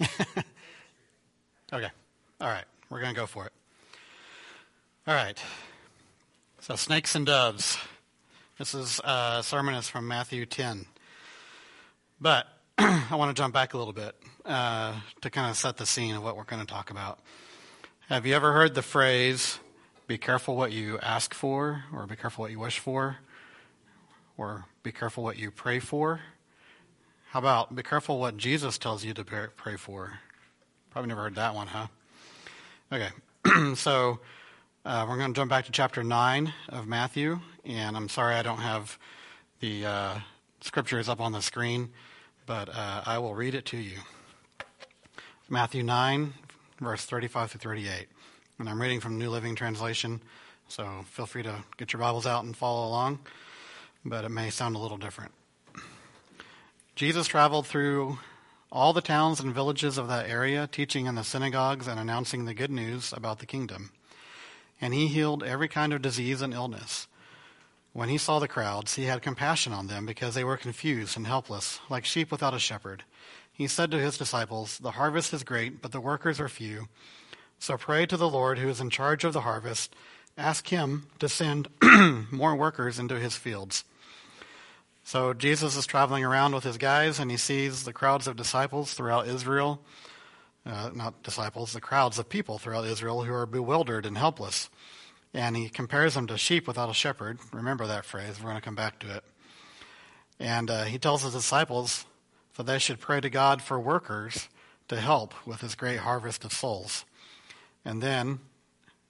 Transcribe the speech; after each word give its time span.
okay. 1.72 1.90
All 2.40 2.48
right. 2.48 2.64
We're 2.90 3.00
going 3.00 3.14
to 3.14 3.20
go 3.20 3.26
for 3.26 3.46
it. 3.46 3.52
All 5.06 5.14
right. 5.14 5.38
So, 6.60 6.76
snakes 6.76 7.14
and 7.14 7.26
doves. 7.26 7.78
This 8.58 8.74
is 8.74 9.00
uh, 9.00 9.42
sermon 9.42 9.74
is 9.74 9.88
from 9.88 10.08
Matthew 10.08 10.46
10. 10.46 10.86
But 12.20 12.46
I 12.78 13.14
want 13.14 13.34
to 13.34 13.40
jump 13.40 13.54
back 13.54 13.74
a 13.74 13.78
little 13.78 13.92
bit 13.92 14.14
uh, 14.44 14.94
to 15.20 15.30
kind 15.30 15.50
of 15.50 15.56
set 15.56 15.76
the 15.76 15.86
scene 15.86 16.14
of 16.16 16.22
what 16.22 16.36
we're 16.36 16.44
going 16.44 16.64
to 16.64 16.66
talk 16.66 16.90
about. 16.90 17.20
Have 18.08 18.26
you 18.26 18.34
ever 18.34 18.52
heard 18.52 18.74
the 18.74 18.82
phrase, 18.82 19.58
be 20.06 20.18
careful 20.18 20.56
what 20.56 20.72
you 20.72 20.98
ask 21.00 21.34
for, 21.34 21.84
or 21.92 22.06
be 22.06 22.16
careful 22.16 22.42
what 22.42 22.50
you 22.50 22.58
wish 22.58 22.78
for, 22.78 23.18
or 24.36 24.64
be 24.82 24.92
careful 24.92 25.22
what 25.22 25.38
you 25.38 25.50
pray 25.50 25.78
for? 25.78 26.20
How 27.32 27.40
about 27.40 27.74
be 27.74 27.82
careful 27.82 28.18
what 28.18 28.38
Jesus 28.38 28.78
tells 28.78 29.04
you 29.04 29.12
to 29.12 29.22
pray 29.22 29.76
for? 29.76 30.18
Probably 30.90 31.10
never 31.10 31.24
heard 31.24 31.34
that 31.34 31.54
one, 31.54 31.66
huh? 31.66 31.88
Okay, 32.90 33.10
so 33.74 34.20
uh, 34.82 35.04
we're 35.06 35.18
going 35.18 35.34
to 35.34 35.38
jump 35.38 35.50
back 35.50 35.66
to 35.66 35.70
chapter 35.70 36.02
9 36.02 36.54
of 36.70 36.86
Matthew, 36.86 37.40
and 37.66 37.98
I'm 37.98 38.08
sorry 38.08 38.34
I 38.34 38.42
don't 38.42 38.60
have 38.60 38.98
the 39.60 39.84
uh, 39.84 40.14
scriptures 40.62 41.06
up 41.06 41.20
on 41.20 41.32
the 41.32 41.42
screen, 41.42 41.90
but 42.46 42.70
uh, 42.70 43.02
I 43.04 43.18
will 43.18 43.34
read 43.34 43.54
it 43.54 43.66
to 43.66 43.76
you. 43.76 43.98
Matthew 45.50 45.82
9, 45.82 46.32
verse 46.80 47.04
35 47.04 47.50
through 47.50 47.58
38. 47.58 48.06
And 48.58 48.70
I'm 48.70 48.80
reading 48.80 49.00
from 49.00 49.18
New 49.18 49.28
Living 49.28 49.54
Translation, 49.54 50.22
so 50.68 51.04
feel 51.10 51.26
free 51.26 51.42
to 51.42 51.56
get 51.76 51.92
your 51.92 52.00
Bibles 52.00 52.26
out 52.26 52.44
and 52.44 52.56
follow 52.56 52.88
along, 52.88 53.18
but 54.02 54.24
it 54.24 54.30
may 54.30 54.48
sound 54.48 54.76
a 54.76 54.78
little 54.78 54.96
different. 54.96 55.32
Jesus 56.98 57.28
traveled 57.28 57.64
through 57.64 58.18
all 58.72 58.92
the 58.92 59.00
towns 59.00 59.38
and 59.38 59.54
villages 59.54 59.98
of 59.98 60.08
that 60.08 60.28
area, 60.28 60.66
teaching 60.66 61.06
in 61.06 61.14
the 61.14 61.22
synagogues 61.22 61.86
and 61.86 62.00
announcing 62.00 62.44
the 62.44 62.54
good 62.54 62.72
news 62.72 63.12
about 63.12 63.38
the 63.38 63.46
kingdom. 63.46 63.92
And 64.80 64.92
he 64.92 65.06
healed 65.06 65.44
every 65.44 65.68
kind 65.68 65.92
of 65.92 66.02
disease 66.02 66.42
and 66.42 66.52
illness. 66.52 67.06
When 67.92 68.08
he 68.08 68.18
saw 68.18 68.40
the 68.40 68.48
crowds, 68.48 68.96
he 68.96 69.04
had 69.04 69.22
compassion 69.22 69.72
on 69.72 69.86
them 69.86 70.06
because 70.06 70.34
they 70.34 70.42
were 70.42 70.56
confused 70.56 71.16
and 71.16 71.24
helpless, 71.24 71.78
like 71.88 72.04
sheep 72.04 72.32
without 72.32 72.52
a 72.52 72.58
shepherd. 72.58 73.04
He 73.52 73.68
said 73.68 73.92
to 73.92 74.00
his 74.00 74.18
disciples, 74.18 74.78
The 74.78 74.90
harvest 74.90 75.32
is 75.32 75.44
great, 75.44 75.80
but 75.80 75.92
the 75.92 76.00
workers 76.00 76.40
are 76.40 76.48
few. 76.48 76.88
So 77.60 77.76
pray 77.76 78.06
to 78.06 78.16
the 78.16 78.28
Lord 78.28 78.58
who 78.58 78.68
is 78.68 78.80
in 78.80 78.90
charge 78.90 79.22
of 79.22 79.34
the 79.34 79.42
harvest. 79.42 79.94
Ask 80.36 80.66
him 80.66 81.06
to 81.20 81.28
send 81.28 81.68
more 82.32 82.56
workers 82.56 82.98
into 82.98 83.20
his 83.20 83.36
fields. 83.36 83.84
So 85.08 85.32
Jesus 85.32 85.74
is 85.74 85.86
traveling 85.86 86.22
around 86.22 86.54
with 86.54 86.64
his 86.64 86.76
guys, 86.76 87.18
and 87.18 87.30
he 87.30 87.38
sees 87.38 87.84
the 87.84 87.94
crowds 87.94 88.26
of 88.26 88.36
disciples 88.36 88.92
throughout 88.92 89.26
Israel. 89.26 89.80
Uh, 90.66 90.90
not 90.94 91.22
disciples, 91.22 91.72
the 91.72 91.80
crowds 91.80 92.18
of 92.18 92.28
people 92.28 92.58
throughout 92.58 92.84
Israel 92.84 93.24
who 93.24 93.32
are 93.32 93.46
bewildered 93.46 94.04
and 94.04 94.18
helpless. 94.18 94.68
And 95.32 95.56
he 95.56 95.70
compares 95.70 96.12
them 96.12 96.26
to 96.26 96.36
sheep 96.36 96.66
without 96.66 96.90
a 96.90 96.92
shepherd. 96.92 97.38
Remember 97.54 97.86
that 97.86 98.04
phrase. 98.04 98.38
We're 98.38 98.50
going 98.50 98.56
to 98.56 98.60
come 98.60 98.74
back 98.74 98.98
to 98.98 99.14
it. 99.16 99.24
And 100.38 100.70
uh, 100.70 100.84
he 100.84 100.98
tells 100.98 101.22
his 101.22 101.32
disciples 101.32 102.04
that 102.58 102.66
they 102.66 102.78
should 102.78 103.00
pray 103.00 103.22
to 103.22 103.30
God 103.30 103.62
for 103.62 103.80
workers 103.80 104.50
to 104.88 105.00
help 105.00 105.32
with 105.46 105.62
his 105.62 105.74
great 105.74 106.00
harvest 106.00 106.44
of 106.44 106.52
souls. 106.52 107.06
And 107.82 108.02
then 108.02 108.40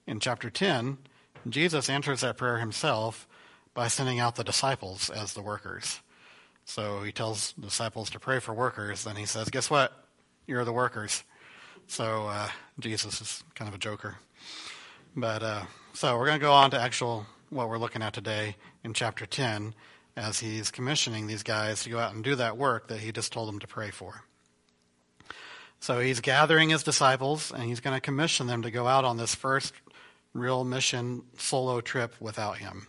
in 0.07 0.21
chapter 0.21 0.49
10, 0.49 0.97
Jesus 1.49 1.89
answers 1.89 2.21
that 2.21 2.37
prayer 2.37 2.59
himself 2.59 3.27
by 3.79 3.87
sending 3.87 4.19
out 4.19 4.35
the 4.35 4.43
disciples 4.43 5.09
as 5.09 5.31
the 5.31 5.41
workers. 5.41 6.01
So 6.65 7.01
he 7.01 7.13
tells 7.13 7.53
the 7.53 7.67
disciples 7.67 8.09
to 8.09 8.19
pray 8.19 8.39
for 8.39 8.53
workers, 8.53 9.05
then 9.05 9.15
he 9.15 9.25
says, 9.25 9.47
Guess 9.47 9.69
what? 9.69 9.93
You're 10.47 10.65
the 10.65 10.73
workers. 10.73 11.23
So 11.87 12.27
uh, 12.27 12.49
Jesus 12.77 13.21
is 13.21 13.41
kind 13.55 13.69
of 13.69 13.75
a 13.75 13.77
joker. 13.77 14.17
But 15.15 15.43
uh, 15.43 15.61
so 15.93 16.17
we're 16.17 16.25
going 16.25 16.41
to 16.41 16.45
go 16.45 16.51
on 16.51 16.71
to 16.71 16.77
actual 16.77 17.25
what 17.51 17.69
we're 17.69 17.77
looking 17.77 18.01
at 18.01 18.11
today 18.11 18.57
in 18.83 18.93
chapter 18.93 19.25
10 19.25 19.73
as 20.17 20.39
he's 20.41 20.71
commissioning 20.71 21.27
these 21.27 21.43
guys 21.43 21.83
to 21.83 21.89
go 21.89 21.99
out 21.99 22.13
and 22.13 22.21
do 22.21 22.35
that 22.35 22.57
work 22.57 22.89
that 22.89 22.99
he 22.99 23.13
just 23.13 23.31
told 23.31 23.47
them 23.47 23.59
to 23.59 23.67
pray 23.67 23.91
for. 23.91 24.25
So 25.79 26.01
he's 26.01 26.19
gathering 26.19 26.71
his 26.71 26.83
disciples 26.83 27.53
and 27.53 27.63
he's 27.63 27.79
going 27.79 27.95
to 27.95 28.01
commission 28.01 28.45
them 28.45 28.63
to 28.63 28.71
go 28.71 28.87
out 28.87 29.05
on 29.05 29.15
this 29.15 29.35
first 29.35 29.73
real 30.33 30.65
mission 30.65 31.21
solo 31.37 31.79
trip 31.79 32.13
without 32.19 32.57
him. 32.57 32.85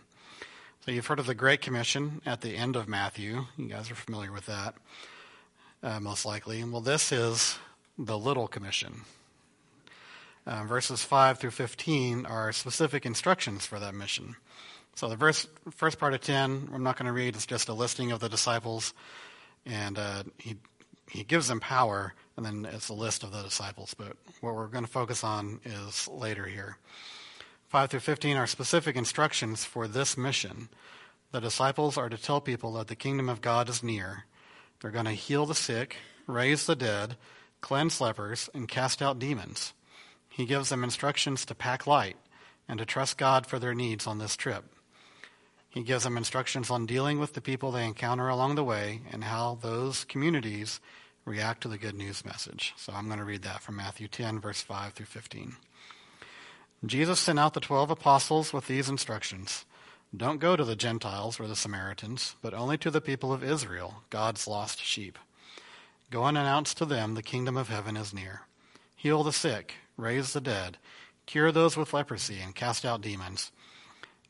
So 0.83 0.89
you've 0.89 1.05
heard 1.05 1.19
of 1.19 1.27
the 1.27 1.35
Great 1.35 1.61
Commission 1.61 2.23
at 2.25 2.41
the 2.41 2.55
end 2.55 2.75
of 2.75 2.87
Matthew. 2.87 3.45
You 3.55 3.67
guys 3.67 3.91
are 3.91 3.95
familiar 3.95 4.31
with 4.31 4.47
that, 4.47 4.73
uh, 5.83 5.99
most 5.99 6.25
likely. 6.25 6.63
Well, 6.63 6.81
this 6.81 7.11
is 7.11 7.59
the 7.99 8.17
Little 8.17 8.47
Commission. 8.47 9.01
Uh, 10.47 10.63
verses 10.63 11.03
5 11.03 11.37
through 11.37 11.51
15 11.51 12.25
are 12.25 12.51
specific 12.51 13.05
instructions 13.05 13.63
for 13.63 13.79
that 13.79 13.93
mission. 13.93 14.37
So 14.95 15.07
the 15.07 15.15
verse, 15.15 15.45
first 15.69 15.99
part 15.99 16.15
of 16.15 16.21
10, 16.21 16.69
I'm 16.73 16.81
not 16.81 16.97
going 16.97 17.05
to 17.05 17.13
read. 17.13 17.35
It's 17.35 17.45
just 17.45 17.69
a 17.69 17.73
listing 17.73 18.11
of 18.11 18.19
the 18.19 18.27
disciples, 18.27 18.95
and 19.67 19.99
uh, 19.99 20.23
he 20.39 20.55
he 21.11 21.23
gives 21.23 21.47
them 21.47 21.59
power, 21.59 22.15
and 22.37 22.45
then 22.45 22.65
it's 22.65 22.89
a 22.89 22.95
list 22.95 23.23
of 23.23 23.31
the 23.31 23.43
disciples. 23.43 23.93
But 23.93 24.17
what 24.39 24.55
we're 24.55 24.65
going 24.65 24.85
to 24.85 24.89
focus 24.89 25.23
on 25.23 25.59
is 25.63 26.07
later 26.07 26.45
here. 26.45 26.77
5 27.71 27.89
through 27.89 28.01
15 28.01 28.35
are 28.35 28.47
specific 28.47 28.97
instructions 28.97 29.63
for 29.63 29.87
this 29.87 30.17
mission. 30.17 30.67
The 31.31 31.39
disciples 31.39 31.97
are 31.97 32.09
to 32.09 32.17
tell 32.17 32.41
people 32.41 32.73
that 32.73 32.87
the 32.89 32.97
kingdom 32.97 33.29
of 33.29 33.39
God 33.39 33.69
is 33.69 33.81
near. 33.81 34.25
They're 34.81 34.91
going 34.91 35.05
to 35.05 35.11
heal 35.11 35.45
the 35.45 35.55
sick, 35.55 35.95
raise 36.27 36.65
the 36.65 36.75
dead, 36.75 37.15
cleanse 37.61 38.01
lepers, 38.01 38.49
and 38.53 38.67
cast 38.67 39.01
out 39.01 39.19
demons. 39.19 39.71
He 40.27 40.45
gives 40.45 40.67
them 40.67 40.83
instructions 40.83 41.45
to 41.45 41.55
pack 41.55 41.87
light 41.87 42.17
and 42.67 42.77
to 42.77 42.85
trust 42.85 43.17
God 43.17 43.47
for 43.47 43.57
their 43.57 43.73
needs 43.73 44.05
on 44.05 44.17
this 44.17 44.35
trip. 44.35 44.65
He 45.69 45.81
gives 45.81 46.03
them 46.03 46.17
instructions 46.17 46.69
on 46.69 46.85
dealing 46.85 47.19
with 47.19 47.35
the 47.35 47.39
people 47.39 47.71
they 47.71 47.85
encounter 47.85 48.27
along 48.27 48.55
the 48.55 48.65
way 48.65 48.99
and 49.13 49.23
how 49.23 49.59
those 49.61 50.03
communities 50.03 50.81
react 51.23 51.61
to 51.61 51.69
the 51.69 51.77
good 51.77 51.95
news 51.95 52.25
message. 52.25 52.73
So 52.75 52.91
I'm 52.91 53.05
going 53.07 53.19
to 53.19 53.23
read 53.23 53.43
that 53.43 53.61
from 53.61 53.77
Matthew 53.77 54.09
10, 54.09 54.41
verse 54.41 54.61
5 54.61 54.91
through 54.91 55.05
15. 55.05 55.55
Jesus 56.83 57.19
sent 57.19 57.37
out 57.37 57.53
the 57.53 57.59
twelve 57.59 57.91
apostles 57.91 58.53
with 58.53 58.65
these 58.65 58.89
instructions 58.89 59.65
Don't 60.15 60.39
go 60.39 60.55
to 60.55 60.65
the 60.65 60.75
Gentiles 60.75 61.39
or 61.39 61.47
the 61.47 61.55
Samaritans, 61.55 62.35
but 62.41 62.55
only 62.55 62.75
to 62.79 62.89
the 62.89 62.99
people 62.99 63.31
of 63.31 63.43
Israel, 63.43 64.01
God's 64.09 64.47
lost 64.47 64.83
sheep. 64.83 65.19
Go 66.09 66.25
and 66.25 66.35
announce 66.37 66.73
to 66.73 66.85
them 66.85 67.13
the 67.13 67.21
kingdom 67.21 67.55
of 67.55 67.69
heaven 67.69 67.95
is 67.95 68.15
near. 68.15 68.41
Heal 68.95 69.23
the 69.23 69.31
sick, 69.31 69.75
raise 69.95 70.33
the 70.33 70.41
dead, 70.41 70.77
cure 71.27 71.51
those 71.51 71.77
with 71.77 71.93
leprosy, 71.93 72.39
and 72.39 72.55
cast 72.55 72.83
out 72.83 73.01
demons. 73.01 73.51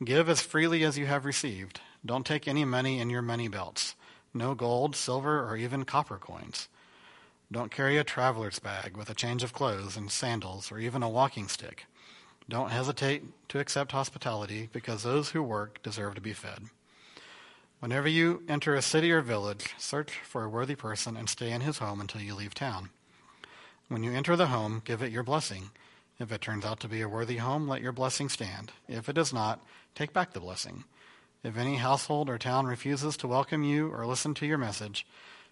Give 0.04 0.28
as 0.28 0.42
freely 0.42 0.84
as 0.84 0.98
you 0.98 1.06
have 1.06 1.24
received. 1.24 1.80
Don't 2.04 2.26
take 2.26 2.46
any 2.46 2.66
money 2.66 3.00
in 3.00 3.08
your 3.08 3.22
money 3.22 3.48
belts, 3.48 3.96
no 4.34 4.54
gold, 4.54 4.94
silver, 4.94 5.42
or 5.48 5.56
even 5.56 5.84
copper 5.84 6.18
coins. 6.18 6.68
Don't 7.50 7.70
carry 7.70 7.96
a 7.96 8.04
traveler's 8.04 8.58
bag 8.58 8.96
with 8.96 9.08
a 9.08 9.14
change 9.14 9.42
of 9.42 9.54
clothes 9.54 9.96
and 9.96 10.10
sandals, 10.10 10.70
or 10.70 10.78
even 10.78 11.02
a 11.02 11.08
walking 11.08 11.48
stick. 11.48 11.86
Don't 12.52 12.70
hesitate 12.70 13.22
to 13.48 13.60
accept 13.60 13.92
hospitality, 13.92 14.68
because 14.74 15.02
those 15.02 15.30
who 15.30 15.42
work 15.42 15.82
deserve 15.82 16.16
to 16.16 16.20
be 16.20 16.34
fed. 16.34 16.64
Whenever 17.80 18.06
you 18.06 18.42
enter 18.46 18.74
a 18.74 18.82
city 18.82 19.10
or 19.10 19.22
village, 19.22 19.70
search 19.78 20.10
for 20.22 20.44
a 20.44 20.50
worthy 20.50 20.74
person 20.74 21.16
and 21.16 21.30
stay 21.30 21.50
in 21.50 21.62
his 21.62 21.78
home 21.78 21.98
until 21.98 22.20
you 22.20 22.34
leave 22.34 22.52
town. 22.52 22.90
When 23.88 24.04
you 24.04 24.12
enter 24.12 24.36
the 24.36 24.48
home, 24.48 24.82
give 24.84 25.00
it 25.00 25.10
your 25.10 25.22
blessing. 25.22 25.70
If 26.20 26.30
it 26.30 26.42
turns 26.42 26.66
out 26.66 26.78
to 26.80 26.88
be 26.88 27.00
a 27.00 27.08
worthy 27.08 27.38
home, 27.38 27.66
let 27.66 27.80
your 27.80 27.90
blessing 27.90 28.28
stand. 28.28 28.70
If 28.86 29.08
it 29.08 29.14
does 29.14 29.32
not, 29.32 29.64
take 29.94 30.12
back 30.12 30.34
the 30.34 30.40
blessing. 30.40 30.84
If 31.42 31.56
any 31.56 31.76
household 31.76 32.28
or 32.28 32.36
town 32.36 32.66
refuses 32.66 33.16
to 33.16 33.28
welcome 33.28 33.64
you 33.64 33.90
or 33.90 34.04
listen 34.04 34.34
to 34.34 34.46
your 34.46 34.58
message, 34.58 35.06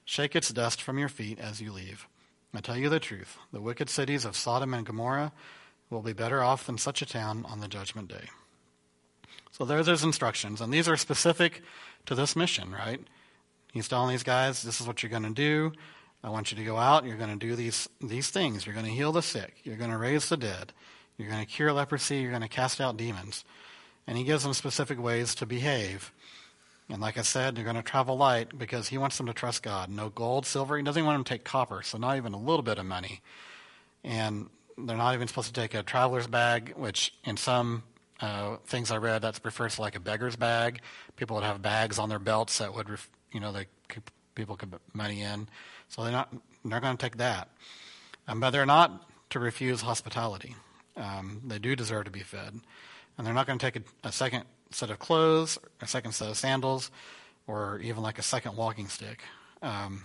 shake 0.04 0.36
its 0.36 0.50
dust 0.50 0.82
from 0.82 0.98
your 0.98 1.08
feet 1.08 1.40
as 1.40 1.62
you 1.62 1.72
leave. 1.72 2.06
I 2.52 2.60
tell 2.60 2.76
you 2.76 2.90
the 2.90 3.00
truth 3.00 3.38
the 3.54 3.62
wicked 3.62 3.88
cities 3.88 4.26
of 4.26 4.36
Sodom 4.36 4.74
and 4.74 4.84
Gomorrah 4.84 5.32
will 5.90 6.02
be 6.02 6.12
better 6.12 6.42
off 6.42 6.66
than 6.66 6.78
such 6.78 7.02
a 7.02 7.06
town 7.06 7.44
on 7.48 7.60
the 7.60 7.68
judgment 7.68 8.08
day. 8.08 8.28
So 9.50 9.64
there's 9.64 9.86
those 9.86 10.04
instructions, 10.04 10.60
and 10.60 10.72
these 10.72 10.88
are 10.88 10.96
specific 10.96 11.62
to 12.06 12.14
this 12.14 12.34
mission, 12.34 12.72
right? 12.72 13.00
He's 13.72 13.88
telling 13.88 14.10
these 14.10 14.22
guys, 14.22 14.62
this 14.62 14.80
is 14.80 14.86
what 14.86 15.02
you're 15.02 15.10
going 15.10 15.22
to 15.24 15.30
do. 15.30 15.72
I 16.22 16.30
want 16.30 16.50
you 16.50 16.56
to 16.58 16.64
go 16.64 16.76
out. 16.76 17.04
You're 17.04 17.16
going 17.16 17.38
to 17.38 17.46
do 17.46 17.56
these, 17.56 17.88
these 18.00 18.30
things. 18.30 18.66
You're 18.66 18.74
going 18.74 18.86
to 18.86 18.92
heal 18.92 19.12
the 19.12 19.22
sick. 19.22 19.56
You're 19.64 19.76
going 19.76 19.90
to 19.90 19.98
raise 19.98 20.28
the 20.28 20.36
dead. 20.36 20.72
You're 21.16 21.28
going 21.28 21.44
to 21.44 21.50
cure 21.50 21.72
leprosy. 21.72 22.18
You're 22.18 22.30
going 22.30 22.42
to 22.42 22.48
cast 22.48 22.80
out 22.80 22.96
demons. 22.96 23.44
And 24.06 24.18
he 24.18 24.24
gives 24.24 24.42
them 24.42 24.54
specific 24.54 25.00
ways 25.00 25.34
to 25.36 25.46
behave. 25.46 26.12
And 26.88 27.00
like 27.00 27.16
I 27.16 27.22
said, 27.22 27.54
they're 27.54 27.64
going 27.64 27.76
to 27.76 27.82
travel 27.82 28.16
light 28.16 28.58
because 28.58 28.88
he 28.88 28.98
wants 28.98 29.16
them 29.16 29.26
to 29.26 29.32
trust 29.32 29.62
God. 29.62 29.88
No 29.88 30.08
gold, 30.08 30.44
silver. 30.44 30.76
He 30.76 30.82
doesn't 30.82 31.04
want 31.04 31.16
them 31.16 31.24
to 31.24 31.32
take 31.32 31.44
copper, 31.44 31.82
so 31.82 31.98
not 31.98 32.16
even 32.16 32.34
a 32.34 32.38
little 32.38 32.62
bit 32.62 32.78
of 32.78 32.86
money. 32.86 33.20
And 34.02 34.48
they're 34.86 34.96
not 34.96 35.14
even 35.14 35.28
supposed 35.28 35.48
to 35.48 35.60
take 35.60 35.74
a 35.74 35.82
traveler's 35.82 36.26
bag, 36.26 36.74
which 36.76 37.14
in 37.24 37.36
some 37.36 37.82
uh, 38.20 38.56
things 38.66 38.90
I 38.90 38.98
read, 38.98 39.22
that's 39.22 39.44
referred 39.44 39.70
to 39.70 39.80
like 39.80 39.96
a 39.96 40.00
beggar's 40.00 40.36
bag. 40.36 40.80
People 41.16 41.36
would 41.36 41.44
have 41.44 41.62
bags 41.62 41.98
on 41.98 42.08
their 42.08 42.18
belts 42.18 42.58
that 42.58 42.74
would, 42.74 42.88
you 43.32 43.40
know, 43.40 43.52
they 43.52 43.66
people 44.34 44.56
could 44.56 44.70
put 44.70 44.80
money 44.92 45.22
in. 45.22 45.48
So 45.88 46.02
they're 46.02 46.12
not 46.12 46.32
they're 46.64 46.80
going 46.80 46.96
to 46.96 47.02
take 47.02 47.16
that. 47.18 47.48
Um, 48.28 48.40
but 48.40 48.50
they're 48.50 48.66
not 48.66 49.08
to 49.30 49.38
refuse 49.38 49.80
hospitality. 49.80 50.54
Um, 50.96 51.42
they 51.46 51.58
do 51.58 51.74
deserve 51.74 52.04
to 52.04 52.10
be 52.10 52.20
fed. 52.20 52.60
And 53.16 53.26
they're 53.26 53.34
not 53.34 53.46
going 53.46 53.58
to 53.58 53.70
take 53.70 53.76
a, 53.76 54.08
a 54.08 54.12
second 54.12 54.44
set 54.70 54.90
of 54.90 54.98
clothes, 54.98 55.58
a 55.80 55.86
second 55.86 56.12
set 56.12 56.28
of 56.28 56.36
sandals, 56.36 56.90
or 57.46 57.80
even 57.80 58.02
like 58.02 58.18
a 58.18 58.22
second 58.22 58.56
walking 58.56 58.88
stick 58.88 59.22
um, 59.62 60.04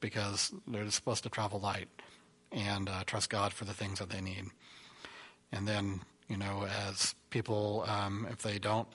because 0.00 0.52
they're 0.66 0.90
supposed 0.90 1.22
to 1.22 1.28
travel 1.28 1.60
light 1.60 1.88
and 2.52 2.88
uh, 2.88 3.04
trust 3.06 3.30
God 3.30 3.52
for 3.52 3.64
the 3.64 3.74
things 3.74 3.98
that 3.98 4.10
they 4.10 4.20
need. 4.20 4.46
And 5.52 5.66
then, 5.66 6.00
you 6.28 6.36
know, 6.36 6.66
as 6.88 7.14
people, 7.30 7.84
um, 7.88 8.26
if 8.30 8.42
they 8.42 8.58
don't 8.58 8.88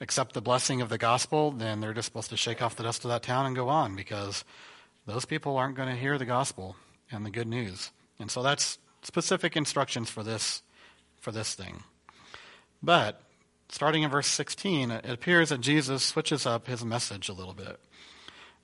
accept 0.00 0.32
the 0.32 0.40
blessing 0.40 0.80
of 0.80 0.88
the 0.88 0.98
gospel, 0.98 1.50
then 1.50 1.80
they're 1.80 1.94
just 1.94 2.06
supposed 2.06 2.30
to 2.30 2.36
shake 2.36 2.62
off 2.62 2.76
the 2.76 2.82
dust 2.82 3.04
of 3.04 3.10
that 3.10 3.22
town 3.22 3.46
and 3.46 3.54
go 3.54 3.68
on 3.68 3.94
because 3.96 4.44
those 5.06 5.24
people 5.24 5.56
aren't 5.56 5.76
going 5.76 5.88
to 5.88 6.00
hear 6.00 6.18
the 6.18 6.24
gospel 6.24 6.76
and 7.10 7.24
the 7.24 7.30
good 7.30 7.48
news. 7.48 7.90
And 8.18 8.30
so 8.30 8.42
that's 8.42 8.78
specific 9.02 9.56
instructions 9.56 10.10
for 10.10 10.22
this 10.22 10.62
for 11.18 11.32
this 11.32 11.54
thing. 11.54 11.82
But 12.82 13.20
starting 13.68 14.02
in 14.02 14.10
verse 14.10 14.26
16, 14.26 14.90
it 14.90 15.10
appears 15.10 15.50
that 15.50 15.60
Jesus 15.60 16.02
switches 16.02 16.46
up 16.46 16.66
his 16.66 16.82
message 16.82 17.28
a 17.28 17.34
little 17.34 17.52
bit. 17.52 17.78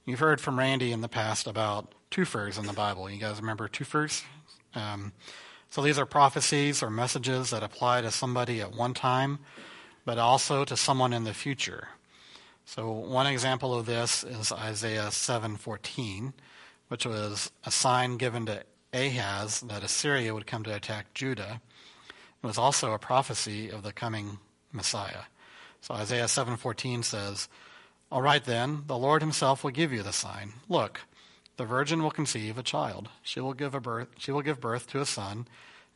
You've 0.06 0.20
heard 0.20 0.40
from 0.40 0.58
Randy 0.58 0.92
in 0.92 1.02
the 1.02 1.08
past 1.08 1.46
about 1.46 1.92
twofers 2.11 2.58
in 2.58 2.67
the 2.67 2.73
Bible. 2.73 3.11
You 3.11 3.19
guys 3.19 3.41
remember 3.41 3.69
twofers? 3.69 4.23
Um, 4.75 5.12
so 5.70 5.82
these 5.82 5.99
are 5.99 6.06
prophecies 6.06 6.82
or 6.82 6.91
messages 6.91 7.50
that 7.50 7.62
apply 7.62 8.03
to 8.03 8.11
somebody 8.11 8.61
at 8.61 8.75
one 8.75 8.94
time, 8.94 9.38
but 10.05 10.19
also 10.19 10.64
to 10.64 10.76
someone 10.76 11.12
in 11.12 11.25
the 11.25 11.35
future. 11.35 11.88
So 12.64 12.91
one 12.91 13.26
example 13.26 13.79
of 13.79 13.87
this 13.87 14.25
is 14.25 14.50
Isaiah 14.53 15.11
7:14, 15.11 16.32
which 16.88 17.06
was 17.06 17.50
a 17.64 17.70
sign 17.70 18.17
given 18.17 18.47
to 18.47 18.64
Ahaz 18.93 19.61
that 19.61 19.85
Assyria 19.85 20.35
would 20.35 20.47
come 20.47 20.64
to 20.64 20.75
attack 20.75 21.14
Judah. 21.14 21.61
It 22.43 22.47
was 22.47 22.59
also 22.59 22.93
a 22.93 22.99
prophecy 22.99 23.70
of 23.70 23.82
the 23.82 23.93
coming 23.93 24.38
Messiah. 24.73 25.25
So 25.81 25.94
Isaiah 25.94 26.29
7:14 26.29 27.02
says, 27.02 27.49
"All 28.11 28.23
right 28.23 28.44
then, 28.44 28.85
the 28.87 28.99
Lord 28.99 29.23
himself 29.23 29.62
will 29.62 29.70
give 29.70 29.93
you 29.93 30.02
the 30.02 30.12
sign. 30.12 30.55
Look, 30.69 31.02
the 31.56 31.64
virgin 31.64 32.03
will 32.03 32.11
conceive 32.11 32.58
a 32.58 32.62
child. 32.62 33.08
She 33.23 33.41
will 33.41 33.55
give 33.55 33.75
a 33.75 33.81
birth 33.81 34.08
she 34.19 34.32
will 34.32 34.43
give 34.43 34.61
birth 34.61 34.87
to 34.88 35.00
a 35.00 35.06
son 35.06 35.47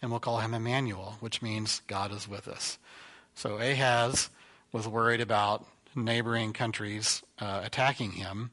and 0.01 0.11
we'll 0.11 0.21
call 0.21 0.39
him 0.39 0.55
Emmanuel, 0.55 1.17
which 1.21 1.43
means 1.43 1.83
God 1.87 2.13
is 2.13 2.29
with 2.29 2.49
us." 2.49 2.79
So 3.35 3.59
Ahaz 3.59 4.31
was 4.73 4.89
worried 4.89 5.21
about 5.21 5.67
neighboring 5.95 6.53
countries 6.53 7.23
uh, 7.39 7.63
attacking 7.65 8.13
him, 8.13 8.51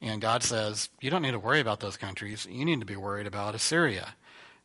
and 0.00 0.20
God 0.20 0.42
says, 0.42 0.88
"You 1.00 1.10
don't 1.10 1.22
need 1.22 1.32
to 1.32 1.38
worry 1.38 1.60
about 1.60 1.80
those 1.80 1.96
countries. 1.96 2.46
You 2.50 2.64
need 2.64 2.80
to 2.80 2.86
be 2.86 2.96
worried 2.96 3.26
about 3.26 3.54
Assyria." 3.54 4.14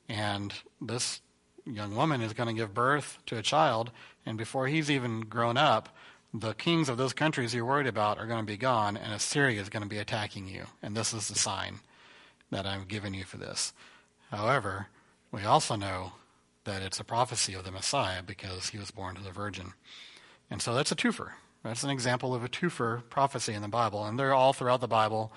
And 0.07 0.53
this 0.81 1.21
young 1.65 1.95
woman 1.95 2.21
is 2.21 2.33
going 2.33 2.47
to 2.47 2.53
give 2.53 2.73
birth 2.73 3.17
to 3.25 3.37
a 3.37 3.41
child, 3.41 3.91
and 4.25 4.37
before 4.37 4.67
he's 4.67 4.91
even 4.91 5.21
grown 5.21 5.57
up, 5.57 5.89
the 6.39 6.53
kings 6.53 6.89
of 6.89 6.97
those 6.97 7.13
countries 7.13 7.53
you're 7.53 7.65
worried 7.65 7.87
about 7.87 8.17
are 8.17 8.27
going 8.27 8.39
to 8.39 8.51
be 8.51 8.57
gone, 8.57 8.97
and 8.97 9.13
Assyria 9.13 9.61
is 9.61 9.69
going 9.69 9.83
to 9.83 9.89
be 9.89 9.97
attacking 9.97 10.47
you. 10.47 10.65
And 10.81 10.95
this 10.95 11.13
is 11.13 11.27
the 11.27 11.35
sign 11.35 11.79
that 12.51 12.65
I'm 12.65 12.85
giving 12.85 13.13
you 13.13 13.23
for 13.23 13.37
this. 13.37 13.73
However, 14.31 14.87
we 15.31 15.43
also 15.43 15.75
know 15.75 16.13
that 16.65 16.81
it's 16.81 16.99
a 16.99 17.03
prophecy 17.03 17.53
of 17.53 17.63
the 17.63 17.71
Messiah 17.71 18.21
because 18.23 18.69
he 18.69 18.77
was 18.77 18.91
born 18.91 19.15
to 19.15 19.23
the 19.23 19.31
virgin. 19.31 19.73
And 20.49 20.61
so 20.61 20.73
that's 20.73 20.91
a 20.91 20.95
twofer. 20.95 21.31
That's 21.63 21.83
an 21.83 21.89
example 21.89 22.35
of 22.35 22.43
a 22.43 22.49
twofer 22.49 23.07
prophecy 23.09 23.53
in 23.53 23.61
the 23.61 23.67
Bible. 23.67 24.05
And 24.05 24.19
they're 24.19 24.33
all 24.33 24.53
throughout 24.53 24.81
the 24.81 24.87
Bible 24.87 25.31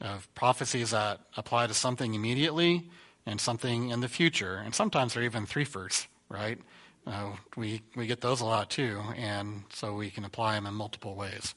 of 0.00 0.32
prophecies 0.34 0.90
that 0.90 1.20
apply 1.36 1.66
to 1.66 1.74
something 1.74 2.14
immediately 2.14 2.88
and 3.24 3.40
something 3.40 3.90
in 3.90 4.00
the 4.00 4.08
future. 4.08 4.56
And 4.56 4.74
sometimes 4.74 5.14
they're 5.14 5.22
even 5.22 5.46
threefers, 5.46 6.06
right? 6.28 6.58
Uh, 7.06 7.36
we 7.56 7.82
we 7.94 8.06
get 8.06 8.20
those 8.20 8.40
a 8.40 8.44
lot 8.44 8.68
too, 8.68 9.00
and 9.16 9.62
so 9.72 9.94
we 9.94 10.10
can 10.10 10.24
apply 10.24 10.54
them 10.54 10.66
in 10.66 10.74
multiple 10.74 11.14
ways. 11.14 11.54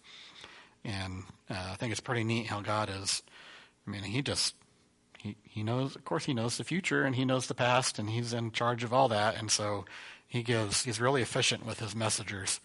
And 0.86 1.24
uh, 1.50 1.72
I 1.72 1.76
think 1.76 1.92
it's 1.92 2.00
pretty 2.00 2.24
neat 2.24 2.48
how 2.48 2.62
God 2.62 2.90
is. 2.90 3.24
I 3.88 3.92
mean, 3.92 4.04
He 4.04 4.22
just 4.22 4.56
he 5.18 5.36
he 5.44 5.64
knows. 5.64 5.96
Of 5.96 6.06
course, 6.06 6.26
He 6.26 6.34
knows 6.34 6.58
the 6.58 6.64
future 6.64 7.04
and 7.04 7.16
He 7.16 7.26
knows 7.26 7.48
the 7.48 7.56
past, 7.56 7.98
and 7.98 8.10
He's 8.10 8.32
in 8.34 8.52
charge 8.52 8.84
of 8.84 8.94
all 8.94 9.10
that. 9.10 9.38
And 9.38 9.50
so 9.50 9.86
He 10.28 10.44
gives. 10.44 10.84
He's 10.84 11.02
really 11.02 11.22
efficient 11.22 11.66
with 11.66 11.80
His 11.80 11.96
messengers, 11.96 12.60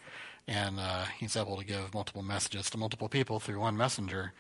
and 0.47 0.79
uh, 0.79 1.05
He's 1.19 1.37
able 1.37 1.57
to 1.57 1.65
give 1.65 1.95
multiple 1.95 2.23
messages 2.23 2.69
to 2.71 2.79
multiple 2.79 3.09
people 3.09 3.41
through 3.41 3.61
one 3.61 3.77
messenger. 3.77 4.33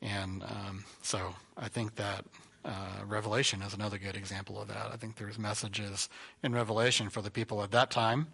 And 0.00 0.42
um, 0.42 0.84
so 1.02 1.34
I 1.56 1.68
think 1.68 1.96
that 1.96 2.24
uh, 2.64 3.04
Revelation 3.06 3.62
is 3.62 3.74
another 3.74 3.98
good 3.98 4.16
example 4.16 4.60
of 4.60 4.68
that. 4.68 4.90
I 4.92 4.96
think 4.96 5.16
there's 5.16 5.38
messages 5.38 6.08
in 6.42 6.54
Revelation 6.54 7.10
for 7.10 7.20
the 7.20 7.30
people 7.30 7.62
at 7.62 7.70
that 7.72 7.90
time 7.90 8.28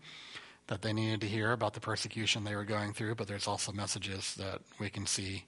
that 0.68 0.82
they 0.82 0.92
needed 0.92 1.20
to 1.20 1.26
hear 1.26 1.50
about 1.52 1.74
the 1.74 1.80
persecution 1.80 2.44
they 2.44 2.54
were 2.54 2.64
going 2.64 2.92
through, 2.92 3.16
but 3.16 3.26
there's 3.26 3.48
also 3.48 3.72
messages 3.72 4.34
that 4.36 4.60
we 4.78 4.88
can 4.88 5.04
see 5.04 5.44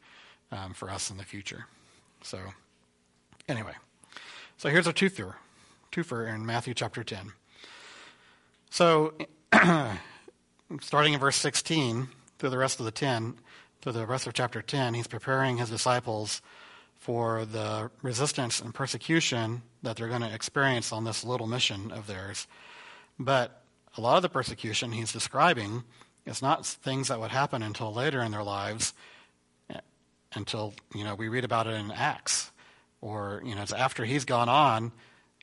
um, 0.50 0.74
for 0.74 0.90
us 0.90 1.10
in 1.10 1.16
the 1.16 1.24
future. 1.24 1.66
So, 2.22 2.38
anyway, 3.48 3.74
so 4.58 4.68
here's 4.68 4.88
a 4.88 4.92
twofer, 4.92 5.34
twofer 5.92 6.32
in 6.32 6.44
Matthew 6.44 6.74
chapter 6.74 7.04
10. 7.04 7.32
So, 8.70 9.14
starting 10.80 11.12
in 11.12 11.20
verse 11.20 11.36
16 11.36 12.08
through 12.38 12.50
the 12.50 12.58
rest 12.58 12.80
of 12.80 12.86
the 12.86 12.90
10, 12.90 13.34
through 13.80 13.92
the 13.92 14.06
rest 14.06 14.26
of 14.26 14.34
chapter 14.34 14.60
10, 14.60 14.94
he's 14.94 15.06
preparing 15.06 15.58
his 15.58 15.70
disciples 15.70 16.42
for 17.02 17.44
the 17.44 17.90
resistance 18.00 18.60
and 18.60 18.72
persecution 18.72 19.60
that 19.82 19.96
they're 19.96 20.08
going 20.08 20.20
to 20.20 20.32
experience 20.32 20.92
on 20.92 21.02
this 21.02 21.24
little 21.24 21.48
mission 21.48 21.90
of 21.90 22.06
theirs. 22.06 22.46
But 23.18 23.60
a 23.96 24.00
lot 24.00 24.14
of 24.14 24.22
the 24.22 24.28
persecution 24.28 24.92
he's 24.92 25.12
describing 25.12 25.82
is 26.26 26.40
not 26.40 26.64
things 26.64 27.08
that 27.08 27.18
would 27.18 27.32
happen 27.32 27.60
until 27.60 27.92
later 27.92 28.22
in 28.22 28.30
their 28.30 28.44
lives, 28.44 28.94
until 30.34 30.74
you 30.94 31.02
know 31.02 31.16
we 31.16 31.26
read 31.26 31.44
about 31.44 31.66
it 31.66 31.74
in 31.74 31.90
Acts, 31.90 32.52
or 33.00 33.42
you 33.44 33.56
know 33.56 33.62
it's 33.62 33.72
after 33.72 34.04
he's 34.04 34.24
gone 34.24 34.48
on, 34.48 34.92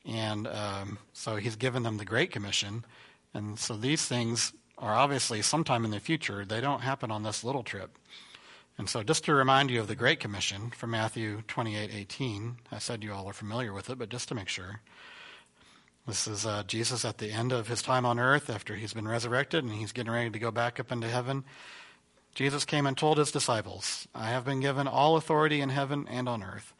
and 0.06 0.46
um, 0.46 0.96
so 1.12 1.36
he's 1.36 1.56
given 1.56 1.82
them 1.82 1.98
the 1.98 2.06
Great 2.06 2.30
Commission, 2.30 2.86
and 3.34 3.58
so 3.58 3.76
these 3.76 4.06
things 4.06 4.54
are 4.78 4.94
obviously 4.94 5.42
sometime 5.42 5.84
in 5.84 5.90
the 5.90 6.00
future. 6.00 6.46
They 6.46 6.62
don't 6.62 6.80
happen 6.80 7.10
on 7.10 7.22
this 7.22 7.44
little 7.44 7.62
trip. 7.62 7.98
And 8.80 8.88
so, 8.88 9.02
just 9.02 9.24
to 9.24 9.34
remind 9.34 9.70
you 9.70 9.82
of 9.82 9.88
the 9.88 9.94
Great 9.94 10.20
Commission 10.20 10.70
from 10.70 10.92
Matthew 10.92 11.42
28:18, 11.48 12.56
I 12.72 12.78
said 12.78 13.04
you 13.04 13.12
all 13.12 13.28
are 13.28 13.34
familiar 13.34 13.74
with 13.74 13.90
it, 13.90 13.98
but 13.98 14.08
just 14.08 14.26
to 14.28 14.34
make 14.34 14.48
sure, 14.48 14.80
this 16.06 16.26
is 16.26 16.46
uh, 16.46 16.62
Jesus 16.62 17.04
at 17.04 17.18
the 17.18 17.30
end 17.30 17.52
of 17.52 17.68
his 17.68 17.82
time 17.82 18.06
on 18.06 18.18
earth 18.18 18.48
after 18.48 18.76
he's 18.76 18.94
been 18.94 19.06
resurrected 19.06 19.64
and 19.64 19.74
he's 19.74 19.92
getting 19.92 20.10
ready 20.10 20.30
to 20.30 20.38
go 20.38 20.50
back 20.50 20.80
up 20.80 20.90
into 20.90 21.08
heaven. 21.08 21.44
Jesus 22.34 22.64
came 22.64 22.86
and 22.86 22.96
told 22.96 23.18
his 23.18 23.30
disciples, 23.30 24.08
I 24.14 24.30
have 24.30 24.46
been 24.46 24.60
given 24.60 24.88
all 24.88 25.14
authority 25.16 25.60
in 25.60 25.68
heaven 25.68 26.08
and 26.08 26.26
on 26.26 26.42
earth. 26.42 26.72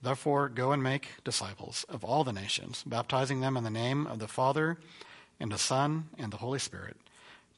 Therefore, 0.00 0.48
go 0.48 0.70
and 0.70 0.80
make 0.80 1.24
disciples 1.24 1.84
of 1.88 2.04
all 2.04 2.22
the 2.22 2.32
nations, 2.32 2.84
baptizing 2.86 3.40
them 3.40 3.56
in 3.56 3.64
the 3.64 3.68
name 3.68 4.06
of 4.06 4.20
the 4.20 4.28
Father 4.28 4.78
and 5.40 5.50
the 5.50 5.58
Son 5.58 6.08
and 6.16 6.32
the 6.32 6.36
Holy 6.36 6.60
Spirit. 6.60 6.98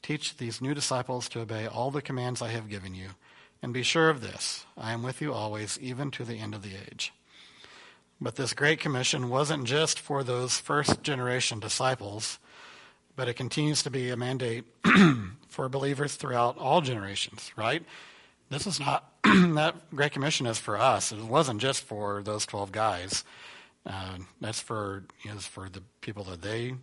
Teach 0.01 0.37
these 0.37 0.59
new 0.59 0.73
disciples 0.73 1.29
to 1.29 1.41
obey 1.41 1.67
all 1.67 1.91
the 1.91 2.01
commands 2.01 2.41
I 2.41 2.49
have 2.49 2.67
given 2.67 2.95
you. 2.95 3.09
And 3.65 3.73
be 3.73 3.81
sure 3.81 4.11
of 4.11 4.21
this 4.21 4.63
I 4.77 4.91
am 4.91 5.01
with 5.01 5.21
you 5.21 5.33
always, 5.33 5.79
even 5.79 6.11
to 6.11 6.23
the 6.23 6.35
end 6.35 6.53
of 6.53 6.61
the 6.61 6.75
age. 6.75 7.11
But 8.21 8.35
this 8.35 8.53
Great 8.53 8.79
Commission 8.79 9.27
wasn't 9.27 9.65
just 9.65 9.99
for 9.99 10.23
those 10.23 10.59
first 10.59 11.01
generation 11.01 11.59
disciples, 11.59 12.37
but 13.15 13.27
it 13.27 13.33
continues 13.33 13.81
to 13.81 13.89
be 13.89 14.11
a 14.11 14.15
mandate 14.15 14.65
for 15.49 15.67
believers 15.67 16.13
throughout 16.13 16.59
all 16.59 16.81
generations, 16.81 17.51
right? 17.55 17.83
This 18.51 18.67
is 18.67 18.79
not, 18.79 19.11
that 19.23 19.73
Great 19.89 20.11
Commission 20.11 20.45
is 20.45 20.59
for 20.59 20.77
us. 20.79 21.11
It 21.11 21.23
wasn't 21.23 21.59
just 21.59 21.81
for 21.81 22.21
those 22.21 22.45
12 22.45 22.71
guys. 22.71 23.23
Uh, 23.83 24.19
that's 24.39 24.59
for, 24.59 25.05
is 25.23 25.47
for 25.47 25.69
the 25.69 25.81
people 26.01 26.23
that 26.25 26.43
they 26.43 26.75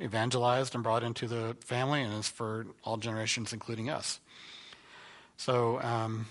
evangelized 0.00 0.74
and 0.74 0.82
brought 0.82 1.02
into 1.02 1.28
the 1.28 1.54
family, 1.60 2.00
and 2.00 2.14
is 2.14 2.28
for 2.28 2.66
all 2.82 2.96
generations, 2.96 3.52
including 3.52 3.90
us. 3.90 4.20
So 5.36 5.80
um, 5.82 6.26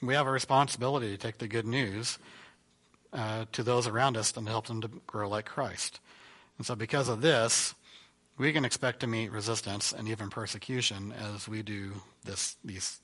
we 0.00 0.14
have 0.14 0.26
a 0.26 0.30
responsibility 0.30 1.10
to 1.10 1.16
take 1.16 1.38
the 1.38 1.48
good 1.48 1.66
news 1.66 2.18
uh, 3.12 3.44
to 3.52 3.62
those 3.62 3.86
around 3.86 4.16
us 4.16 4.36
and 4.36 4.48
help 4.48 4.66
them 4.66 4.80
to 4.80 4.88
grow 5.06 5.28
like 5.28 5.46
Christ. 5.46 6.00
And 6.58 6.66
so, 6.66 6.74
because 6.74 7.08
of 7.08 7.20
this, 7.20 7.74
we 8.38 8.52
can 8.52 8.64
expect 8.64 9.00
to 9.00 9.06
meet 9.06 9.30
resistance 9.30 9.92
and 9.92 10.08
even 10.08 10.30
persecution 10.30 11.12
as 11.12 11.48
we 11.48 11.62
do 11.62 11.92
this 12.24 12.56
these, 12.64 13.00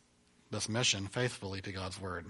this 0.50 0.68
mission 0.68 1.06
faithfully 1.06 1.60
to 1.60 1.72
God's 1.72 2.00
word. 2.00 2.26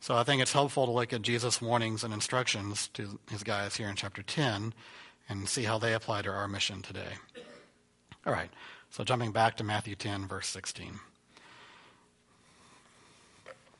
So 0.00 0.14
I 0.14 0.24
think 0.24 0.42
it's 0.42 0.52
helpful 0.52 0.86
to 0.86 0.92
look 0.92 1.12
at 1.12 1.22
Jesus' 1.22 1.60
warnings 1.60 2.04
and 2.04 2.12
instructions 2.12 2.88
to 2.88 3.18
his 3.30 3.42
guys 3.42 3.76
here 3.76 3.88
in 3.88 3.96
chapter 3.96 4.22
10 4.22 4.74
and 5.28 5.48
see 5.48 5.64
how 5.64 5.78
they 5.78 5.94
apply 5.94 6.22
to 6.22 6.30
our 6.30 6.46
mission 6.46 6.82
today. 6.82 7.14
All 8.26 8.32
right, 8.32 8.50
so 8.90 9.04
jumping 9.04 9.32
back 9.32 9.56
to 9.56 9.64
Matthew 9.64 9.94
10, 9.94 10.28
verse 10.28 10.48
16. 10.48 11.00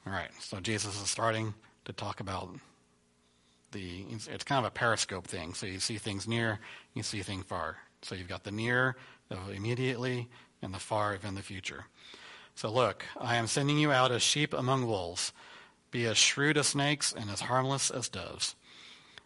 All 0.07 0.13
right, 0.13 0.31
so 0.39 0.61
Jesus 0.61 1.03
is 1.03 1.11
starting 1.11 1.53
to 1.85 1.93
talk 1.93 2.21
about 2.21 2.49
the 3.73 4.05
it's 4.29 4.45
kind 4.45 4.65
of 4.65 4.69
a 4.69 4.71
periscope 4.71 5.27
thing. 5.27 5.53
So 5.53 5.67
you 5.67 5.81
see 5.81 5.99
things 5.99 6.29
near, 6.29 6.61
you 6.95 7.03
see 7.03 7.23
things 7.23 7.45
far. 7.45 7.79
So 8.03 8.15
you've 8.15 8.29
got 8.29 8.45
the 8.45 8.53
near 8.53 8.95
of 9.33 9.51
immediately 9.51 10.29
and 10.63 10.73
the 10.73 10.79
far 10.79 11.15
of 11.15 11.25
in 11.25 11.35
the 11.35 11.43
future. 11.43 11.87
So 12.55 12.71
look, 12.71 13.05
I 13.21 13.35
am 13.35 13.49
sending 13.49 13.79
you 13.79 13.91
out 13.91 14.13
as 14.13 14.23
sheep 14.23 14.55
among 14.55 14.87
wolves. 14.87 15.33
Be 15.91 16.07
as 16.07 16.17
shrewd 16.17 16.57
as 16.57 16.69
snakes 16.69 17.13
and 17.13 17.29
as 17.29 17.41
harmless 17.41 17.91
as 17.91 18.09
doves. 18.09 18.55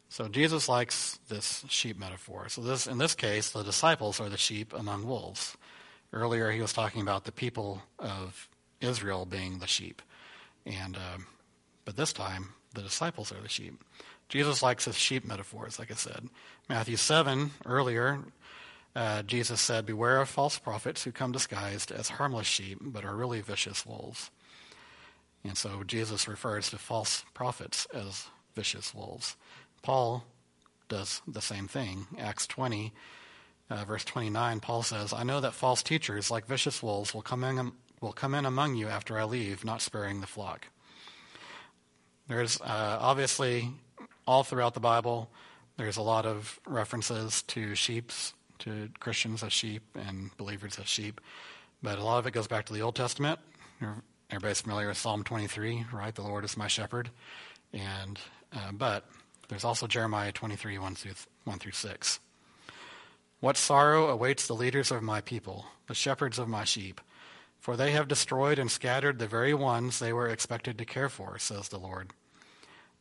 So 0.09 0.29
Jesus 0.29 0.67
likes 0.67 1.19
this 1.29 1.63
sheep 1.69 1.99
metaphor. 1.99 2.49
So 2.49 2.63
this, 2.63 2.87
in 2.87 2.97
this 2.97 3.15
case, 3.15 3.51
the 3.51 3.63
disciples 3.63 4.19
are 4.19 4.31
the 4.31 4.39
sheep 4.39 4.73
among 4.73 5.07
wolves. 5.07 5.59
Earlier, 6.13 6.51
he 6.51 6.61
was 6.61 6.73
talking 6.73 7.03
about 7.03 7.25
the 7.25 7.33
people 7.33 7.83
of 7.99 8.49
Israel 8.81 9.27
being 9.27 9.59
the 9.59 9.67
sheep, 9.67 10.01
and 10.67 10.97
um, 10.97 11.27
but 11.85 11.97
this 11.97 12.13
time, 12.13 12.51
the 12.75 12.83
disciples 12.83 13.33
are 13.33 13.41
the 13.41 13.49
sheep. 13.49 13.83
Jesus 14.29 14.63
likes 14.63 14.85
his 14.85 14.97
sheep 14.97 15.25
metaphors, 15.25 15.79
like 15.79 15.91
I 15.91 15.95
said. 15.95 16.29
Matthew 16.69 16.97
seven 16.97 17.51
earlier, 17.65 18.21
uh, 18.95 19.23
Jesus 19.23 19.61
said, 19.61 19.87
"Beware 19.87 20.21
of 20.21 20.29
false 20.29 20.59
prophets 20.59 21.05
who 21.05 21.13
come 21.13 21.33
disguised 21.33 21.91
as 21.91 22.11
harmless 22.11 22.47
sheep, 22.47 22.79
but 22.81 23.05
are 23.05 23.17
really 23.17 23.41
vicious 23.41 23.85
wolves." 23.85 24.31
And 25.45 25.57
so 25.57 25.83
Jesus 25.85 26.29
refers 26.29 26.71
to 26.71 26.79
false 26.79 27.25
prophets 27.33 27.87
as 27.95 28.27
vicious 28.55 28.95
wolves. 28.95 29.37
Paul 29.83 30.25
does 30.89 31.23
the 31.27 31.41
same 31.41 31.67
thing. 31.67 32.07
Acts 32.19 32.47
20, 32.47 32.93
uh, 33.71 33.85
verse 33.85 34.05
29, 34.05 34.61
Paul 34.61 34.83
says, 34.83 35.13
I 35.13 35.23
know 35.23 35.41
that 35.41 35.55
false 35.55 35.83
teachers, 35.83 36.31
like 36.31 36.47
vicious 36.47 36.83
wolves, 36.83 37.15
will 37.15 37.23
come, 37.23 37.45
in, 37.45 37.73
will 38.01 38.13
come 38.13 38.35
in 38.35 38.47
among 38.47 38.75
you 38.75 38.89
after 38.89 39.19
I 39.19 39.25
leave, 39.25 39.65
not 39.65 39.83
sparing 39.83 40.21
the 40.21 40.27
flock. 40.27 40.67
There's 42.29 42.61
uh, 42.61 42.99
obviously, 43.01 43.71
all 44.27 44.45
throughout 44.45 44.75
the 44.75 44.81
Bible, 44.81 45.31
there's 45.77 45.97
a 45.97 46.03
lot 46.03 46.27
of 46.27 46.61
references 46.67 47.43
to 47.43 47.75
sheep, 47.75 48.13
to 48.61 48.89
Christians 49.01 49.43
as 49.43 49.53
sheep 49.53 49.83
and 49.95 50.37
believers 50.37 50.79
as 50.79 50.87
sheep. 50.87 51.21
But 51.83 51.99
a 51.99 52.05
lot 52.05 52.19
of 52.19 52.27
it 52.27 52.33
goes 52.33 52.47
back 52.47 52.67
to 52.67 52.73
the 52.73 52.83
Old 52.83 52.95
Testament. 52.95 53.41
Everybody's 54.31 54.61
familiar 54.61 54.89
with 54.89 54.99
Psalm 54.99 55.25
23, 55.25 55.87
right? 55.93 56.15
The 56.15 56.23
Lord 56.23 56.45
is 56.45 56.57
my 56.57 56.69
shepherd. 56.69 57.11
And, 57.73 58.19
uh, 58.53 58.73
but 58.73 59.05
there's 59.49 59.65
also 59.65 59.87
Jeremiah 59.87 60.31
23, 60.31 60.79
1 60.79 60.95
through, 60.95 61.13
1 61.45 61.59
through 61.59 61.73
6. 61.73 62.21
What 63.41 63.57
sorrow 63.57 64.09
awaits 64.09 64.47
the 64.47 64.55
leaders 64.55 64.91
of 64.91 65.03
my 65.03 65.21
people, 65.23 65.65
the 65.89 65.95
shepherds 65.95 66.39
of 66.39 66.47
my 66.47 66.65
sheep, 66.65 67.01
for 67.61 67.77
they 67.77 67.93
have 67.93 68.09
destroyed 68.09 68.59
and 68.59 68.71
scattered 68.71 69.19
the 69.19 69.27
very 69.27 69.55
ones 69.55 69.99
they 69.99 70.13
were 70.13 70.29
expected 70.29 70.79
to 70.79 70.85
care 70.85 71.11
for, 71.11 71.39
says 71.39 71.69
the 71.69 71.79
Lord. 71.79 72.11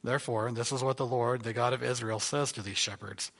Therefore, 0.03 0.51
this 0.51 0.71
is 0.71 0.83
what 0.83 0.97
the 0.97 1.05
Lord, 1.05 1.43
the 1.43 1.53
God 1.53 1.73
of 1.73 1.81
Israel, 1.81 2.19
says 2.19 2.51
to 2.51 2.61
these 2.61 2.77
shepherds 2.77 3.31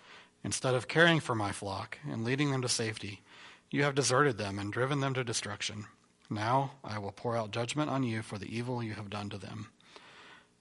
Instead 0.42 0.74
of 0.74 0.88
caring 0.88 1.20
for 1.20 1.36
my 1.36 1.52
flock 1.52 1.98
and 2.10 2.24
leading 2.24 2.52
them 2.52 2.62
to 2.62 2.70
safety, 2.70 3.22
you 3.70 3.84
have 3.84 3.94
deserted 3.94 4.38
them 4.38 4.58
and 4.58 4.72
driven 4.72 5.02
them 5.02 5.14
to 5.14 5.24
destruction. 5.24 5.86
Now 6.30 6.72
I 6.84 6.98
will 6.98 7.12
pour 7.12 7.36
out 7.36 7.52
judgment 7.52 7.90
on 7.90 8.04
you 8.04 8.22
for 8.22 8.38
the 8.38 8.56
evil 8.56 8.82
you 8.82 8.94
have 8.94 9.10
done 9.10 9.30
to 9.30 9.38
them. 9.38 9.68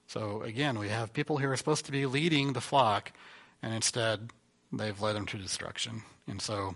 So 0.07 0.41
again, 0.41 0.77
we 0.79 0.89
have 0.89 1.13
people 1.13 1.37
who 1.37 1.47
are 1.47 1.55
supposed 1.55 1.85
to 1.85 1.91
be 1.91 2.05
leading 2.05 2.51
the 2.51 2.61
flock, 2.61 3.13
and 3.61 3.73
instead 3.73 4.31
they've 4.73 4.99
led 4.99 5.15
them 5.15 5.25
to 5.27 5.37
destruction. 5.37 6.03
And 6.27 6.41
so 6.41 6.75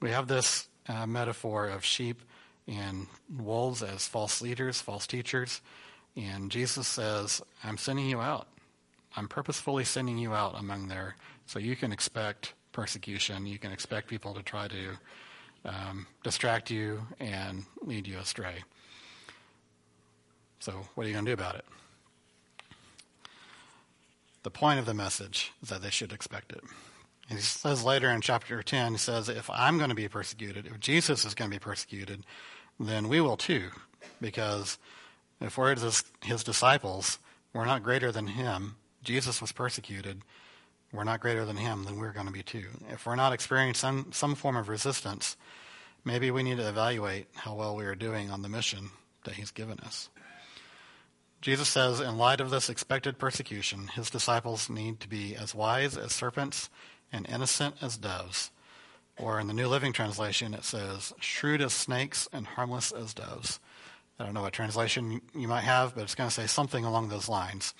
we 0.00 0.10
have 0.10 0.28
this 0.28 0.68
uh, 0.86 1.06
metaphor 1.06 1.66
of 1.66 1.84
sheep 1.84 2.22
and 2.68 3.06
wolves 3.34 3.82
as 3.82 4.06
false 4.06 4.40
leaders, 4.42 4.80
false 4.80 5.06
teachers. 5.06 5.60
And 6.16 6.50
Jesus 6.50 6.86
says, 6.86 7.42
I'm 7.64 7.78
sending 7.78 8.06
you 8.06 8.20
out. 8.20 8.46
I'm 9.16 9.26
purposefully 9.28 9.84
sending 9.84 10.18
you 10.18 10.34
out 10.34 10.58
among 10.58 10.88
there. 10.88 11.16
So 11.46 11.58
you 11.58 11.74
can 11.74 11.92
expect 11.92 12.52
persecution. 12.72 13.46
You 13.46 13.58
can 13.58 13.72
expect 13.72 14.08
people 14.08 14.34
to 14.34 14.42
try 14.42 14.68
to 14.68 14.98
um, 15.64 16.06
distract 16.22 16.70
you 16.70 17.06
and 17.18 17.64
lead 17.82 18.06
you 18.06 18.18
astray. 18.18 18.62
So 20.60 20.72
what 20.94 21.04
are 21.04 21.08
you 21.08 21.14
going 21.14 21.24
to 21.24 21.30
do 21.30 21.34
about 21.34 21.54
it? 21.54 21.64
The 24.42 24.50
point 24.50 24.78
of 24.78 24.86
the 24.86 24.94
message 24.94 25.52
is 25.62 25.68
that 25.68 25.82
they 25.82 25.90
should 25.90 26.12
expect 26.12 26.52
it. 26.52 26.62
he 27.28 27.38
says 27.38 27.84
later 27.84 28.10
in 28.10 28.20
chapter 28.20 28.62
10, 28.62 28.92
he 28.92 28.98
says, 28.98 29.28
if 29.28 29.50
I'm 29.50 29.78
going 29.78 29.90
to 29.90 29.96
be 29.96 30.08
persecuted, 30.08 30.66
if 30.66 30.80
Jesus 30.80 31.24
is 31.24 31.34
going 31.34 31.50
to 31.50 31.54
be 31.56 31.60
persecuted, 31.60 32.24
then 32.78 33.08
we 33.08 33.20
will 33.20 33.36
too. 33.36 33.70
Because 34.20 34.78
if 35.40 35.56
we're 35.56 35.74
his, 35.74 36.04
his 36.22 36.44
disciples, 36.44 37.18
we're 37.52 37.64
not 37.64 37.82
greater 37.82 38.12
than 38.12 38.26
him. 38.26 38.76
Jesus 39.02 39.40
was 39.40 39.52
persecuted. 39.52 40.22
We're 40.92 41.04
not 41.04 41.20
greater 41.20 41.44
than 41.44 41.56
him, 41.56 41.84
then 41.84 41.98
we're 41.98 42.12
going 42.12 42.26
to 42.26 42.32
be 42.32 42.42
too. 42.42 42.66
If 42.90 43.04
we're 43.06 43.14
not 43.14 43.32
experiencing 43.32 43.80
some, 43.80 44.12
some 44.12 44.34
form 44.34 44.56
of 44.56 44.68
resistance, 44.68 45.36
maybe 46.04 46.30
we 46.30 46.42
need 46.42 46.56
to 46.56 46.68
evaluate 46.68 47.26
how 47.34 47.54
well 47.54 47.76
we 47.76 47.84
are 47.84 47.94
doing 47.94 48.30
on 48.30 48.40
the 48.42 48.48
mission 48.48 48.90
that 49.24 49.34
he's 49.34 49.50
given 49.50 49.78
us. 49.80 50.08
Jesus 51.40 51.68
says, 51.68 52.00
in 52.00 52.18
light 52.18 52.40
of 52.40 52.50
this 52.50 52.68
expected 52.68 53.18
persecution, 53.18 53.88
his 53.88 54.10
disciples 54.10 54.68
need 54.68 54.98
to 55.00 55.08
be 55.08 55.36
as 55.36 55.54
wise 55.54 55.96
as 55.96 56.12
serpents 56.12 56.70
and 57.12 57.28
innocent 57.28 57.76
as 57.80 57.96
doves. 57.96 58.50
Or 59.18 59.40
in 59.40 59.48
the 59.48 59.54
New 59.54 59.68
Living 59.68 59.92
Translation, 59.92 60.54
it 60.54 60.64
says, 60.64 61.12
shrewd 61.18 61.60
as 61.60 61.72
snakes 61.72 62.28
and 62.32 62.46
harmless 62.46 62.92
as 62.92 63.14
doves. 63.14 63.58
I 64.18 64.24
don't 64.24 64.34
know 64.34 64.42
what 64.42 64.52
translation 64.52 65.20
you 65.34 65.48
might 65.48 65.62
have, 65.62 65.94
but 65.94 66.02
it's 66.02 66.14
going 66.14 66.28
to 66.28 66.34
say 66.34 66.46
something 66.46 66.84
along 66.84 67.08
those 67.08 67.28
lines. 67.28 67.74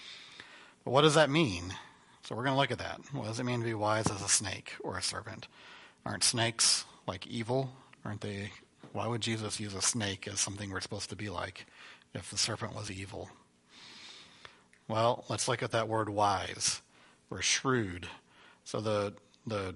But 0.85 0.91
what 0.93 1.03
does 1.03 1.15
that 1.15 1.31
mean? 1.31 1.75
So 2.23 2.35
we're 2.35 2.45
going 2.45 2.55
to 2.55 2.61
look 2.61 2.71
at 2.71 2.79
that. 2.79 3.01
What 3.13 3.27
does 3.27 3.41
it 3.41 3.45
mean 3.45 3.61
to 3.61 3.65
be 3.65 3.75
wise 3.75 4.11
as 4.11 4.23
a 4.23 4.29
snake 4.29 4.75
or 4.81 4.99
a 4.99 5.03
serpent? 5.03 5.49
Aren't 6.05 6.25
snakes 6.25 6.85
like 7.07 7.27
evil? 7.27 7.73
Aren't 8.05 8.21
they? 8.21 8.51
Why 8.93 9.07
would 9.07 9.21
Jesus 9.21 9.61
use 9.61 9.75
a 9.75 9.83
snake 9.83 10.29
as 10.29 10.41
something 10.41 10.71
we're 10.71 10.81
supposed 10.81 11.11
to 11.11 11.17
be 11.17 11.31
like 11.31 11.67
if 12.15 12.31
the 12.31 12.39
serpent 12.39 12.75
was 12.75 12.91
evil? 12.91 13.31
Well, 14.89 15.25
let's 15.29 15.49
look 15.49 15.63
at 15.63 15.73
that 15.73 15.89
word 15.89 16.09
wise 16.09 16.83
or 17.31 17.43
shrewd. 17.43 18.09
So 18.65 18.81
the 18.81 19.15
the 19.47 19.75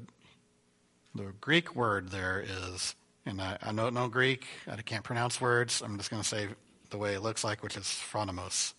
the 1.14 1.32
Greek 1.40 1.74
word 1.74 2.10
there 2.10 2.44
is, 2.46 2.94
and 3.26 3.40
I, 3.40 3.58
I 3.62 3.72
know 3.72 4.08
Greek. 4.08 4.46
I 4.70 4.76
can't 4.82 5.04
pronounce 5.04 5.40
words. 5.40 5.82
I'm 5.82 5.98
just 5.98 6.10
going 6.10 6.22
to 6.22 6.28
say 6.28 6.48
the 6.90 6.98
way 6.98 7.14
it 7.14 7.22
looks 7.22 7.44
like, 7.44 7.62
which 7.62 7.76
is 7.76 7.84
phronimos. 7.84 8.74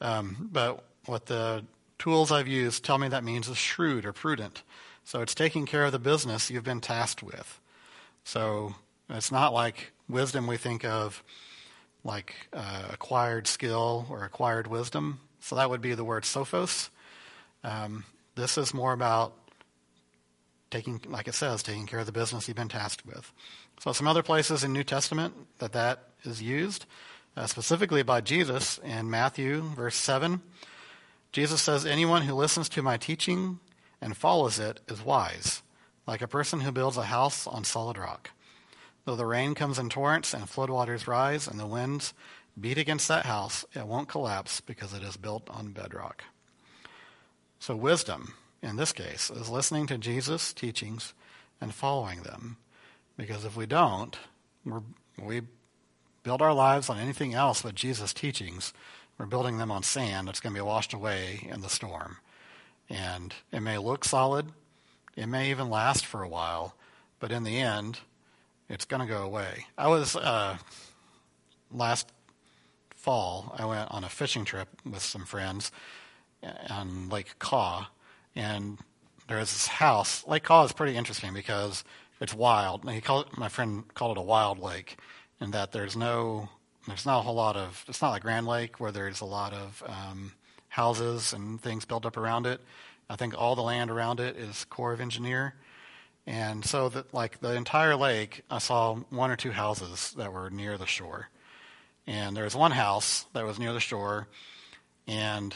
Um, 0.00 0.48
but 0.52 0.84
what 1.06 1.26
the 1.26 1.64
tools 1.98 2.30
I've 2.30 2.48
used 2.48 2.84
tell 2.84 2.98
me 2.98 3.08
that 3.08 3.24
means 3.24 3.48
is 3.48 3.56
shrewd 3.56 4.04
or 4.04 4.12
prudent. 4.12 4.62
So 5.04 5.20
it's 5.20 5.34
taking 5.34 5.66
care 5.66 5.84
of 5.84 5.92
the 5.92 5.98
business 5.98 6.50
you've 6.50 6.64
been 6.64 6.80
tasked 6.80 7.22
with. 7.22 7.60
So 8.24 8.74
it's 9.08 9.30
not 9.30 9.52
like 9.52 9.92
wisdom 10.08 10.46
we 10.46 10.56
think 10.56 10.84
of 10.84 11.22
like 12.04 12.34
uh, 12.52 12.88
acquired 12.90 13.46
skill 13.46 14.06
or 14.10 14.24
acquired 14.24 14.66
wisdom. 14.66 15.20
So 15.40 15.56
that 15.56 15.70
would 15.70 15.80
be 15.80 15.94
the 15.94 16.04
word 16.04 16.24
sophos. 16.24 16.88
Um, 17.62 18.04
this 18.34 18.58
is 18.58 18.74
more 18.74 18.92
about 18.92 19.32
taking, 20.70 21.00
like 21.08 21.28
it 21.28 21.34
says, 21.34 21.62
taking 21.62 21.86
care 21.86 22.00
of 22.00 22.06
the 22.06 22.12
business 22.12 22.48
you've 22.48 22.56
been 22.56 22.68
tasked 22.68 23.06
with. 23.06 23.32
So 23.80 23.92
some 23.92 24.08
other 24.08 24.22
places 24.22 24.64
in 24.64 24.72
New 24.72 24.84
Testament 24.84 25.34
that 25.58 25.72
that 25.72 26.04
is 26.24 26.42
used, 26.42 26.86
uh, 27.36 27.46
specifically 27.46 28.02
by 28.02 28.20
Jesus 28.20 28.78
in 28.78 29.10
Matthew, 29.10 29.62
verse 29.62 29.96
7. 29.96 30.40
Jesus 31.32 31.60
says, 31.60 31.84
Anyone 31.84 32.22
who 32.22 32.34
listens 32.34 32.68
to 32.70 32.82
my 32.82 32.96
teaching 32.96 33.58
and 34.00 34.16
follows 34.16 34.58
it 34.58 34.80
is 34.88 35.04
wise, 35.04 35.62
like 36.06 36.22
a 36.22 36.28
person 36.28 36.60
who 36.60 36.72
builds 36.72 36.96
a 36.96 37.04
house 37.04 37.46
on 37.46 37.64
solid 37.64 37.98
rock. 37.98 38.30
Though 39.04 39.16
the 39.16 39.26
rain 39.26 39.54
comes 39.54 39.78
in 39.78 39.88
torrents 39.88 40.34
and 40.34 40.44
floodwaters 40.44 41.06
rise 41.06 41.46
and 41.46 41.60
the 41.60 41.66
winds 41.66 42.12
beat 42.58 42.78
against 42.78 43.08
that 43.08 43.26
house, 43.26 43.64
it 43.74 43.86
won't 43.86 44.08
collapse 44.08 44.60
because 44.60 44.94
it 44.94 45.02
is 45.02 45.16
built 45.16 45.48
on 45.50 45.72
bedrock. 45.72 46.24
So, 47.58 47.76
wisdom, 47.76 48.34
in 48.62 48.76
this 48.76 48.92
case, 48.92 49.30
is 49.30 49.48
listening 49.48 49.86
to 49.88 49.98
Jesus' 49.98 50.52
teachings 50.52 51.14
and 51.60 51.74
following 51.74 52.22
them. 52.22 52.56
Because 53.16 53.44
if 53.44 53.56
we 53.56 53.66
don't, 53.66 54.16
we 55.22 55.42
build 56.22 56.42
our 56.42 56.52
lives 56.52 56.90
on 56.90 56.98
anything 56.98 57.34
else 57.34 57.62
but 57.62 57.74
Jesus' 57.74 58.12
teachings. 58.12 58.72
We're 59.18 59.26
building 59.26 59.58
them 59.58 59.70
on 59.70 59.82
sand 59.82 60.28
that's 60.28 60.40
going 60.40 60.54
to 60.54 60.60
be 60.60 60.64
washed 60.64 60.92
away 60.92 61.48
in 61.50 61.60
the 61.60 61.68
storm. 61.68 62.18
And 62.90 63.34
it 63.52 63.60
may 63.60 63.78
look 63.78 64.04
solid, 64.04 64.46
it 65.16 65.26
may 65.26 65.50
even 65.50 65.70
last 65.70 66.04
for 66.04 66.22
a 66.22 66.28
while, 66.28 66.74
but 67.18 67.32
in 67.32 67.44
the 67.44 67.58
end, 67.58 68.00
it's 68.68 68.84
going 68.84 69.00
to 69.00 69.12
go 69.12 69.22
away. 69.22 69.66
I 69.78 69.88
was 69.88 70.14
uh, 70.16 70.58
last 71.72 72.12
fall, 72.94 73.54
I 73.56 73.64
went 73.64 73.90
on 73.90 74.04
a 74.04 74.08
fishing 74.08 74.44
trip 74.44 74.68
with 74.84 75.02
some 75.02 75.24
friends 75.24 75.72
on 76.68 77.08
Lake 77.08 77.38
Kaw, 77.38 77.86
and 78.36 78.78
there's 79.28 79.52
this 79.52 79.66
house. 79.66 80.24
Lake 80.26 80.44
Kaw 80.44 80.64
is 80.64 80.72
pretty 80.72 80.96
interesting 80.96 81.34
because 81.34 81.82
it's 82.20 82.34
wild. 82.34 82.88
He 82.88 82.98
it, 82.98 83.36
my 83.36 83.48
friend 83.48 83.92
called 83.94 84.16
it 84.16 84.20
a 84.20 84.24
wild 84.24 84.58
lake, 84.58 84.98
in 85.40 85.50
that 85.50 85.72
there's 85.72 85.96
no, 85.96 86.48
there's 86.86 87.06
not 87.06 87.20
a 87.20 87.22
whole 87.22 87.34
lot 87.34 87.56
of. 87.56 87.84
It's 87.88 88.00
not 88.00 88.10
like 88.10 88.22
Grand 88.22 88.46
Lake 88.46 88.78
where 88.78 88.92
there's 88.92 89.20
a 89.20 89.26
lot 89.26 89.52
of 89.52 89.82
um, 89.86 90.32
houses 90.68 91.32
and 91.32 91.60
things 91.60 91.84
built 91.84 92.06
up 92.06 92.16
around 92.16 92.46
it. 92.46 92.60
I 93.08 93.16
think 93.16 93.34
all 93.36 93.56
the 93.56 93.62
land 93.62 93.90
around 93.90 94.20
it 94.20 94.36
is 94.36 94.64
Corps 94.64 94.92
of 94.92 95.00
Engineer. 95.00 95.54
And 96.26 96.64
so 96.64 96.88
that 96.88 97.14
like 97.14 97.40
the 97.40 97.54
entire 97.54 97.94
lake, 97.94 98.42
I 98.50 98.58
saw 98.58 98.96
one 99.10 99.30
or 99.30 99.36
two 99.36 99.52
houses 99.52 100.12
that 100.16 100.32
were 100.32 100.50
near 100.50 100.76
the 100.76 100.86
shore. 100.86 101.28
And 102.06 102.36
there 102.36 102.44
was 102.44 102.56
one 102.56 102.72
house 102.72 103.26
that 103.32 103.44
was 103.44 103.58
near 103.58 103.72
the 103.72 103.80
shore 103.80 104.26
and 105.06 105.54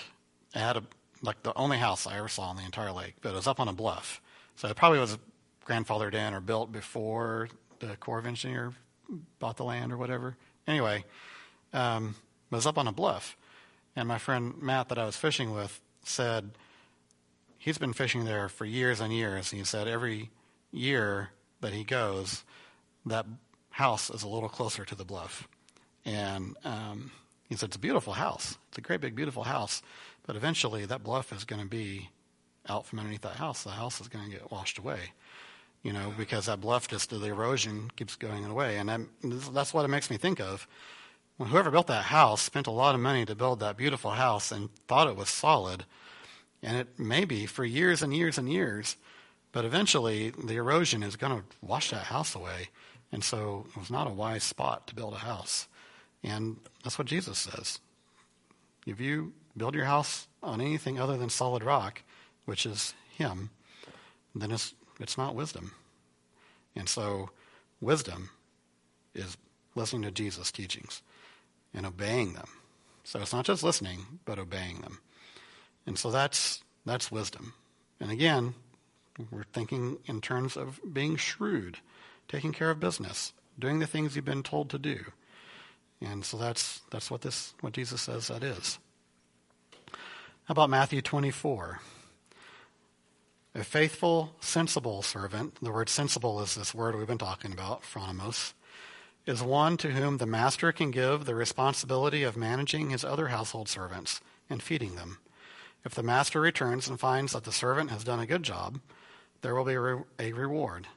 it 0.54 0.58
had 0.58 0.76
a 0.76 0.82
like 1.22 1.42
the 1.42 1.56
only 1.56 1.78
house 1.78 2.06
I 2.06 2.18
ever 2.18 2.28
saw 2.28 2.44
on 2.44 2.56
the 2.56 2.64
entire 2.64 2.92
lake, 2.92 3.14
but 3.20 3.30
it 3.30 3.34
was 3.34 3.46
up 3.46 3.60
on 3.60 3.68
a 3.68 3.72
bluff. 3.72 4.20
So 4.56 4.68
it 4.68 4.76
probably 4.76 4.98
was 4.98 5.18
grandfathered 5.66 6.14
in 6.14 6.34
or 6.34 6.40
built 6.40 6.72
before 6.72 7.48
the 7.78 7.96
Corps 7.96 8.18
of 8.18 8.26
Engineer 8.26 8.72
bought 9.38 9.56
the 9.56 9.64
land 9.64 9.92
or 9.92 9.96
whatever. 9.96 10.36
Anyway, 10.66 11.04
um, 11.72 12.14
it 12.50 12.54
was 12.54 12.66
up 12.66 12.78
on 12.78 12.88
a 12.88 12.92
bluff. 12.92 13.36
And 13.96 14.06
my 14.08 14.18
friend 14.18 14.54
Matt 14.60 14.88
that 14.88 14.98
I 14.98 15.04
was 15.04 15.16
fishing 15.16 15.52
with 15.52 15.80
said 16.04 16.50
he's 17.58 17.78
been 17.78 17.92
fishing 17.92 18.24
there 18.24 18.48
for 18.48 18.64
years 18.64 19.00
and 19.00 19.12
years. 19.12 19.52
And 19.52 19.58
he 19.58 19.64
said 19.64 19.88
every 19.88 20.30
year 20.72 21.30
that 21.60 21.72
he 21.72 21.84
goes, 21.84 22.44
that 23.06 23.26
house 23.70 24.10
is 24.10 24.22
a 24.22 24.28
little 24.28 24.48
closer 24.48 24.84
to 24.84 24.94
the 24.94 25.04
bluff. 25.04 25.48
And 26.04 26.56
um, 26.64 27.10
he 27.48 27.56
said, 27.56 27.68
it's 27.68 27.76
a 27.76 27.80
beautiful 27.80 28.12
house. 28.12 28.56
It's 28.68 28.78
a 28.78 28.80
great 28.80 29.00
big, 29.00 29.14
beautiful 29.14 29.44
house. 29.44 29.82
But 30.26 30.36
eventually 30.36 30.84
that 30.86 31.02
bluff 31.02 31.32
is 31.32 31.44
going 31.44 31.62
to 31.62 31.68
be 31.68 32.10
out 32.68 32.86
from 32.86 32.98
underneath 32.98 33.22
that 33.22 33.36
house. 33.36 33.64
The 33.64 33.70
house 33.70 34.00
is 34.00 34.08
going 34.08 34.24
to 34.24 34.30
get 34.30 34.50
washed 34.50 34.78
away, 34.78 35.12
you 35.82 35.92
know, 35.92 36.12
because 36.16 36.46
that 36.46 36.60
bluff 36.60 36.88
just, 36.88 37.10
the 37.10 37.24
erosion 37.24 37.90
keeps 37.96 38.16
going 38.16 38.44
away. 38.44 38.78
And 38.78 38.88
that, 38.88 39.00
that's 39.52 39.74
what 39.74 39.84
it 39.84 39.88
makes 39.88 40.10
me 40.10 40.16
think 40.16 40.40
of. 40.40 40.66
When 41.36 41.48
whoever 41.48 41.70
built 41.70 41.86
that 41.86 42.04
house 42.04 42.42
spent 42.42 42.66
a 42.66 42.70
lot 42.70 42.94
of 42.94 43.00
money 43.00 43.24
to 43.24 43.34
build 43.34 43.60
that 43.60 43.76
beautiful 43.76 44.10
house 44.10 44.52
and 44.52 44.68
thought 44.86 45.08
it 45.08 45.16
was 45.16 45.30
solid. 45.30 45.84
And 46.62 46.76
it 46.76 46.98
may 46.98 47.24
be 47.24 47.46
for 47.46 47.64
years 47.64 48.02
and 48.02 48.14
years 48.14 48.36
and 48.36 48.50
years. 48.50 48.96
But 49.52 49.64
eventually 49.64 50.30
the 50.30 50.56
erosion 50.56 51.02
is 51.02 51.16
going 51.16 51.38
to 51.38 51.44
wash 51.62 51.90
that 51.90 52.04
house 52.04 52.34
away. 52.34 52.68
And 53.10 53.24
so 53.24 53.66
it 53.70 53.78
was 53.78 53.90
not 53.90 54.06
a 54.06 54.10
wise 54.12 54.44
spot 54.44 54.86
to 54.86 54.94
build 54.94 55.14
a 55.14 55.18
house. 55.18 55.66
And 56.22 56.58
that's 56.84 56.98
what 56.98 57.08
Jesus 57.08 57.38
says. 57.38 57.80
If 58.86 59.00
you 59.00 59.32
build 59.60 59.74
your 59.74 59.84
house 59.84 60.26
on 60.42 60.58
anything 60.58 60.98
other 60.98 61.18
than 61.18 61.28
solid 61.28 61.62
rock, 61.62 62.02
which 62.46 62.64
is 62.64 62.94
Him, 63.18 63.50
then 64.34 64.50
it's, 64.50 64.72
it's 64.98 65.18
not 65.18 65.34
wisdom. 65.34 65.72
And 66.74 66.88
so 66.88 67.28
wisdom 67.78 68.30
is 69.14 69.36
listening 69.74 70.00
to 70.02 70.10
Jesus' 70.10 70.50
teachings 70.50 71.02
and 71.74 71.84
obeying 71.84 72.32
them. 72.32 72.48
So 73.04 73.20
it's 73.20 73.34
not 73.34 73.44
just 73.44 73.62
listening, 73.62 74.20
but 74.24 74.38
obeying 74.38 74.80
them. 74.80 75.00
And 75.86 75.98
so 75.98 76.10
that's, 76.10 76.62
that's 76.86 77.12
wisdom. 77.12 77.52
And 78.00 78.10
again, 78.10 78.54
we're 79.30 79.44
thinking 79.52 79.98
in 80.06 80.22
terms 80.22 80.56
of 80.56 80.80
being 80.90 81.16
shrewd, 81.16 81.76
taking 82.28 82.52
care 82.52 82.70
of 82.70 82.80
business, 82.80 83.34
doing 83.58 83.78
the 83.78 83.86
things 83.86 84.16
you've 84.16 84.24
been 84.24 84.42
told 84.42 84.70
to 84.70 84.78
do. 84.78 85.00
And 86.00 86.24
so 86.24 86.38
that's, 86.38 86.80
that's 86.90 87.10
what, 87.10 87.20
this, 87.20 87.52
what 87.60 87.74
Jesus 87.74 88.00
says 88.00 88.28
that 88.28 88.42
is. 88.42 88.78
How 90.50 90.52
about 90.52 90.68
Matthew 90.68 91.00
24? 91.00 91.78
A 93.54 93.62
faithful, 93.62 94.34
sensible 94.40 95.00
servant, 95.00 95.54
the 95.62 95.70
word 95.70 95.88
sensible 95.88 96.40
is 96.40 96.56
this 96.56 96.74
word 96.74 96.96
we've 96.96 97.06
been 97.06 97.18
talking 97.18 97.52
about, 97.52 97.84
phronimos, 97.84 98.52
is 99.26 99.44
one 99.44 99.76
to 99.76 99.92
whom 99.92 100.16
the 100.16 100.26
master 100.26 100.72
can 100.72 100.90
give 100.90 101.24
the 101.24 101.36
responsibility 101.36 102.24
of 102.24 102.36
managing 102.36 102.90
his 102.90 103.04
other 103.04 103.28
household 103.28 103.68
servants 103.68 104.20
and 104.50 104.60
feeding 104.60 104.96
them. 104.96 105.18
If 105.84 105.94
the 105.94 106.02
master 106.02 106.40
returns 106.40 106.88
and 106.88 106.98
finds 106.98 107.32
that 107.32 107.44
the 107.44 107.52
servant 107.52 107.90
has 107.92 108.02
done 108.02 108.18
a 108.18 108.26
good 108.26 108.42
job, 108.42 108.80
there 109.42 109.54
will 109.54 109.64
be 109.64 109.74
a, 109.74 109.80
re- 109.80 110.02
a 110.18 110.32
reward. 110.32 110.88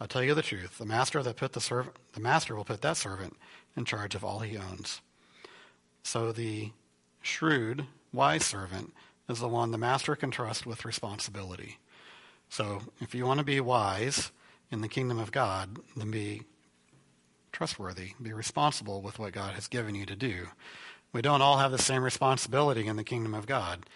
I'll 0.00 0.06
tell 0.06 0.22
you 0.22 0.34
the 0.34 0.42
truth. 0.42 0.78
The 0.78 0.86
master 0.86 1.20
that 1.20 1.34
put 1.34 1.54
the 1.54 1.84
the 2.12 2.20
master 2.20 2.54
will 2.54 2.64
put 2.64 2.82
that 2.82 2.96
servant 2.96 3.36
in 3.76 3.84
charge 3.84 4.14
of 4.14 4.22
all 4.22 4.38
he 4.38 4.56
owns. 4.56 5.00
So 6.04 6.30
the 6.30 6.70
shrewd, 7.22 7.88
wise 8.12 8.44
servant 8.44 8.92
is 9.28 9.40
the 9.40 9.48
one 9.48 9.70
the 9.70 9.78
master 9.78 10.16
can 10.16 10.30
trust 10.30 10.66
with 10.66 10.84
responsibility. 10.84 11.78
So 12.48 12.80
if 13.00 13.14
you 13.14 13.24
want 13.24 13.38
to 13.38 13.44
be 13.44 13.60
wise 13.60 14.32
in 14.70 14.80
the 14.80 14.88
kingdom 14.88 15.18
of 15.18 15.32
God, 15.32 15.78
then 15.96 16.10
be 16.10 16.42
trustworthy, 17.52 18.12
be 18.20 18.32
responsible 18.32 19.02
with 19.02 19.18
what 19.18 19.32
God 19.32 19.54
has 19.54 19.68
given 19.68 19.94
you 19.94 20.06
to 20.06 20.16
do. 20.16 20.48
We 21.12 21.22
don't 21.22 21.42
all 21.42 21.58
have 21.58 21.72
the 21.72 21.78
same 21.78 22.02
responsibility 22.02 22.86
in 22.86 22.96
the 22.96 23.04
kingdom 23.04 23.34
of 23.34 23.46
God, 23.46 23.86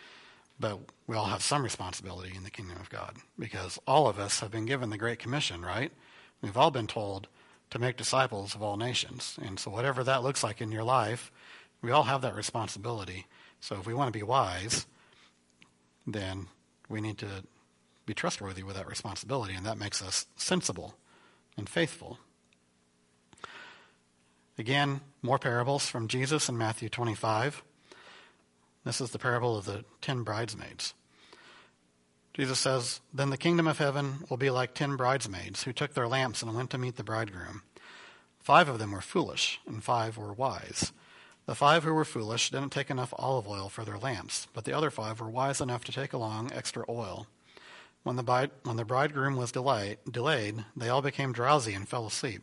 but 0.58 0.80
we 1.06 1.16
all 1.16 1.26
have 1.26 1.42
some 1.42 1.62
responsibility 1.62 2.34
in 2.36 2.44
the 2.44 2.50
kingdom 2.50 2.76
of 2.80 2.90
God 2.90 3.16
because 3.38 3.78
all 3.86 4.08
of 4.08 4.18
us 4.18 4.40
have 4.40 4.50
been 4.50 4.66
given 4.66 4.90
the 4.90 4.98
Great 4.98 5.18
Commission, 5.18 5.62
right? 5.62 5.92
We've 6.40 6.56
all 6.56 6.70
been 6.70 6.86
told 6.86 7.28
to 7.70 7.78
make 7.78 7.96
disciples 7.96 8.54
of 8.54 8.62
all 8.62 8.76
nations. 8.76 9.38
And 9.42 9.58
so, 9.58 9.70
whatever 9.70 10.04
that 10.04 10.22
looks 10.22 10.44
like 10.44 10.60
in 10.60 10.70
your 10.70 10.84
life, 10.84 11.32
we 11.82 11.90
all 11.90 12.04
have 12.04 12.22
that 12.22 12.34
responsibility. 12.34 13.26
So, 13.64 13.76
if 13.76 13.86
we 13.86 13.94
want 13.94 14.12
to 14.12 14.18
be 14.18 14.22
wise, 14.22 14.84
then 16.06 16.48
we 16.90 17.00
need 17.00 17.16
to 17.16 17.44
be 18.04 18.12
trustworthy 18.12 18.62
with 18.62 18.76
that 18.76 18.86
responsibility, 18.86 19.54
and 19.54 19.64
that 19.64 19.78
makes 19.78 20.02
us 20.02 20.26
sensible 20.36 20.96
and 21.56 21.66
faithful. 21.66 22.18
Again, 24.58 25.00
more 25.22 25.38
parables 25.38 25.88
from 25.88 26.08
Jesus 26.08 26.50
in 26.50 26.58
Matthew 26.58 26.90
25. 26.90 27.62
This 28.84 29.00
is 29.00 29.12
the 29.12 29.18
parable 29.18 29.56
of 29.56 29.64
the 29.64 29.86
ten 30.02 30.24
bridesmaids. 30.24 30.92
Jesus 32.34 32.58
says, 32.58 33.00
Then 33.14 33.30
the 33.30 33.38
kingdom 33.38 33.66
of 33.66 33.78
heaven 33.78 34.24
will 34.28 34.36
be 34.36 34.50
like 34.50 34.74
ten 34.74 34.96
bridesmaids 34.96 35.62
who 35.62 35.72
took 35.72 35.94
their 35.94 36.06
lamps 36.06 36.42
and 36.42 36.54
went 36.54 36.68
to 36.68 36.76
meet 36.76 36.96
the 36.96 37.02
bridegroom. 37.02 37.62
Five 38.40 38.68
of 38.68 38.78
them 38.78 38.92
were 38.92 39.00
foolish, 39.00 39.58
and 39.66 39.82
five 39.82 40.18
were 40.18 40.34
wise. 40.34 40.92
The 41.46 41.54
five 41.54 41.84
who 41.84 41.92
were 41.92 42.06
foolish 42.06 42.50
didn't 42.50 42.70
take 42.70 42.90
enough 42.90 43.12
olive 43.18 43.46
oil 43.46 43.68
for 43.68 43.84
their 43.84 43.98
lamps, 43.98 44.48
but 44.54 44.64
the 44.64 44.72
other 44.72 44.90
five 44.90 45.20
were 45.20 45.28
wise 45.28 45.60
enough 45.60 45.84
to 45.84 45.92
take 45.92 46.12
along 46.14 46.52
extra 46.52 46.84
oil. 46.88 47.26
When 48.02 48.16
the, 48.16 48.50
when 48.62 48.76
the 48.76 48.84
bridegroom 48.84 49.36
was 49.36 49.52
delayed, 49.52 50.64
they 50.76 50.88
all 50.88 51.02
became 51.02 51.32
drowsy 51.32 51.74
and 51.74 51.88
fell 51.88 52.06
asleep. 52.06 52.42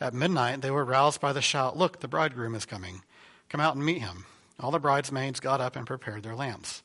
At 0.00 0.14
midnight, 0.14 0.60
they 0.60 0.70
were 0.70 0.84
roused 0.84 1.20
by 1.20 1.32
the 1.32 1.42
shout, 1.42 1.76
Look, 1.76 2.00
the 2.00 2.08
bridegroom 2.08 2.54
is 2.54 2.66
coming. 2.66 3.02
Come 3.48 3.60
out 3.60 3.76
and 3.76 3.84
meet 3.84 4.00
him. 4.00 4.26
All 4.60 4.70
the 4.70 4.78
bridesmaids 4.78 5.40
got 5.40 5.60
up 5.60 5.76
and 5.76 5.86
prepared 5.86 6.22
their 6.22 6.34
lamps. 6.34 6.82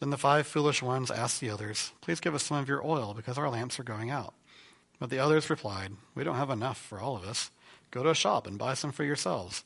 Then 0.00 0.10
the 0.10 0.18
five 0.18 0.46
foolish 0.46 0.82
ones 0.82 1.10
asked 1.10 1.40
the 1.40 1.50
others, 1.50 1.92
Please 2.00 2.20
give 2.20 2.34
us 2.34 2.42
some 2.42 2.58
of 2.58 2.68
your 2.68 2.84
oil, 2.84 3.14
because 3.14 3.38
our 3.38 3.48
lamps 3.48 3.78
are 3.80 3.84
going 3.84 4.10
out. 4.10 4.34
But 4.98 5.10
the 5.10 5.18
others 5.18 5.50
replied, 5.50 5.92
We 6.14 6.24
don't 6.24 6.36
have 6.36 6.50
enough 6.50 6.78
for 6.78 7.00
all 7.00 7.16
of 7.16 7.24
us. 7.24 7.50
Go 7.90 8.02
to 8.02 8.10
a 8.10 8.14
shop 8.14 8.46
and 8.46 8.58
buy 8.58 8.74
some 8.74 8.92
for 8.92 9.04
yourselves. 9.04 9.64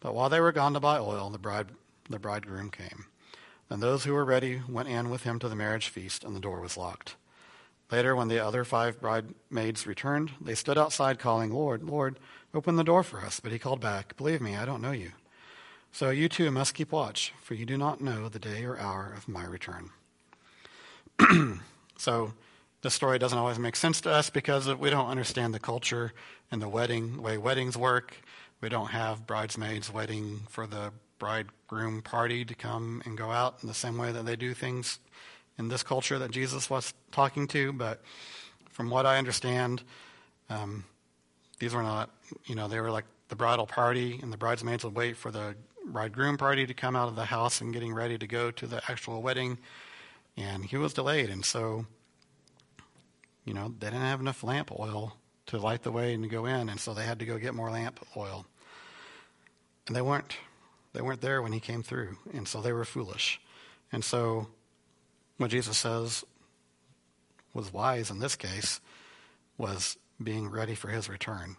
But 0.00 0.14
while 0.14 0.28
they 0.28 0.40
were 0.40 0.52
gone 0.52 0.72
to 0.74 0.80
buy 0.80 0.98
oil, 0.98 1.30
the, 1.30 1.38
bride, 1.38 1.68
the 2.08 2.18
bridegroom 2.18 2.70
came. 2.70 3.06
Then 3.68 3.80
those 3.80 4.04
who 4.04 4.14
were 4.14 4.24
ready 4.24 4.62
went 4.68 4.88
in 4.88 5.10
with 5.10 5.22
him 5.22 5.38
to 5.38 5.48
the 5.48 5.54
marriage 5.54 5.88
feast, 5.88 6.24
and 6.24 6.34
the 6.34 6.40
door 6.40 6.60
was 6.60 6.76
locked. 6.76 7.16
Later, 7.90 8.14
when 8.14 8.28
the 8.28 8.38
other 8.38 8.64
five 8.64 9.00
bridesmaids 9.00 9.86
returned, 9.86 10.32
they 10.40 10.54
stood 10.54 10.78
outside 10.78 11.18
calling, 11.18 11.50
Lord, 11.50 11.82
Lord, 11.82 12.18
open 12.54 12.76
the 12.76 12.84
door 12.84 13.02
for 13.02 13.20
us. 13.20 13.40
But 13.40 13.52
he 13.52 13.58
called 13.58 13.80
back, 13.80 14.16
Believe 14.16 14.40
me, 14.40 14.56
I 14.56 14.64
don't 14.64 14.82
know 14.82 14.92
you. 14.92 15.12
So 15.92 16.10
you 16.10 16.28
too 16.28 16.50
must 16.50 16.74
keep 16.74 16.92
watch, 16.92 17.32
for 17.42 17.54
you 17.54 17.66
do 17.66 17.76
not 17.76 18.00
know 18.00 18.28
the 18.28 18.38
day 18.38 18.64
or 18.64 18.78
hour 18.78 19.12
of 19.16 19.28
my 19.28 19.44
return. 19.44 19.90
so 21.96 22.32
this 22.82 22.94
story 22.94 23.18
doesn't 23.18 23.38
always 23.38 23.58
make 23.58 23.76
sense 23.76 24.00
to 24.02 24.10
us 24.10 24.30
because 24.30 24.72
we 24.76 24.88
don't 24.88 25.08
understand 25.08 25.52
the 25.52 25.58
culture 25.58 26.12
and 26.50 26.62
the 26.62 26.68
wedding 26.68 27.20
way 27.20 27.38
weddings 27.38 27.76
work. 27.76 28.16
We 28.60 28.68
don't 28.68 28.90
have 28.90 29.26
bridesmaids 29.26 29.92
waiting 29.92 30.40
for 30.48 30.66
the 30.66 30.92
bridegroom 31.18 32.02
party 32.02 32.44
to 32.44 32.54
come 32.54 33.02
and 33.04 33.16
go 33.16 33.30
out 33.30 33.58
in 33.62 33.68
the 33.68 33.74
same 33.74 33.96
way 33.96 34.12
that 34.12 34.26
they 34.26 34.36
do 34.36 34.52
things 34.52 34.98
in 35.58 35.68
this 35.68 35.82
culture 35.82 36.18
that 36.18 36.30
Jesus 36.30 36.68
was 36.68 36.92
talking 37.10 37.46
to. 37.48 37.72
But 37.72 38.02
from 38.70 38.90
what 38.90 39.06
I 39.06 39.18
understand, 39.18 39.82
um, 40.48 40.84
these 41.58 41.74
were 41.74 41.82
not, 41.82 42.10
you 42.46 42.54
know, 42.54 42.68
they 42.68 42.80
were 42.80 42.90
like 42.90 43.04
the 43.28 43.36
bridal 43.36 43.66
party, 43.66 44.18
and 44.22 44.32
the 44.32 44.36
bridesmaids 44.36 44.84
would 44.84 44.96
wait 44.96 45.16
for 45.16 45.30
the 45.30 45.54
bridegroom 45.86 46.36
party 46.36 46.66
to 46.66 46.74
come 46.74 46.96
out 46.96 47.08
of 47.08 47.16
the 47.16 47.24
house 47.26 47.60
and 47.60 47.72
getting 47.72 47.94
ready 47.94 48.18
to 48.18 48.26
go 48.26 48.50
to 48.50 48.66
the 48.66 48.82
actual 48.88 49.22
wedding. 49.22 49.58
And 50.36 50.64
he 50.64 50.76
was 50.76 50.92
delayed, 50.92 51.30
and 51.30 51.44
so, 51.44 51.86
you 53.44 53.54
know, 53.54 53.74
they 53.78 53.86
didn't 53.86 54.02
have 54.02 54.20
enough 54.20 54.42
lamp 54.42 54.70
oil 54.78 55.16
to 55.50 55.58
light 55.58 55.82
the 55.82 55.92
way 55.92 56.14
and 56.14 56.22
to 56.22 56.28
go 56.28 56.46
in, 56.46 56.68
and 56.68 56.78
so 56.78 56.94
they 56.94 57.04
had 57.04 57.18
to 57.18 57.26
go 57.26 57.38
get 57.38 57.54
more 57.54 57.70
lamp 57.70 58.00
oil. 58.16 58.46
And 59.86 59.96
they 59.96 60.02
weren't 60.02 60.36
they 60.92 61.00
weren't 61.00 61.20
there 61.20 61.40
when 61.42 61.52
he 61.52 61.60
came 61.60 61.82
through, 61.82 62.16
and 62.32 62.48
so 62.48 62.60
they 62.60 62.72
were 62.72 62.84
foolish. 62.84 63.40
And 63.92 64.04
so 64.04 64.48
what 65.36 65.50
Jesus 65.50 65.78
says 65.78 66.24
was 67.52 67.72
wise 67.72 68.10
in 68.10 68.20
this 68.20 68.36
case 68.36 68.80
was 69.58 69.96
being 70.22 70.48
ready 70.48 70.74
for 70.74 70.88
his 70.88 71.08
return 71.08 71.56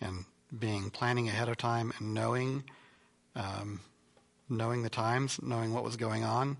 and 0.00 0.24
being 0.56 0.90
planning 0.90 1.28
ahead 1.28 1.48
of 1.48 1.56
time 1.56 1.92
and 1.98 2.14
knowing 2.14 2.64
um, 3.36 3.80
knowing 4.48 4.82
the 4.82 4.90
times, 4.90 5.40
knowing 5.42 5.72
what 5.72 5.84
was 5.84 5.96
going 5.96 6.22
on, 6.22 6.56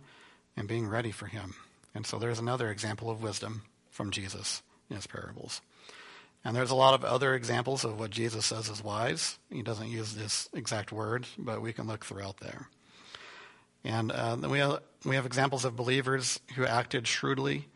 and 0.57 0.67
being 0.69 0.89
ready 0.89 1.11
for 1.11 1.27
him. 1.27 1.55
And 1.95 2.07
so 2.07 2.19
there's 2.19 2.39
another 2.39 2.71
example 2.71 3.11
of 3.11 3.23
wisdom 3.23 3.63
from 3.91 4.11
Jesus 4.11 4.63
in 4.91 4.97
his 4.97 5.07
parables. 5.07 5.61
And 6.45 6.55
there's 6.55 6.71
a 6.71 6.75
lot 6.75 6.95
of 6.95 7.05
other 7.05 7.35
examples 7.35 7.85
of 7.85 7.99
what 7.99 8.11
Jesus 8.11 8.45
says 8.45 8.69
is 8.69 8.85
wise. 8.85 9.39
He 9.51 9.63
doesn't 9.63 9.89
use 9.89 10.15
this 10.15 10.49
exact 10.53 10.93
word, 10.93 11.27
but 11.39 11.63
we 11.63 11.73
can 11.73 11.87
look 11.87 12.05
throughout 12.05 12.39
there. 12.41 12.69
And 13.83 14.13
uh, 14.13 14.37
then 14.37 14.51
we 14.51 14.59
have, 14.59 14.81
we 15.05 15.15
have 15.17 15.25
examples 15.25 15.65
of 15.65 15.77
believers 15.77 16.41
who 16.55 16.67
acted 16.67 17.07
shrewdly 17.07 17.69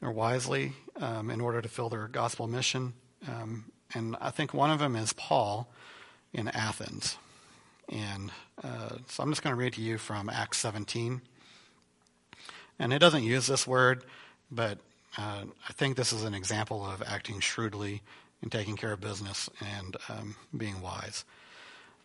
or 0.00 0.10
wisely 0.10 0.72
um, 0.96 1.30
in 1.30 1.40
order 1.40 1.60
to 1.60 1.68
fill 1.68 1.88
their 1.88 2.08
gospel 2.08 2.46
mission. 2.46 2.94
Um, 3.28 3.70
and 3.94 4.16
I 4.20 4.30
think 4.30 4.54
one 4.54 4.70
of 4.70 4.78
them 4.78 4.96
is 4.96 5.12
Paul 5.12 5.68
in 6.32 6.48
Athens. 6.48 7.16
And 7.88 8.32
uh, 8.62 8.96
so 9.08 9.22
I'm 9.22 9.30
just 9.30 9.42
going 9.42 9.54
to 9.54 9.60
read 9.60 9.74
to 9.74 9.82
you 9.82 9.98
from 9.98 10.28
Acts 10.28 10.58
17. 10.58 11.22
And 12.78 12.92
it 12.92 12.98
doesn't 12.98 13.22
use 13.22 13.46
this 13.46 13.66
word, 13.66 14.04
but 14.50 14.78
uh, 15.16 15.44
I 15.68 15.72
think 15.72 15.96
this 15.96 16.12
is 16.12 16.24
an 16.24 16.34
example 16.34 16.84
of 16.84 17.02
acting 17.06 17.40
shrewdly 17.40 18.02
and 18.42 18.52
taking 18.52 18.76
care 18.76 18.92
of 18.92 19.00
business 19.00 19.48
and 19.60 19.96
um, 20.08 20.36
being 20.56 20.80
wise. 20.80 21.24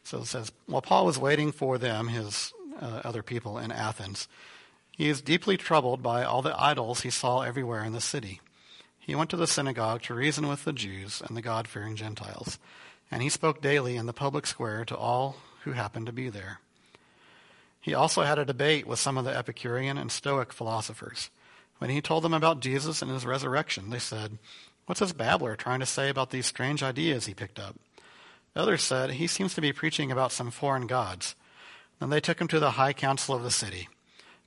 So 0.04 0.20
it 0.20 0.26
says, 0.26 0.52
while 0.66 0.82
Paul 0.82 1.06
was 1.06 1.20
waiting 1.20 1.52
for 1.52 1.78
them, 1.78 2.08
his 2.08 2.54
uh, 2.80 3.02
other 3.04 3.22
people 3.22 3.58
in 3.58 3.72
Athens, 3.72 4.28
he 4.92 5.10
is 5.10 5.22
deeply 5.22 5.58
troubled 5.58 6.02
by 6.02 6.24
all 6.24 6.42
the 6.42 6.60
idols 6.60 7.02
he 7.02 7.10
saw 7.10 7.42
everywhere 7.42 7.84
in 7.84 7.94
the 7.94 8.02
city. 8.02 8.42
He 9.00 9.16
went 9.16 9.30
to 9.32 9.38
the 9.38 9.48
synagogue 9.48 10.04
to 10.04 10.14
reason 10.14 10.48
with 10.48 10.64
the 10.64 10.74
Jews 10.74 11.22
and 11.26 11.36
the 11.36 11.42
God 11.42 11.68
fearing 11.68 11.96
Gentiles, 11.96 12.60
and 13.10 13.22
he 13.22 13.30
spoke 13.30 13.62
daily 13.62 13.96
in 13.98 14.06
the 14.06 14.14
public 14.14 14.46
square 14.46 14.86
to 14.86 14.96
all 14.96 15.38
who 15.64 15.72
happened 15.72 16.06
to 16.06 16.12
be 16.12 16.30
there. 16.30 16.60
He 17.80 17.94
also 17.94 18.22
had 18.22 18.38
a 18.38 18.46
debate 18.46 18.86
with 18.86 19.00
some 19.00 19.18
of 19.18 19.26
the 19.26 19.36
Epicurean 19.36 19.98
and 19.98 20.12
Stoic 20.12 20.54
philosophers. 20.54 21.30
When 21.82 21.90
he 21.90 22.00
told 22.00 22.24
them 22.24 22.36
about 22.36 22.60
Jesus 22.60 23.02
and 23.02 23.10
his 23.10 23.26
resurrection, 23.26 23.90
they 23.90 23.98
said, 23.98 24.38
What's 24.86 25.00
this 25.00 25.14
babbler 25.14 25.56
trying 25.56 25.80
to 25.80 25.88
say 25.88 26.10
about 26.10 26.30
these 26.30 26.46
strange 26.46 26.84
ideas 26.84 27.26
he 27.26 27.34
picked 27.34 27.58
up? 27.58 27.76
Others 28.56 28.84
said, 28.84 29.14
He 29.14 29.26
seems 29.26 29.56
to 29.56 29.62
be 29.62 29.74
preaching 29.74 30.12
about 30.12 30.32
some 30.32 30.52
foreign 30.52 30.86
gods. 30.86 31.34
Then 32.00 32.12
they 32.12 32.20
took 32.20 32.40
him 32.40 32.48
to 32.50 32.60
the 32.60 32.72
high 32.72 32.94
council 32.94 33.34
of 33.34 33.42
the 33.42 33.50
city. 33.50 33.90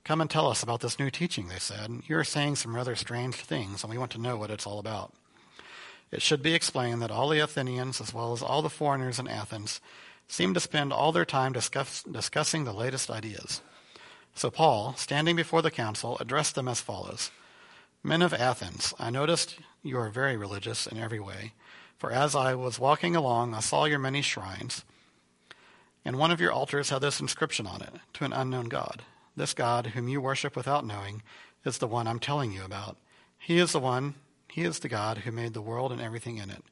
Come 0.05 0.21
and 0.21 0.29
tell 0.29 0.47
us 0.47 0.63
about 0.63 0.79
this 0.79 0.97
new 0.97 1.09
teaching, 1.09 1.49
they 1.49 1.59
said. 1.59 2.03
You 2.07 2.17
are 2.17 2.23
saying 2.23 2.55
some 2.55 2.73
rather 2.73 2.95
strange 2.95 3.35
things, 3.35 3.83
and 3.83 3.91
we 3.91 3.97
want 3.97 4.11
to 4.11 4.21
know 4.21 4.37
what 4.37 4.49
it's 4.49 4.65
all 4.65 4.79
about. 4.79 5.11
It 6.11 6.21
should 6.21 6.41
be 6.41 6.53
explained 6.53 7.01
that 7.01 7.11
all 7.11 7.27
the 7.27 7.43
Athenians, 7.43 7.99
as 7.99 8.13
well 8.13 8.31
as 8.31 8.41
all 8.41 8.61
the 8.61 8.69
foreigners 8.69 9.19
in 9.19 9.27
Athens, 9.27 9.81
seem 10.29 10.53
to 10.53 10.61
spend 10.61 10.93
all 10.93 11.11
their 11.11 11.25
time 11.25 11.51
discuss, 11.51 12.01
discussing 12.03 12.63
the 12.63 12.71
latest 12.71 13.11
ideas. 13.11 13.61
So 14.35 14.51
Paul, 14.51 14.93
standing 14.97 15.37
before 15.37 15.61
the 15.61 15.71
council, 15.71 16.17
addressed 16.19 16.55
them 16.55 16.67
as 16.67 16.81
follows 16.81 17.31
Men 18.03 18.21
of 18.21 18.33
Athens, 18.33 18.93
I 18.99 19.09
noticed 19.09 19.57
you 19.81 19.97
are 19.97 20.09
very 20.09 20.35
religious 20.35 20.85
in 20.85 20.99
every 20.99 21.19
way, 21.19 21.53
for 21.97 22.11
as 22.11 22.35
I 22.35 22.53
was 22.53 22.77
walking 22.77 23.15
along, 23.15 23.53
I 23.53 23.61
saw 23.61 23.85
your 23.85 23.97
many 23.97 24.21
shrines, 24.21 24.83
and 26.03 26.17
one 26.17 26.31
of 26.31 26.41
your 26.41 26.51
altars 26.51 26.89
had 26.89 27.01
this 27.01 27.19
inscription 27.19 27.65
on 27.65 27.81
it 27.81 27.95
To 28.15 28.25
an 28.25 28.33
unknown 28.33 28.65
God. 28.65 29.03
This 29.37 29.53
God, 29.53 29.87
whom 29.87 30.07
you 30.07 30.21
worship 30.21 30.55
without 30.55 30.85
knowing, 30.85 31.23
is 31.65 31.77
the 31.77 31.87
one 31.87 32.05
I'm 32.05 32.19
telling 32.19 32.51
you 32.51 32.63
about. 32.63 32.97
He 33.39 33.57
is 33.57 33.71
the 33.71 33.79
one, 33.79 34.15
He 34.49 34.63
is 34.63 34.79
the 34.79 34.89
God 34.89 35.19
who 35.19 35.31
made 35.31 35.53
the 35.53 35.61
world 35.61 35.91
and 35.91 36.01
everything 36.01 36.37
in 36.37 36.49
it. 36.49 36.63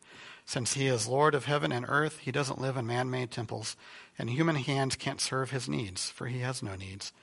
Since 0.46 0.74
He 0.74 0.88
is 0.88 1.08
Lord 1.08 1.34
of 1.34 1.46
heaven 1.46 1.72
and 1.72 1.86
earth, 1.88 2.20
He 2.20 2.32
doesn't 2.32 2.62
live 2.62 2.78
in 2.78 2.86
man 2.86 3.10
made 3.10 3.32
temples, 3.32 3.76
and 4.20 4.30
human 4.30 4.58
hands 4.58 4.96
can't 4.96 5.22
serve 5.22 5.52
His 5.52 5.70
needs, 5.70 6.10
for 6.10 6.28
He 6.28 6.40
has 6.40 6.62
no 6.62 6.76
needs. 6.76 7.14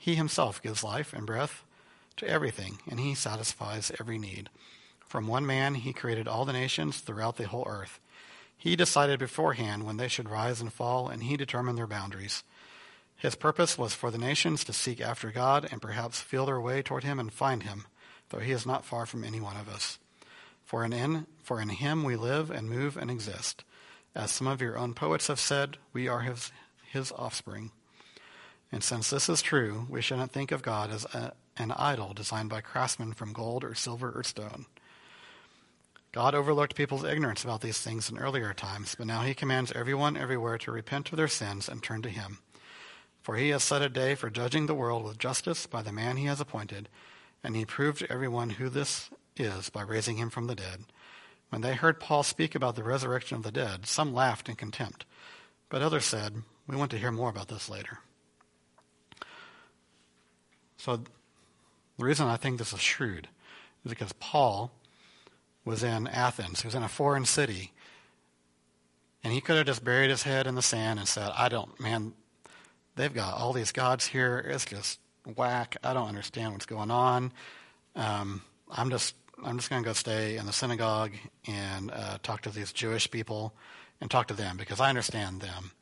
He 0.00 0.14
himself 0.14 0.62
gives 0.62 0.82
life 0.82 1.12
and 1.12 1.26
breath 1.26 1.62
to 2.16 2.26
everything, 2.26 2.78
and 2.88 2.98
he 2.98 3.14
satisfies 3.14 3.92
every 4.00 4.18
need. 4.18 4.48
From 5.06 5.26
one 5.26 5.44
man 5.44 5.74
he 5.74 5.92
created 5.92 6.26
all 6.26 6.46
the 6.46 6.54
nations 6.54 7.00
throughout 7.00 7.36
the 7.36 7.46
whole 7.46 7.66
earth. 7.68 8.00
He 8.56 8.76
decided 8.76 9.18
beforehand 9.18 9.84
when 9.84 9.98
they 9.98 10.08
should 10.08 10.30
rise 10.30 10.62
and 10.62 10.72
fall, 10.72 11.10
and 11.10 11.24
he 11.24 11.36
determined 11.36 11.76
their 11.76 11.86
boundaries. 11.86 12.44
His 13.14 13.34
purpose 13.34 13.76
was 13.76 13.92
for 13.92 14.10
the 14.10 14.16
nations 14.16 14.64
to 14.64 14.72
seek 14.72 15.02
after 15.02 15.30
God 15.30 15.68
and 15.70 15.82
perhaps 15.82 16.22
feel 16.22 16.46
their 16.46 16.62
way 16.62 16.80
toward 16.80 17.04
him 17.04 17.20
and 17.20 17.30
find 17.30 17.64
him, 17.64 17.84
though 18.30 18.38
he 18.38 18.52
is 18.52 18.64
not 18.64 18.86
far 18.86 19.04
from 19.04 19.22
any 19.22 19.38
one 19.38 19.58
of 19.58 19.68
us. 19.68 19.98
For 20.64 20.82
in, 20.82 21.26
for 21.42 21.60
in 21.60 21.68
him 21.68 22.04
we 22.04 22.16
live 22.16 22.50
and 22.50 22.70
move 22.70 22.96
and 22.96 23.10
exist. 23.10 23.64
As 24.14 24.30
some 24.30 24.46
of 24.46 24.62
your 24.62 24.78
own 24.78 24.94
poets 24.94 25.26
have 25.26 25.38
said, 25.38 25.76
we 25.92 26.08
are 26.08 26.20
his, 26.20 26.52
his 26.90 27.12
offspring. 27.12 27.70
And 28.72 28.84
since 28.84 29.10
this 29.10 29.28
is 29.28 29.42
true, 29.42 29.86
we 29.88 30.00
shouldn't 30.00 30.32
think 30.32 30.52
of 30.52 30.62
God 30.62 30.90
as 30.90 31.04
a, 31.06 31.32
an 31.56 31.72
idol 31.72 32.14
designed 32.14 32.50
by 32.50 32.60
craftsmen 32.60 33.12
from 33.12 33.32
gold 33.32 33.64
or 33.64 33.74
silver 33.74 34.12
or 34.14 34.22
stone. 34.22 34.66
God 36.12 36.34
overlooked 36.34 36.74
people's 36.74 37.04
ignorance 37.04 37.44
about 37.44 37.60
these 37.60 37.80
things 37.80 38.10
in 38.10 38.18
earlier 38.18 38.52
times, 38.52 38.96
but 38.96 39.06
now 39.06 39.22
he 39.22 39.34
commands 39.34 39.72
everyone 39.72 40.16
everywhere 40.16 40.58
to 40.58 40.72
repent 40.72 41.10
of 41.10 41.16
their 41.16 41.28
sins 41.28 41.68
and 41.68 41.82
turn 41.82 42.02
to 42.02 42.08
him. 42.08 42.38
For 43.22 43.36
he 43.36 43.50
has 43.50 43.62
set 43.62 43.82
a 43.82 43.88
day 43.88 44.14
for 44.14 44.30
judging 44.30 44.66
the 44.66 44.74
world 44.74 45.04
with 45.04 45.18
justice 45.18 45.66
by 45.66 45.82
the 45.82 45.92
man 45.92 46.16
he 46.16 46.24
has 46.24 46.40
appointed, 46.40 46.88
and 47.44 47.54
he 47.54 47.64
proved 47.64 48.00
to 48.00 48.12
everyone 48.12 48.50
who 48.50 48.68
this 48.68 49.10
is 49.36 49.70
by 49.70 49.82
raising 49.82 50.16
him 50.16 50.30
from 50.30 50.46
the 50.46 50.54
dead. 50.54 50.84
When 51.50 51.62
they 51.62 51.74
heard 51.74 52.00
Paul 52.00 52.22
speak 52.22 52.54
about 52.54 52.76
the 52.76 52.84
resurrection 52.84 53.36
of 53.36 53.42
the 53.42 53.52
dead, 53.52 53.86
some 53.86 54.14
laughed 54.14 54.48
in 54.48 54.56
contempt, 54.56 55.04
but 55.68 55.82
others 55.82 56.04
said, 56.04 56.42
We 56.66 56.76
want 56.76 56.90
to 56.92 56.98
hear 56.98 57.12
more 57.12 57.30
about 57.30 57.48
this 57.48 57.68
later. 57.68 58.00
So 60.80 60.96
the 60.96 61.04
reason 62.04 62.26
I 62.26 62.36
think 62.36 62.56
this 62.56 62.72
is 62.72 62.80
shrewd 62.80 63.28
is 63.84 63.90
because 63.90 64.14
Paul 64.14 64.72
was 65.62 65.82
in 65.82 66.06
Athens. 66.06 66.62
He 66.62 66.66
was 66.66 66.74
in 66.74 66.82
a 66.82 66.88
foreign 66.88 67.26
city. 67.26 67.72
And 69.22 69.34
he 69.34 69.42
could 69.42 69.58
have 69.58 69.66
just 69.66 69.84
buried 69.84 70.08
his 70.08 70.22
head 70.22 70.46
in 70.46 70.54
the 70.54 70.62
sand 70.62 70.98
and 70.98 71.06
said, 71.06 71.32
I 71.36 71.50
don't, 71.50 71.78
man, 71.78 72.14
they've 72.96 73.12
got 73.12 73.34
all 73.34 73.52
these 73.52 73.72
gods 73.72 74.06
here. 74.06 74.38
It's 74.38 74.64
just 74.64 74.98
whack. 75.36 75.76
I 75.84 75.92
don't 75.92 76.08
understand 76.08 76.54
what's 76.54 76.64
going 76.64 76.90
on. 76.90 77.32
Um, 77.94 78.40
I'm 78.70 78.88
just, 78.88 79.14
I'm 79.44 79.58
just 79.58 79.68
going 79.68 79.82
to 79.82 79.86
go 79.86 79.92
stay 79.92 80.38
in 80.38 80.46
the 80.46 80.52
synagogue 80.52 81.12
and 81.46 81.90
uh, 81.90 82.16
talk 82.22 82.40
to 82.42 82.50
these 82.50 82.72
Jewish 82.72 83.10
people 83.10 83.52
and 84.00 84.10
talk 84.10 84.28
to 84.28 84.34
them 84.34 84.56
because 84.56 84.80
I 84.80 84.88
understand 84.88 85.42
them. 85.42 85.72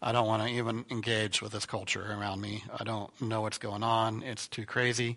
I 0.00 0.12
don't 0.12 0.26
want 0.26 0.42
to 0.44 0.48
even 0.48 0.84
engage 0.90 1.42
with 1.42 1.52
this 1.52 1.66
culture 1.66 2.02
around 2.02 2.40
me. 2.40 2.62
I 2.78 2.84
don't 2.84 3.10
know 3.20 3.42
what's 3.42 3.58
going 3.58 3.82
on. 3.82 4.22
It's 4.22 4.46
too 4.46 4.64
crazy. 4.64 5.16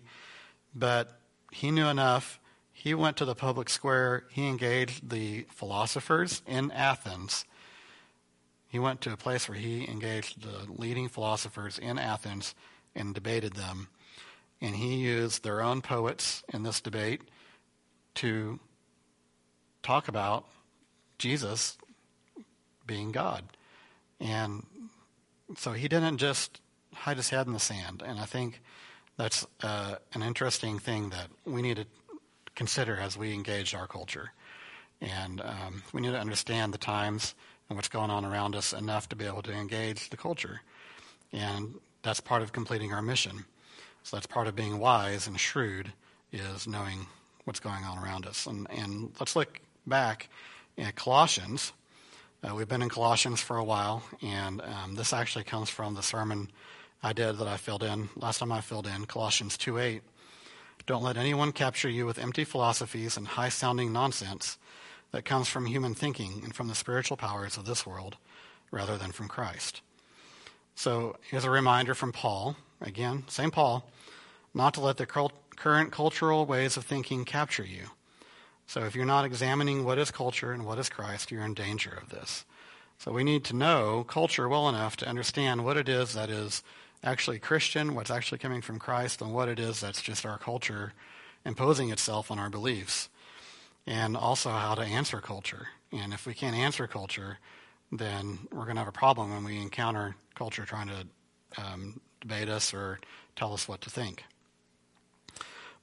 But 0.74 1.18
he 1.52 1.70
knew 1.70 1.86
enough. 1.86 2.40
He 2.72 2.94
went 2.94 3.16
to 3.18 3.24
the 3.24 3.34
public 3.34 3.68
square. 3.68 4.24
He 4.30 4.48
engaged 4.48 5.08
the 5.10 5.46
philosophers 5.50 6.42
in 6.46 6.72
Athens. 6.72 7.44
He 8.66 8.78
went 8.78 9.00
to 9.02 9.12
a 9.12 9.16
place 9.16 9.48
where 9.48 9.58
he 9.58 9.88
engaged 9.88 10.42
the 10.42 10.66
leading 10.72 11.08
philosophers 11.08 11.78
in 11.78 11.98
Athens 11.98 12.54
and 12.94 13.14
debated 13.14 13.52
them. 13.52 13.88
And 14.60 14.74
he 14.74 14.96
used 14.96 15.44
their 15.44 15.60
own 15.60 15.82
poets 15.82 16.42
in 16.52 16.62
this 16.62 16.80
debate 16.80 17.20
to 18.16 18.58
talk 19.82 20.08
about 20.08 20.46
Jesus 21.18 21.76
being 22.86 23.12
God. 23.12 23.44
And 24.20 24.66
so 25.56 25.72
he 25.72 25.88
didn't 25.88 26.18
just 26.18 26.60
hide 26.94 27.16
his 27.16 27.30
head 27.30 27.46
in 27.46 27.52
the 27.52 27.58
sand. 27.58 28.02
And 28.04 28.18
I 28.18 28.24
think 28.24 28.60
that's 29.16 29.46
uh, 29.62 29.96
an 30.14 30.22
interesting 30.22 30.78
thing 30.78 31.10
that 31.10 31.28
we 31.44 31.62
need 31.62 31.76
to 31.76 31.86
consider 32.54 32.96
as 32.96 33.16
we 33.16 33.32
engage 33.32 33.74
our 33.74 33.86
culture. 33.86 34.32
And 35.00 35.40
um, 35.40 35.82
we 35.92 36.00
need 36.00 36.12
to 36.12 36.20
understand 36.20 36.72
the 36.72 36.78
times 36.78 37.34
and 37.68 37.76
what's 37.76 37.88
going 37.88 38.10
on 38.10 38.24
around 38.24 38.54
us 38.54 38.72
enough 38.72 39.08
to 39.08 39.16
be 39.16 39.24
able 39.24 39.42
to 39.42 39.52
engage 39.52 40.10
the 40.10 40.16
culture. 40.16 40.60
And 41.32 41.74
that's 42.02 42.20
part 42.20 42.42
of 42.42 42.52
completing 42.52 42.92
our 42.92 43.02
mission. 43.02 43.44
So 44.02 44.16
that's 44.16 44.26
part 44.26 44.46
of 44.46 44.56
being 44.56 44.78
wise 44.78 45.26
and 45.26 45.38
shrewd 45.38 45.92
is 46.32 46.66
knowing 46.66 47.06
what's 47.44 47.60
going 47.60 47.84
on 47.84 48.02
around 48.02 48.26
us. 48.26 48.46
And, 48.46 48.66
and 48.70 49.12
let's 49.18 49.34
look 49.34 49.60
back 49.86 50.28
at 50.78 50.96
Colossians 50.96 51.72
uh, 52.42 52.54
we've 52.54 52.68
been 52.68 52.82
in 52.82 52.88
Colossians 52.88 53.40
for 53.40 53.56
a 53.56 53.64
while, 53.64 54.02
and 54.20 54.60
um, 54.62 54.94
this 54.96 55.12
actually 55.12 55.44
comes 55.44 55.70
from 55.70 55.94
the 55.94 56.02
sermon 56.02 56.50
I 57.02 57.12
did 57.12 57.38
that 57.38 57.46
I 57.46 57.56
filled 57.56 57.84
in 57.84 58.08
last 58.16 58.38
time 58.38 58.50
I 58.50 58.60
filled 58.60 58.86
in 58.86 59.04
Colossians 59.04 59.56
2:8. 59.56 60.00
Don't 60.86 61.04
let 61.04 61.16
anyone 61.16 61.52
capture 61.52 61.88
you 61.88 62.04
with 62.04 62.18
empty 62.18 62.44
philosophies 62.44 63.16
and 63.16 63.28
high-sounding 63.28 63.92
nonsense 63.92 64.58
that 65.12 65.24
comes 65.24 65.48
from 65.48 65.66
human 65.66 65.94
thinking 65.94 66.40
and 66.42 66.54
from 66.54 66.66
the 66.66 66.74
spiritual 66.74 67.16
powers 67.16 67.56
of 67.56 67.64
this 67.64 67.86
world, 67.86 68.16
rather 68.72 68.96
than 68.96 69.12
from 69.12 69.28
Christ. 69.28 69.80
So 70.74 71.16
here's 71.30 71.44
a 71.44 71.50
reminder 71.50 71.94
from 71.94 72.12
Paul 72.12 72.56
again, 72.80 73.22
same 73.28 73.52
Paul, 73.52 73.88
not 74.52 74.74
to 74.74 74.80
let 74.80 74.96
the 74.96 75.06
current 75.06 75.92
cultural 75.92 76.44
ways 76.44 76.76
of 76.76 76.84
thinking 76.84 77.24
capture 77.24 77.64
you 77.64 77.90
so 78.72 78.84
if 78.84 78.94
you're 78.96 79.04
not 79.04 79.26
examining 79.26 79.84
what 79.84 79.98
is 79.98 80.10
culture 80.10 80.50
and 80.50 80.64
what 80.64 80.78
is 80.78 80.88
Christ, 80.88 81.30
you're 81.30 81.44
in 81.44 81.52
danger 81.52 81.92
of 82.02 82.08
this. 82.08 82.46
So 82.96 83.12
we 83.12 83.22
need 83.22 83.44
to 83.44 83.54
know 83.54 84.02
culture 84.02 84.48
well 84.48 84.66
enough 84.66 84.96
to 84.96 85.06
understand 85.06 85.62
what 85.62 85.76
it 85.76 85.90
is 85.90 86.14
that 86.14 86.30
is 86.30 86.62
actually 87.04 87.38
Christian, 87.38 87.94
what's 87.94 88.10
actually 88.10 88.38
coming 88.38 88.62
from 88.62 88.78
Christ, 88.78 89.20
and 89.20 89.34
what 89.34 89.50
it 89.50 89.60
is 89.60 89.80
that's 89.80 90.00
just 90.00 90.24
our 90.24 90.38
culture 90.38 90.94
imposing 91.44 91.90
itself 91.90 92.30
on 92.30 92.38
our 92.38 92.48
beliefs. 92.48 93.10
And 93.86 94.16
also 94.16 94.48
how 94.48 94.74
to 94.76 94.82
answer 94.82 95.20
culture. 95.20 95.68
And 95.92 96.14
if 96.14 96.24
we 96.24 96.32
can't 96.32 96.56
answer 96.56 96.86
culture, 96.86 97.40
then 97.90 98.38
we're 98.50 98.64
going 98.64 98.76
to 98.76 98.80
have 98.80 98.88
a 98.88 98.92
problem 98.92 99.34
when 99.34 99.44
we 99.44 99.60
encounter 99.60 100.16
culture 100.34 100.64
trying 100.64 100.88
to 100.88 101.62
um, 101.62 102.00
debate 102.22 102.48
us 102.48 102.72
or 102.72 103.00
tell 103.36 103.52
us 103.52 103.68
what 103.68 103.82
to 103.82 103.90
think. 103.90 104.24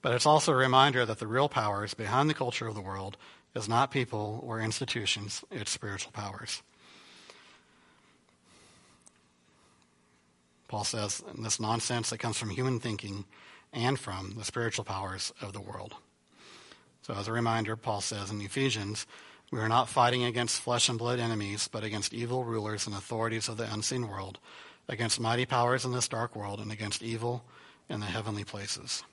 But 0.02 0.14
it's 0.14 0.26
also 0.26 0.54
a 0.54 0.56
reminder 0.56 1.06
that 1.06 1.20
the 1.20 1.28
real 1.28 1.50
powers 1.50 1.94
behind 1.94 2.30
the 2.30 2.34
culture 2.34 2.68
of 2.68 2.76
the 2.76 2.82
world 2.82 3.18
is 3.56 3.68
not 3.68 3.92
people 3.92 4.40
or 4.44 4.60
institutions, 4.60 5.44
it's 5.52 5.72
spiritual 5.72 6.12
powers. 6.12 6.62
Paul 10.68 10.84
says, 10.84 11.24
this 11.38 11.60
nonsense 11.60 12.12
that 12.12 12.20
comes 12.20 12.38
from 12.38 12.52
human 12.52 12.80
thinking 12.80 13.26
and 13.74 14.00
from 14.00 14.36
the 14.38 14.46
spiritual 14.46 14.86
powers 14.86 15.34
of 15.42 15.52
the 15.52 15.62
world. 15.62 15.96
So, 17.02 17.16
as 17.16 17.28
a 17.28 17.34
reminder, 17.34 17.76
Paul 17.76 18.02
says 18.02 18.30
in 18.30 18.40
Ephesians, 18.40 19.08
we 19.52 19.60
are 19.60 19.68
not 19.68 19.90
fighting 19.90 20.24
against 20.24 20.62
flesh 20.62 20.90
and 20.90 21.00
blood 21.00 21.20
enemies, 21.20 21.68
but 21.72 21.84
against 21.84 22.14
evil 22.14 22.44
rulers 22.44 22.86
and 22.86 22.96
authorities 22.96 23.50
of 23.50 23.58
the 23.58 23.72
unseen 23.72 24.08
world, 24.08 24.38
against 24.88 25.20
mighty 25.20 25.46
powers 25.46 25.86
in 25.86 25.92
this 25.92 26.08
dark 26.08 26.36
world, 26.36 26.60
and 26.60 26.72
against 26.72 27.02
evil 27.02 27.44
in 27.90 28.00
the 28.00 28.06
heavenly 28.06 28.44
places. 28.44 29.04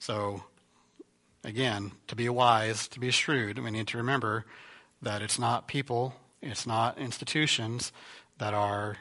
So, 0.00 0.42
again, 1.44 1.92
to 2.08 2.16
be 2.16 2.28
wise, 2.30 2.88
to 2.88 2.98
be 2.98 3.10
shrewd, 3.10 3.58
we 3.58 3.70
need 3.70 3.86
to 3.88 3.98
remember 3.98 4.46
that 5.02 5.20
it's 5.20 5.38
not 5.38 5.68
people, 5.68 6.14
it's 6.40 6.66
not 6.66 6.98
institutions 6.98 7.92
that 8.38 8.54
are 8.54 8.96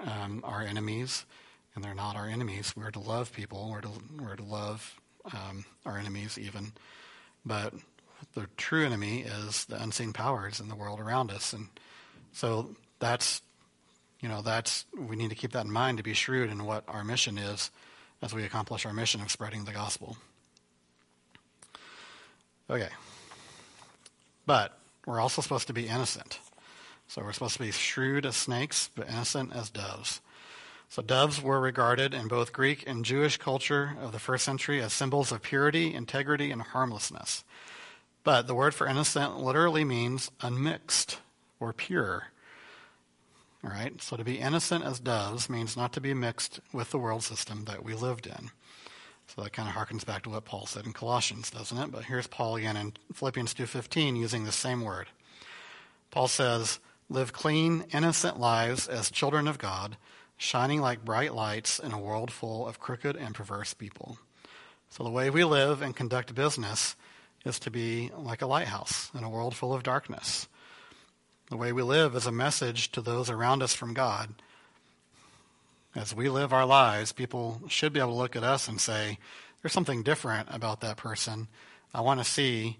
um, 0.00 0.40
our 0.44 0.62
enemies, 0.62 1.26
and 1.74 1.84
they're 1.84 1.94
not 1.94 2.16
our 2.16 2.26
enemies. 2.26 2.72
We're 2.74 2.90
to 2.92 2.98
love 2.98 3.30
people, 3.30 3.68
we're 3.70 3.82
to, 3.82 3.90
we're 4.18 4.36
to 4.36 4.42
love 4.42 4.98
um, 5.34 5.66
our 5.84 5.98
enemies 5.98 6.38
even. 6.38 6.72
But 7.44 7.74
the 8.34 8.46
true 8.56 8.86
enemy 8.86 9.20
is 9.20 9.66
the 9.66 9.80
unseen 9.82 10.14
powers 10.14 10.60
in 10.60 10.68
the 10.68 10.74
world 10.74 10.98
around 10.98 11.30
us. 11.30 11.52
And 11.52 11.68
so 12.32 12.74
that's, 13.00 13.42
you 14.20 14.30
know, 14.30 14.40
that's, 14.40 14.86
we 14.98 15.14
need 15.14 15.28
to 15.28 15.36
keep 15.36 15.52
that 15.52 15.66
in 15.66 15.70
mind 15.70 15.98
to 15.98 16.02
be 16.02 16.14
shrewd 16.14 16.48
in 16.48 16.64
what 16.64 16.84
our 16.88 17.04
mission 17.04 17.36
is 17.36 17.70
as 18.22 18.32
we 18.32 18.44
accomplish 18.44 18.86
our 18.86 18.94
mission 18.94 19.20
of 19.20 19.30
spreading 19.30 19.66
the 19.66 19.72
gospel. 19.72 20.16
Okay. 22.70 22.90
But 24.46 24.78
we're 25.06 25.20
also 25.20 25.42
supposed 25.42 25.66
to 25.68 25.72
be 25.72 25.88
innocent. 25.88 26.40
So 27.06 27.22
we're 27.22 27.32
supposed 27.32 27.54
to 27.54 27.62
be 27.62 27.70
shrewd 27.70 28.26
as 28.26 28.36
snakes, 28.36 28.90
but 28.94 29.08
innocent 29.08 29.54
as 29.54 29.70
doves. 29.70 30.20
So 30.90 31.02
doves 31.02 31.42
were 31.42 31.60
regarded 31.60 32.14
in 32.14 32.28
both 32.28 32.52
Greek 32.52 32.84
and 32.86 33.04
Jewish 33.04 33.36
culture 33.36 33.96
of 34.00 34.12
the 34.12 34.18
first 34.18 34.44
century 34.44 34.82
as 34.82 34.92
symbols 34.92 35.32
of 35.32 35.42
purity, 35.42 35.94
integrity, 35.94 36.50
and 36.50 36.62
harmlessness. 36.62 37.44
But 38.24 38.46
the 38.46 38.54
word 38.54 38.74
for 38.74 38.86
innocent 38.86 39.38
literally 39.38 39.84
means 39.84 40.30
unmixed 40.40 41.18
or 41.60 41.72
pure. 41.72 42.28
All 43.64 43.70
right? 43.70 44.00
So 44.02 44.16
to 44.16 44.24
be 44.24 44.38
innocent 44.38 44.84
as 44.84 45.00
doves 45.00 45.50
means 45.50 45.76
not 45.76 45.92
to 45.94 46.00
be 46.00 46.14
mixed 46.14 46.60
with 46.72 46.90
the 46.90 46.98
world 46.98 47.22
system 47.22 47.64
that 47.64 47.84
we 47.84 47.94
lived 47.94 48.26
in. 48.26 48.50
So 49.28 49.42
that 49.42 49.52
kind 49.52 49.68
of 49.68 49.74
harkens 49.74 50.06
back 50.06 50.22
to 50.22 50.30
what 50.30 50.46
Paul 50.46 50.66
said 50.66 50.86
in 50.86 50.92
Colossians, 50.92 51.50
doesn't 51.50 51.76
it? 51.76 51.92
But 51.92 52.04
here's 52.04 52.26
Paul 52.26 52.56
again 52.56 52.76
in 52.76 52.94
Philippians 53.12 53.52
2:15 53.52 54.16
using 54.16 54.44
the 54.44 54.52
same 54.52 54.80
word. 54.80 55.08
Paul 56.10 56.28
says, 56.28 56.78
"Live 57.10 57.32
clean, 57.32 57.82
innocent 57.92 58.40
lives 58.40 58.88
as 58.88 59.10
children 59.10 59.46
of 59.46 59.58
God, 59.58 59.98
shining 60.38 60.80
like 60.80 61.04
bright 61.04 61.34
lights 61.34 61.78
in 61.78 61.92
a 61.92 62.00
world 62.00 62.32
full 62.32 62.66
of 62.66 62.80
crooked 62.80 63.16
and 63.16 63.34
perverse 63.34 63.74
people." 63.74 64.18
So 64.88 65.04
the 65.04 65.10
way 65.10 65.28
we 65.28 65.44
live 65.44 65.82
and 65.82 65.94
conduct 65.94 66.34
business 66.34 66.96
is 67.44 67.58
to 67.60 67.70
be 67.70 68.10
like 68.16 68.40
a 68.40 68.46
lighthouse 68.46 69.10
in 69.14 69.24
a 69.24 69.28
world 69.28 69.54
full 69.54 69.74
of 69.74 69.82
darkness. 69.82 70.48
The 71.50 71.56
way 71.58 71.72
we 71.72 71.82
live 71.82 72.16
is 72.16 72.26
a 72.26 72.32
message 72.32 72.90
to 72.92 73.02
those 73.02 73.28
around 73.28 73.62
us 73.62 73.74
from 73.74 73.92
God 73.92 74.34
as 75.98 76.14
we 76.14 76.28
live 76.28 76.52
our 76.52 76.64
lives, 76.64 77.10
people 77.10 77.60
should 77.66 77.92
be 77.92 77.98
able 77.98 78.12
to 78.12 78.16
look 78.16 78.36
at 78.36 78.44
us 78.44 78.68
and 78.68 78.80
say, 78.80 79.18
there's 79.60 79.72
something 79.72 80.04
different 80.04 80.48
about 80.52 80.80
that 80.80 80.96
person. 80.96 81.48
I 81.92 82.02
want 82.02 82.20
to 82.20 82.24
see, 82.24 82.78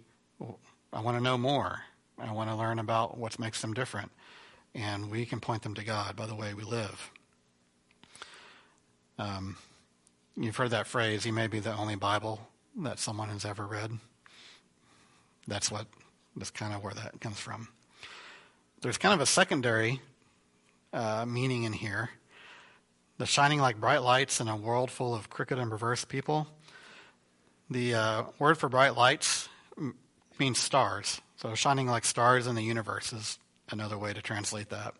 I 0.93 1.01
want 1.01 1.17
to 1.17 1.23
know 1.23 1.37
more. 1.37 1.81
I 2.17 2.33
want 2.33 2.49
to 2.49 2.55
learn 2.55 2.79
about 2.79 3.19
what 3.19 3.37
makes 3.41 3.61
them 3.61 3.75
different. 3.75 4.13
And 4.73 5.11
we 5.11 5.27
can 5.27 5.41
point 5.41 5.63
them 5.63 5.75
to 5.75 5.85
God 5.85 6.15
by 6.15 6.27
the 6.27 6.37
way 6.37 6.55
we 6.55 6.63
live. 6.63 7.11
Um, 9.19 9.57
you've 10.37 10.57
heard 10.57 10.71
that 10.71 10.87
phrase, 10.87 11.27
you 11.27 11.33
may 11.33 11.49
be 11.49 11.59
the 11.59 11.75
only 11.75 11.97
Bible 11.97 12.41
that 12.77 13.01
someone 13.01 13.31
has 13.31 13.45
ever 13.45 13.67
read. 13.67 13.91
That's 15.49 15.73
what, 15.73 15.87
that's 16.37 16.53
kind 16.53 16.73
of 16.73 16.85
where 16.85 16.95
that 16.95 17.21
comes 17.21 17.41
from. 17.41 17.67
There's 18.81 18.99
kind 18.99 19.15
of 19.15 19.21
a 19.21 19.27
secondary 19.27 20.01
uh, 20.93 21.25
meaning 21.27 21.65
in 21.65 21.73
here 21.73 22.11
the 23.19 23.27
shining 23.27 23.61
like 23.61 23.81
bright 23.81 24.03
lights 24.03 24.41
in 24.41 24.49
a 24.49 24.57
world 24.57 24.91
full 24.91 25.15
of 25.15 25.29
crooked 25.29 25.59
and 25.59 25.71
perverse 25.71 26.05
people. 26.05 26.47
The 27.69 27.95
uh, 27.95 28.25
word 28.39 28.57
for 28.57 28.69
bright 28.69 28.97
lights 28.97 29.49
means 30.39 30.59
stars. 30.59 31.21
So 31.37 31.55
shining 31.55 31.89
like 31.89 32.05
stars 32.05 32.47
in 32.47 32.55
the 32.55 32.63
universe 32.63 33.13
is 33.13 33.39
another 33.71 33.99
way 33.99 34.13
to 34.13 34.23
translate 34.23 34.71
that. 34.71 34.95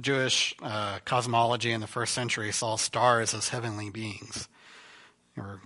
Jewish 0.00 0.54
uh, 0.62 0.98
cosmology 1.04 1.72
in 1.72 1.80
the 1.80 1.86
first 1.86 2.14
century 2.14 2.52
saw 2.52 2.76
stars 2.76 3.34
as 3.34 3.48
heavenly 3.48 3.90
beings, 3.90 4.48
or 5.36 5.60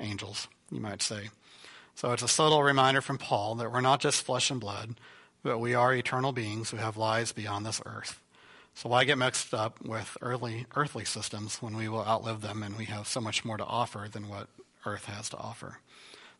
angels, 0.00 0.48
you 0.70 0.80
might 0.80 1.02
say. 1.02 1.30
So 1.94 2.12
it's 2.12 2.22
a 2.22 2.28
subtle 2.28 2.62
reminder 2.62 3.00
from 3.00 3.18
Paul 3.18 3.56
that 3.56 3.72
we're 3.72 3.80
not 3.80 4.00
just 4.00 4.22
flesh 4.22 4.50
and 4.50 4.60
blood, 4.60 5.00
but 5.42 5.58
we 5.58 5.74
are 5.74 5.92
eternal 5.92 6.32
beings 6.32 6.70
who 6.70 6.76
have 6.76 6.96
lives 6.96 7.32
beyond 7.32 7.64
this 7.64 7.80
earth. 7.86 8.20
So 8.78 8.88
why 8.88 9.02
get 9.02 9.18
mixed 9.18 9.52
up 9.54 9.84
with 9.84 10.16
early 10.22 10.66
earthly 10.76 11.04
systems 11.04 11.60
when 11.60 11.74
we 11.74 11.88
will 11.88 12.06
outlive 12.06 12.42
them 12.42 12.62
and 12.62 12.78
we 12.78 12.84
have 12.84 13.08
so 13.08 13.20
much 13.20 13.44
more 13.44 13.56
to 13.56 13.64
offer 13.64 14.06
than 14.08 14.28
what 14.28 14.46
earth 14.86 15.06
has 15.06 15.28
to 15.30 15.36
offer? 15.36 15.80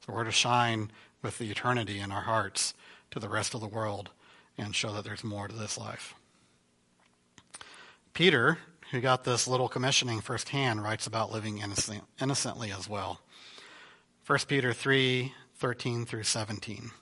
So 0.07 0.13
we're 0.13 0.23
to 0.23 0.31
shine 0.31 0.93
with 1.21 1.39
the 1.39 1.51
eternity 1.51 1.99
in 1.99 2.13
our 2.13 2.21
hearts 2.21 2.75
to 3.11 3.19
the 3.19 3.29
rest 3.29 3.55
of 3.55 3.61
the 3.61 3.67
world 3.67 4.11
and 4.57 4.73
show 4.73 4.93
that 4.93 5.03
there's 5.03 5.25
more 5.25 5.49
to 5.49 5.57
this 5.57 5.77
life. 5.77 6.15
Peter, 8.15 8.59
who 8.93 9.01
got 9.01 9.25
this 9.25 9.49
little 9.49 9.69
commissioning 9.69 10.21
firsthand, 10.21 10.85
writes 10.85 11.09
about 11.09 11.33
living 11.33 11.59
innocent, 11.59 12.05
innocently 12.23 12.71
as 12.71 12.89
well. 12.89 13.21
1 14.29 14.39
Peter 14.47 14.73
3 14.73 15.35
13 15.57 16.07
through 16.07 16.23
17. 16.23 16.93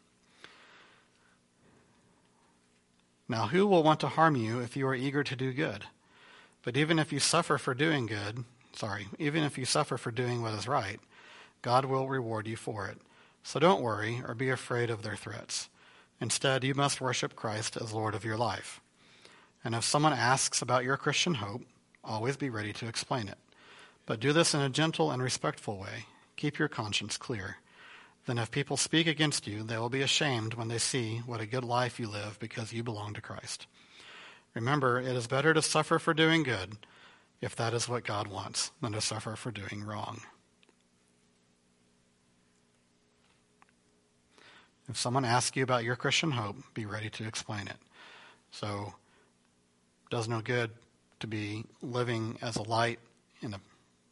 Now, 3.28 3.48
who 3.48 3.66
will 3.66 3.82
want 3.82 4.00
to 4.00 4.08
harm 4.08 4.36
you 4.36 4.60
if 4.60 4.76
you 4.76 4.86
are 4.86 4.94
eager 4.94 5.24
to 5.24 5.36
do 5.36 5.52
good? 5.52 5.84
But 6.62 6.76
even 6.76 6.98
if 6.98 7.12
you 7.12 7.18
suffer 7.18 7.58
for 7.58 7.74
doing 7.74 8.06
good, 8.06 8.44
sorry, 8.72 9.08
even 9.18 9.42
if 9.42 9.58
you 9.58 9.64
suffer 9.64 9.96
for 9.96 10.10
doing 10.10 10.42
what 10.42 10.54
is 10.54 10.68
right, 10.68 11.00
God 11.62 11.84
will 11.84 12.08
reward 12.08 12.46
you 12.46 12.56
for 12.56 12.86
it. 12.86 12.98
So 13.42 13.58
don't 13.58 13.82
worry 13.82 14.22
or 14.26 14.34
be 14.34 14.50
afraid 14.50 14.90
of 14.90 15.02
their 15.02 15.16
threats. 15.16 15.68
Instead, 16.20 16.64
you 16.64 16.74
must 16.74 17.00
worship 17.00 17.36
Christ 17.36 17.76
as 17.76 17.92
Lord 17.92 18.14
of 18.14 18.24
your 18.24 18.36
life. 18.36 18.80
And 19.64 19.74
if 19.74 19.84
someone 19.84 20.12
asks 20.12 20.62
about 20.62 20.84
your 20.84 20.96
Christian 20.96 21.34
hope, 21.34 21.62
always 22.04 22.36
be 22.36 22.50
ready 22.50 22.72
to 22.74 22.88
explain 22.88 23.28
it. 23.28 23.38
But 24.06 24.20
do 24.20 24.32
this 24.32 24.54
in 24.54 24.60
a 24.60 24.68
gentle 24.68 25.10
and 25.10 25.22
respectful 25.22 25.76
way. 25.76 26.06
Keep 26.36 26.58
your 26.58 26.68
conscience 26.68 27.16
clear. 27.16 27.56
Then 28.26 28.38
if 28.38 28.50
people 28.50 28.76
speak 28.76 29.06
against 29.06 29.46
you, 29.46 29.62
they 29.62 29.78
will 29.78 29.88
be 29.88 30.02
ashamed 30.02 30.54
when 30.54 30.66
they 30.68 30.78
see 30.78 31.18
what 31.26 31.40
a 31.40 31.46
good 31.46 31.64
life 31.64 32.00
you 32.00 32.08
live 32.08 32.38
because 32.40 32.72
you 32.72 32.82
belong 32.82 33.14
to 33.14 33.20
Christ. 33.20 33.68
Remember, 34.52 35.00
it 35.00 35.14
is 35.14 35.28
better 35.28 35.54
to 35.54 35.62
suffer 35.62 35.98
for 36.00 36.12
doing 36.12 36.42
good, 36.42 36.76
if 37.40 37.54
that 37.54 37.72
is 37.72 37.88
what 37.88 38.04
God 38.04 38.26
wants, 38.26 38.72
than 38.82 38.92
to 38.92 39.00
suffer 39.00 39.36
for 39.36 39.52
doing 39.52 39.84
wrong. 39.84 40.22
If 44.88 44.96
someone 44.96 45.24
asks 45.24 45.56
you 45.56 45.62
about 45.62 45.84
your 45.84 45.96
Christian 45.96 46.32
hope, 46.32 46.56
be 46.74 46.86
ready 46.86 47.10
to 47.10 47.26
explain 47.26 47.68
it. 47.68 47.76
So, 48.50 48.94
it 50.04 50.10
does 50.10 50.28
no 50.28 50.40
good 50.40 50.70
to 51.20 51.26
be 51.26 51.64
living 51.80 52.38
as 52.42 52.56
a 52.56 52.62
light 52.62 52.98
in 53.40 53.54
a 53.54 53.60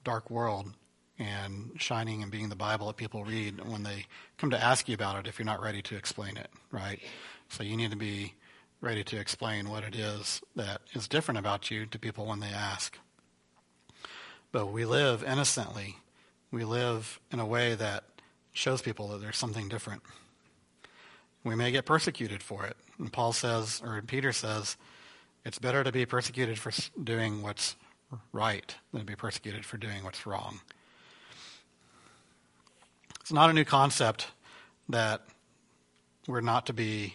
dark 0.05 0.31
world 0.31 0.73
and 1.19 1.71
shining 1.77 2.23
and 2.23 2.33
being 2.33 2.49
the 2.49 2.57
Bible 2.57 2.89
that 2.89 2.97
people 2.97 3.25
read 3.25 3.65
when 3.69 3.83
they 3.83 4.07
come 4.37 4.51
to 4.51 4.63
ask 4.63 4.89
you 4.89 4.95
about 4.95 5.19
it 5.19 5.29
if 5.29 5.39
you're 5.39 5.47
not 5.47 5.63
ready 5.63 5.83
to 5.83 5.97
explain 5.97 6.37
it, 6.37 6.51
right? 6.71 7.01
So 7.49 7.63
you 7.63 7.77
need 7.77 7.91
to 7.91 7.97
be 7.97 8.35
ready 8.81 9.05
to 9.05 9.19
explain 9.19 9.69
what 9.71 9.85
it 9.85 9.95
is 9.95 10.43
that 10.57 10.81
is 10.93 11.09
different 11.09 11.39
about 11.39 11.71
you 11.71 11.87
to 11.87 11.99
people 11.99 12.27
when 12.27 12.41
they 12.41 12.49
ask. 12.49 12.99
But 14.53 14.67
we 14.67 14.85
live 14.85 15.25
innocently. 15.25 15.97
We 16.51 16.65
live 16.65 17.19
in 17.33 17.41
a 17.41 17.47
way 17.47 17.75
that 17.75 18.05
shows 18.53 18.83
people 18.83 19.09
that 19.09 19.21
there's 19.21 19.37
something 19.37 19.69
different. 19.69 20.03
We 21.43 21.55
may 21.55 21.71
get 21.71 21.85
persecuted 21.85 22.43
for 22.43 22.65
it. 22.65 22.77
And 22.99 23.13
Paul 23.13 23.33
says, 23.33 23.83
or 23.85 24.01
Peter 24.03 24.33
says, 24.33 24.77
it's 25.45 25.59
better 25.59 25.85
to 25.85 25.93
be 25.93 26.07
persecuted 26.07 26.59
for 26.59 26.73
doing 27.03 27.43
what's 27.43 27.77
right 28.33 28.75
than 28.93 29.01
to 29.01 29.07
be 29.07 29.17
persecuted 29.17 29.65
for 29.65 29.77
doing 29.77 30.05
what's 30.05 30.27
wrong. 30.27 30.61
It's 33.25 33.33
not 33.33 33.49
a 33.49 33.55
new 33.55 33.65
concept 33.65 34.27
that 34.91 35.23
we're 36.29 36.43
not 36.43 36.67
to 36.67 36.75
be 36.75 37.15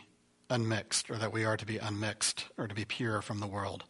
unmixed 0.49 1.11
or 1.11 1.17
that 1.17 1.31
we 1.31 1.45
are 1.45 1.55
to 1.55 1.67
be 1.67 1.77
unmixed 1.77 2.45
or 2.57 2.67
to 2.67 2.73
be 2.73 2.83
pure 2.83 3.21
from 3.21 3.37
the 3.37 3.45
world. 3.45 3.83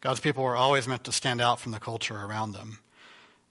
God's 0.00 0.18
people 0.18 0.42
were 0.42 0.56
always 0.56 0.88
meant 0.88 1.04
to 1.04 1.12
stand 1.12 1.40
out 1.40 1.60
from 1.60 1.70
the 1.70 1.78
culture 1.78 2.16
around 2.16 2.50
them. 2.50 2.80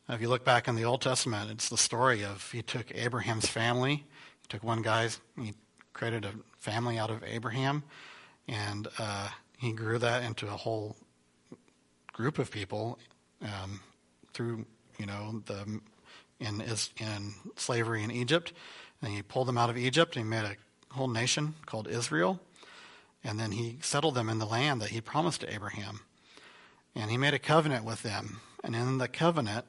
If 0.09 0.19
you 0.19 0.27
look 0.27 0.43
back 0.43 0.67
in 0.67 0.75
the 0.75 0.83
Old 0.83 1.03
Testament, 1.03 1.49
it's 1.49 1.69
the 1.69 1.77
story 1.77 2.25
of 2.25 2.51
he 2.51 2.61
took 2.61 2.93
Abraham's 2.93 3.47
family, 3.47 4.03
he 4.41 4.47
took 4.49 4.61
one 4.61 4.81
guy's, 4.81 5.21
he 5.39 5.53
created 5.93 6.25
a 6.25 6.33
family 6.57 6.99
out 6.99 7.09
of 7.09 7.23
Abraham, 7.23 7.81
and 8.45 8.89
uh, 8.99 9.29
he 9.57 9.71
grew 9.71 9.99
that 9.99 10.21
into 10.21 10.47
a 10.47 10.57
whole 10.57 10.97
group 12.11 12.39
of 12.39 12.51
people 12.51 12.99
um, 13.41 13.79
through, 14.33 14.65
you 14.99 15.05
know, 15.05 15.41
the 15.45 15.79
in 16.39 16.61
in 16.61 17.33
slavery 17.55 18.03
in 18.03 18.11
Egypt, 18.11 18.53
and 19.01 19.11
he 19.11 19.21
pulled 19.21 19.47
them 19.47 19.57
out 19.57 19.69
of 19.69 19.77
Egypt 19.77 20.15
and 20.15 20.25
he 20.25 20.29
made 20.29 20.45
a 20.45 20.93
whole 20.93 21.07
nation 21.07 21.55
called 21.65 21.87
Israel, 21.87 22.39
and 23.23 23.39
then 23.39 23.51
he 23.51 23.77
settled 23.81 24.15
them 24.15 24.29
in 24.29 24.39
the 24.39 24.45
land 24.45 24.81
that 24.81 24.89
he 24.89 25.01
promised 25.01 25.41
to 25.41 25.53
Abraham, 25.53 26.01
and 26.93 27.11
he 27.11 27.17
made 27.17 27.33
a 27.33 27.39
covenant 27.39 27.85
with 27.85 28.03
them, 28.03 28.41
and 28.63 28.75
in 28.75 28.97
the 28.97 29.07
covenant 29.07 29.65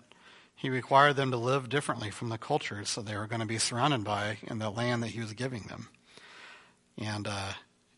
he 0.57 0.71
required 0.71 1.17
them 1.17 1.31
to 1.31 1.37
live 1.37 1.69
differently 1.69 2.11
from 2.11 2.31
the 2.31 2.39
cultures 2.39 2.95
that 2.95 3.05
they 3.05 3.17
were 3.17 3.27
going 3.27 3.41
to 3.41 3.47
be 3.47 3.59
surrounded 3.59 4.03
by 4.03 4.39
in 4.43 4.59
the 4.59 4.71
land 4.71 5.03
that 5.03 5.11
he 5.11 5.21
was 5.21 5.35
giving 5.35 5.65
them. 5.65 5.89
And 6.97 7.29
uh, 7.29 7.53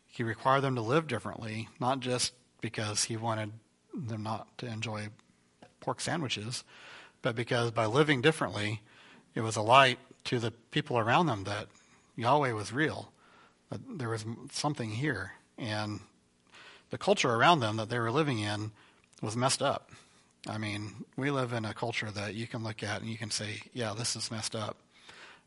he 0.09 0.25
required 0.25 0.63
them 0.63 0.75
to 0.75 0.81
live 0.81 1.07
differently, 1.07 1.69
not 1.79 2.01
just 2.01 2.33
because 2.61 3.05
he 3.05 3.17
wanted 3.17 3.53
them 3.95 4.25
not 4.25 4.59
to 4.59 4.67
enjoy 4.67 5.09
pork 5.79 6.01
sandwiches, 6.01 6.65
but 7.23 7.35
because 7.35 7.71
by 7.71 7.87
living 7.87 8.21
differently, 8.21 8.81
it 9.35 9.41
was 9.41 9.57
a 9.57 9.63
light 9.63 9.99
to 10.25 10.39
the 10.39 10.51
people 10.51 10.99
around 10.99 11.27
them 11.27 11.45
that 11.45 11.69
Yahweh 12.17 12.53
was 12.53 12.73
real, 12.73 13.13
that 13.71 13.81
there 13.99 14.09
was 14.09 14.25
something 14.51 14.91
here. 14.91 15.33
And 15.57 16.01
the 16.91 16.99
culture 16.99 17.31
around 17.31 17.61
them 17.61 17.77
that 17.77 17.89
they 17.89 17.99
were 17.99 18.11
living 18.11 18.39
in 18.39 18.73
was 19.23 19.37
messed 19.37 19.63
up. 19.63 19.91
I 20.47 20.59
mean, 20.59 21.05
we 21.17 21.31
live 21.31 21.53
in 21.53 21.65
a 21.65 21.75
culture 21.75 22.11
that 22.11 22.35
you 22.35 22.47
can 22.47 22.63
look 22.63 22.83
at 22.83 23.01
and 23.01 23.11
you 23.11 23.19
can 23.19 23.31
say, 23.31 23.63
yeah, 23.73 23.93
this 23.97 24.17
is 24.17 24.31
messed 24.31 24.55
up. 24.55 24.77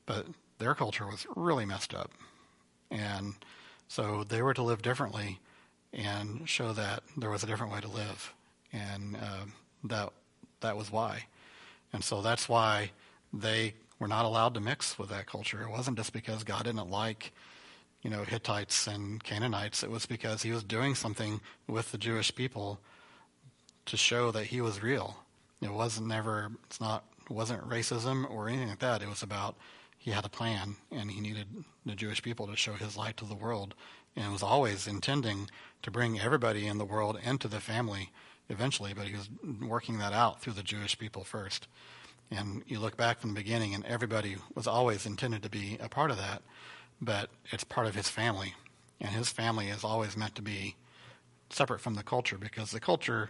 But 0.06 0.28
their 0.60 0.76
culture 0.76 1.06
was 1.06 1.26
really 1.36 1.66
messed 1.66 1.94
up. 1.94 2.12
And 2.90 3.36
so 3.88 4.24
they 4.24 4.42
were 4.42 4.54
to 4.54 4.64
live 4.64 4.82
differently 4.82 5.40
and 5.94 6.48
show 6.48 6.74
that 6.74 7.04
there 7.18 7.30
was 7.30 7.44
a 7.44 7.48
different 7.48 7.74
way 7.74 7.82
to 7.82 7.88
live. 7.88 8.34
And 8.72 9.16
uh, 9.16 9.46
that, 9.86 10.10
that 10.60 10.78
was 10.78 10.92
why. 10.92 11.26
And 11.94 12.04
so 12.04 12.22
that's 12.22 12.48
why 12.48 12.92
they 13.34 13.76
were 14.00 14.08
not 14.08 14.26
allowed 14.26 14.54
to 14.56 14.60
mix 14.60 14.98
with 14.98 15.10
that 15.10 15.28
culture. 15.28 15.62
It 15.62 15.70
wasn't 15.70 15.98
just 15.98 16.14
because 16.14 16.44
God 16.44 16.64
didn't 16.64 16.90
like, 16.90 17.34
you 18.02 18.10
know, 18.10 18.24
Hittites 18.24 18.88
and 18.88 19.24
Canaanites. 19.24 19.84
It 19.84 19.92
was 19.92 20.06
because 20.06 20.42
he 20.42 20.52
was 20.52 20.64
doing 20.64 20.96
something 20.96 21.40
with 21.68 21.92
the 21.92 21.98
Jewish 21.98 22.34
people 22.34 22.80
to 23.86 23.98
show 23.98 24.32
that 24.32 24.46
he 24.46 24.62
was 24.62 24.82
real. 24.82 25.18
It 25.62 25.72
wasn't 25.72 26.08
never, 26.08 26.52
it's 26.66 26.82
not, 26.82 27.04
wasn't 27.30 27.70
racism 27.70 28.30
or 28.30 28.48
anything 28.48 28.70
like 28.70 28.80
that. 28.80 29.02
It 29.02 29.10
was 29.10 29.22
about 29.22 29.56
he 29.98 30.12
had 30.12 30.26
a 30.26 30.30
plan 30.30 30.78
and 30.92 31.12
he 31.12 31.22
needed 31.22 31.48
the 31.86 31.94
Jewish 31.94 32.24
people 32.24 32.48
to 32.48 32.56
show 32.56 32.74
his 32.74 32.98
light 32.98 33.18
to 33.18 33.26
the 33.26 33.36
world. 33.36 33.76
And 34.16 34.34
was 34.34 34.44
always 34.44 34.88
intending 34.88 35.50
to 35.84 35.92
bring 35.92 36.20
everybody 36.20 36.68
in 36.68 36.80
the 36.80 36.86
world 36.86 37.18
into 37.24 37.48
the 37.48 37.62
family 37.62 38.10
eventually, 38.50 38.94
but 38.94 39.08
he 39.08 39.16
was 39.16 39.30
working 39.62 39.98
that 40.00 40.14
out 40.14 40.42
through 40.42 40.54
the 40.54 40.64
Jewish 40.64 40.98
people 40.98 41.24
first. 41.24 41.68
And 42.30 42.64
you 42.66 42.80
look 42.80 42.96
back 42.96 43.20
from 43.20 43.34
the 43.34 43.40
beginning, 43.40 43.74
and 43.74 43.86
everybody 43.86 44.38
was 44.56 44.68
always 44.68 45.06
intended 45.06 45.44
to 45.44 45.50
be 45.50 45.78
a 45.82 45.90
part 45.90 46.12
of 46.12 46.18
that, 46.18 46.42
but 47.02 47.30
it's 47.52 47.64
part 47.64 47.88
of 47.88 47.96
his 47.96 48.10
family. 48.10 48.54
And 49.00 49.12
his 49.12 49.30
family 49.30 49.68
is 49.68 49.84
always 49.84 50.16
meant 50.16 50.36
to 50.36 50.42
be 50.42 50.76
separate 51.50 51.82
from 51.82 51.96
the 51.96 52.04
culture 52.04 52.38
because 52.38 52.72
the 52.72 52.80
culture 52.80 53.30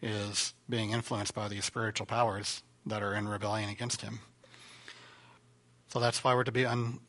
is 0.00 0.54
being 0.68 0.90
influenced 0.90 1.34
by 1.34 1.48
these 1.48 1.64
spiritual 1.64 2.06
powers 2.06 2.62
that 2.86 3.02
are 3.02 3.14
in 3.14 3.26
rebellion 3.26 3.70
against 3.70 4.02
him. 4.02 4.20
So 5.88 5.98
that's 5.98 6.22
why 6.22 6.34
we're 6.34 6.44
to 6.44 6.52
be 6.52 6.66
un, 6.66 7.00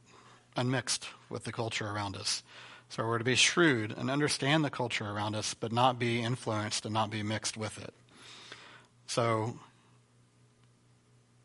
unmixed 0.56 1.08
with 1.30 1.44
the 1.44 1.52
culture 1.52 1.88
around 1.88 2.16
us. 2.16 2.44
So 2.90 3.06
we're 3.06 3.18
to 3.18 3.24
be 3.24 3.36
shrewd 3.36 3.94
and 3.98 4.10
understand 4.10 4.64
the 4.64 4.70
culture 4.70 5.10
around 5.10 5.36
us, 5.36 5.54
but 5.54 5.72
not 5.72 6.00
be 6.00 6.22
influenced 6.22 6.86
and 6.86 6.94
not 6.94 7.10
be 7.10 7.24
mixed 7.24 7.58
with 7.58 7.82
it. 7.82 7.94
So 9.08 9.56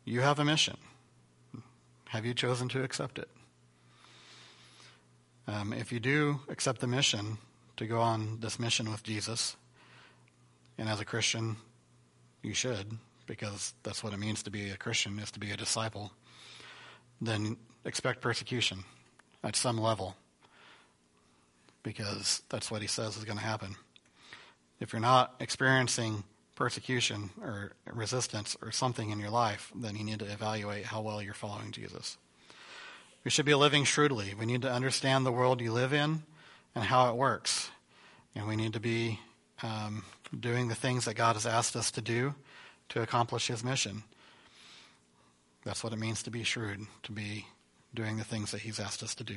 you 0.05 0.21
have 0.21 0.39
a 0.39 0.45
mission. 0.45 0.77
Have 2.09 2.25
you 2.25 2.33
chosen 2.33 2.69
to 2.69 2.83
accept 2.83 3.19
it? 3.19 3.29
Um, 5.47 5.73
if 5.73 5.91
you 5.91 5.99
do 5.99 6.39
accept 6.49 6.79
the 6.79 6.87
mission 6.87 7.37
to 7.77 7.85
go 7.85 7.99
on 7.99 8.39
this 8.39 8.59
mission 8.59 8.89
with 8.91 9.03
Jesus, 9.03 9.55
and 10.77 10.87
as 10.87 10.99
a 10.99 11.05
Christian, 11.05 11.57
you 12.43 12.53
should, 12.53 12.97
because 13.27 13.73
that's 13.83 14.03
what 14.03 14.13
it 14.13 14.19
means 14.19 14.43
to 14.43 14.51
be 14.51 14.69
a 14.69 14.77
Christian, 14.77 15.19
is 15.19 15.31
to 15.31 15.39
be 15.39 15.51
a 15.51 15.57
disciple, 15.57 16.11
then 17.19 17.57
expect 17.85 18.21
persecution 18.21 18.83
at 19.43 19.55
some 19.55 19.77
level 19.77 20.15
because 21.83 22.41
that's 22.49 22.69
what 22.69 22.81
he 22.81 22.87
says 22.87 23.17
is 23.17 23.25
going 23.25 23.37
to 23.37 23.43
happen. 23.43 23.75
If 24.79 24.93
you're 24.93 24.99
not 24.99 25.35
experiencing 25.39 26.23
persecution 26.55 27.31
or 27.41 27.73
resistance 27.91 28.55
or 28.61 28.71
something 28.71 29.09
in 29.09 29.19
your 29.19 29.29
life, 29.29 29.71
then 29.75 29.95
you 29.95 30.03
need 30.03 30.19
to 30.19 30.31
evaluate 30.31 30.85
how 30.85 31.01
well 31.01 31.21
you're 31.21 31.33
following 31.33 31.71
Jesus. 31.71 32.17
We 33.23 33.31
should 33.31 33.45
be 33.45 33.53
living 33.53 33.83
shrewdly. 33.83 34.33
We 34.37 34.45
need 34.45 34.63
to 34.63 34.71
understand 34.71 35.25
the 35.25 35.31
world 35.31 35.61
you 35.61 35.71
live 35.71 35.93
in 35.93 36.23
and 36.73 36.83
how 36.85 37.09
it 37.09 37.15
works. 37.15 37.69
And 38.35 38.47
we 38.47 38.55
need 38.55 38.73
to 38.73 38.79
be 38.79 39.19
um, 39.61 40.03
doing 40.37 40.67
the 40.67 40.75
things 40.75 41.05
that 41.05 41.15
God 41.15 41.33
has 41.33 41.45
asked 41.45 41.75
us 41.75 41.91
to 41.91 42.01
do 42.01 42.33
to 42.89 43.01
accomplish 43.01 43.47
his 43.47 43.63
mission. 43.63 44.03
That's 45.63 45.83
what 45.83 45.93
it 45.93 45.99
means 45.99 46.23
to 46.23 46.31
be 46.31 46.43
shrewd, 46.43 46.81
to 47.03 47.11
be 47.11 47.45
doing 47.93 48.17
the 48.17 48.23
things 48.23 48.51
that 48.51 48.61
he's 48.61 48.79
asked 48.79 49.03
us 49.03 49.13
to 49.15 49.23
do. 49.23 49.35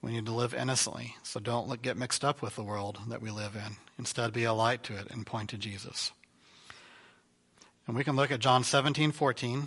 We 0.00 0.12
need 0.12 0.26
to 0.26 0.32
live 0.32 0.54
innocently, 0.54 1.16
so 1.24 1.40
don't 1.40 1.82
get 1.82 1.96
mixed 1.96 2.24
up 2.24 2.40
with 2.40 2.54
the 2.54 2.62
world 2.62 2.98
that 3.08 3.20
we 3.20 3.30
live 3.30 3.56
in. 3.56 3.76
Instead, 3.98 4.32
be 4.32 4.44
a 4.44 4.52
light 4.52 4.84
to 4.84 4.96
it 4.96 5.08
and 5.10 5.26
point 5.26 5.50
to 5.50 5.58
Jesus. 5.58 6.12
And 7.86 7.96
we 7.96 8.04
can 8.04 8.14
look 8.14 8.30
at 8.30 8.38
John 8.38 8.62
17, 8.62 9.10
14, 9.10 9.66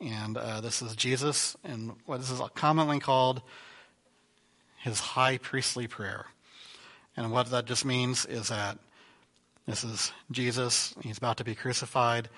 and 0.00 0.36
uh, 0.36 0.60
this 0.60 0.82
is 0.82 0.96
Jesus 0.96 1.56
and 1.62 1.92
what 2.06 2.20
is 2.20 2.32
commonly 2.54 2.98
called 2.98 3.42
his 4.78 4.98
high 4.98 5.38
priestly 5.38 5.86
prayer. 5.86 6.26
And 7.16 7.30
what 7.30 7.50
that 7.50 7.66
just 7.66 7.84
means 7.84 8.26
is 8.26 8.48
that 8.48 8.78
this 9.66 9.84
is 9.84 10.12
Jesus, 10.32 10.94
he's 11.02 11.18
about 11.18 11.36
to 11.36 11.44
be 11.44 11.54
crucified, 11.54 12.28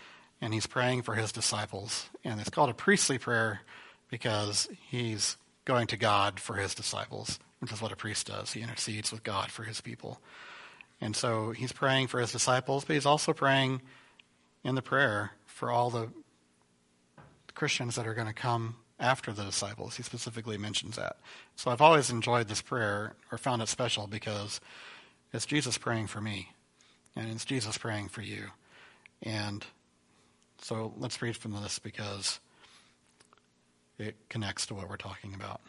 and 0.42 0.52
he's 0.52 0.66
praying 0.66 1.02
for 1.02 1.14
his 1.14 1.32
disciples. 1.32 2.10
And 2.22 2.38
it's 2.38 2.50
called 2.50 2.68
a 2.68 2.74
priestly 2.74 3.16
prayer 3.16 3.62
because 4.10 4.68
he's 4.90 5.38
going 5.64 5.87
to 5.88 5.96
God 5.96 6.40
for 6.40 6.57
his 6.57 6.74
disciples, 6.74 7.38
which 7.61 7.72
is 7.72 7.81
what 7.81 7.92
a 7.92 7.96
priest 7.96 8.27
does. 8.27 8.53
He 8.53 8.61
intercedes 8.61 9.11
with 9.11 9.22
God 9.22 9.50
for 9.50 9.62
his 9.62 9.81
people. 9.81 10.20
And 11.00 11.16
so 11.16 11.50
he's 11.50 11.72
praying 11.72 12.09
for 12.09 12.20
his 12.20 12.33
disciples, 12.33 12.85
but 12.85 12.94
he's 12.94 13.07
also 13.07 13.33
praying 13.33 13.83
in 14.62 14.74
the 14.74 14.83
prayer 14.83 15.33
for 15.46 15.70
all 15.70 15.90
the 15.90 16.09
Christians 17.55 17.95
that 17.97 18.07
are 18.07 18.14
going 18.14 18.26
to 18.26 18.34
come 18.34 18.76
after 18.99 19.32
the 19.32 19.45
disciples. 19.45 19.97
He 19.97 20.03
specifically 20.03 20.59
mentions 20.59 20.97
that. 20.97 21.16
So 21.57 21.70
I've 21.70 21.80
always 21.80 22.11
enjoyed 22.11 22.49
this 22.49 22.62
prayer 22.62 23.14
or 23.30 23.38
found 23.38 23.62
it 23.62 23.68
special 23.68 24.07
because 24.07 24.61
it's 25.32 25.47
Jesus 25.47 25.78
praying 25.78 26.09
for 26.09 26.20
me 26.20 26.53
and 27.16 27.30
it's 27.30 27.45
Jesus 27.45 27.78
praying 27.78 28.09
for 28.09 28.22
you. 28.22 28.47
And 29.22 29.64
so 30.61 30.95
let's 30.97 31.20
read 31.22 31.36
from 31.36 31.53
this 31.53 31.78
because 31.78 32.41
it 33.99 34.16
connects 34.28 34.66
to 34.66 34.74
what 34.74 34.88
we're 34.88 34.97
talking 34.97 35.34
about. 35.34 35.61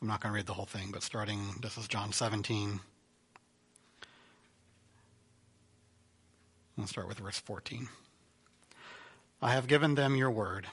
I'm 0.00 0.08
not 0.08 0.20
going 0.20 0.32
to 0.32 0.36
read 0.36 0.46
the 0.46 0.54
whole 0.54 0.66
thing, 0.66 0.90
but 0.92 1.02
starting, 1.02 1.54
this 1.60 1.78
is 1.78 1.86
John 1.86 2.12
17. 2.12 2.80
Let's 6.76 6.90
start 6.90 7.06
with 7.06 7.18
verse 7.18 7.38
14. 7.38 7.88
I 9.40 9.52
have 9.52 9.66
given 9.66 9.94
them 9.94 10.16
your 10.16 10.30
word, 10.30 10.66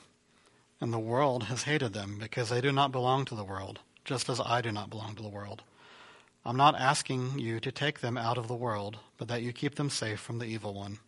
and 0.82 0.92
the 0.92 1.00
world 1.00 1.44
has 1.44 1.64
hated 1.64 1.94
them 1.94 2.18
because 2.20 2.50
they 2.50 2.62
do 2.62 2.72
not 2.72 2.92
belong 2.92 3.26
to 3.26 3.36
the 3.36 3.44
world, 3.44 3.80
just 4.04 4.30
as 4.30 4.40
I 4.40 4.62
do 4.62 4.72
not 4.72 4.90
belong 4.90 5.16
to 5.16 5.24
the 5.24 5.30
world. 5.30 5.62
I'm 6.46 6.58
not 6.58 6.76
asking 6.76 7.38
you 7.38 7.60
to 7.60 7.72
take 7.72 8.00
them 8.00 8.18
out 8.18 8.38
of 8.38 8.48
the 8.48 8.56
world, 8.56 8.98
but 9.18 9.28
that 9.28 9.44
you 9.44 9.54
keep 9.54 9.76
them 9.76 9.90
safe 9.90 10.20
from 10.20 10.40
the 10.40 10.46
evil 10.46 10.74
one. 10.74 11.00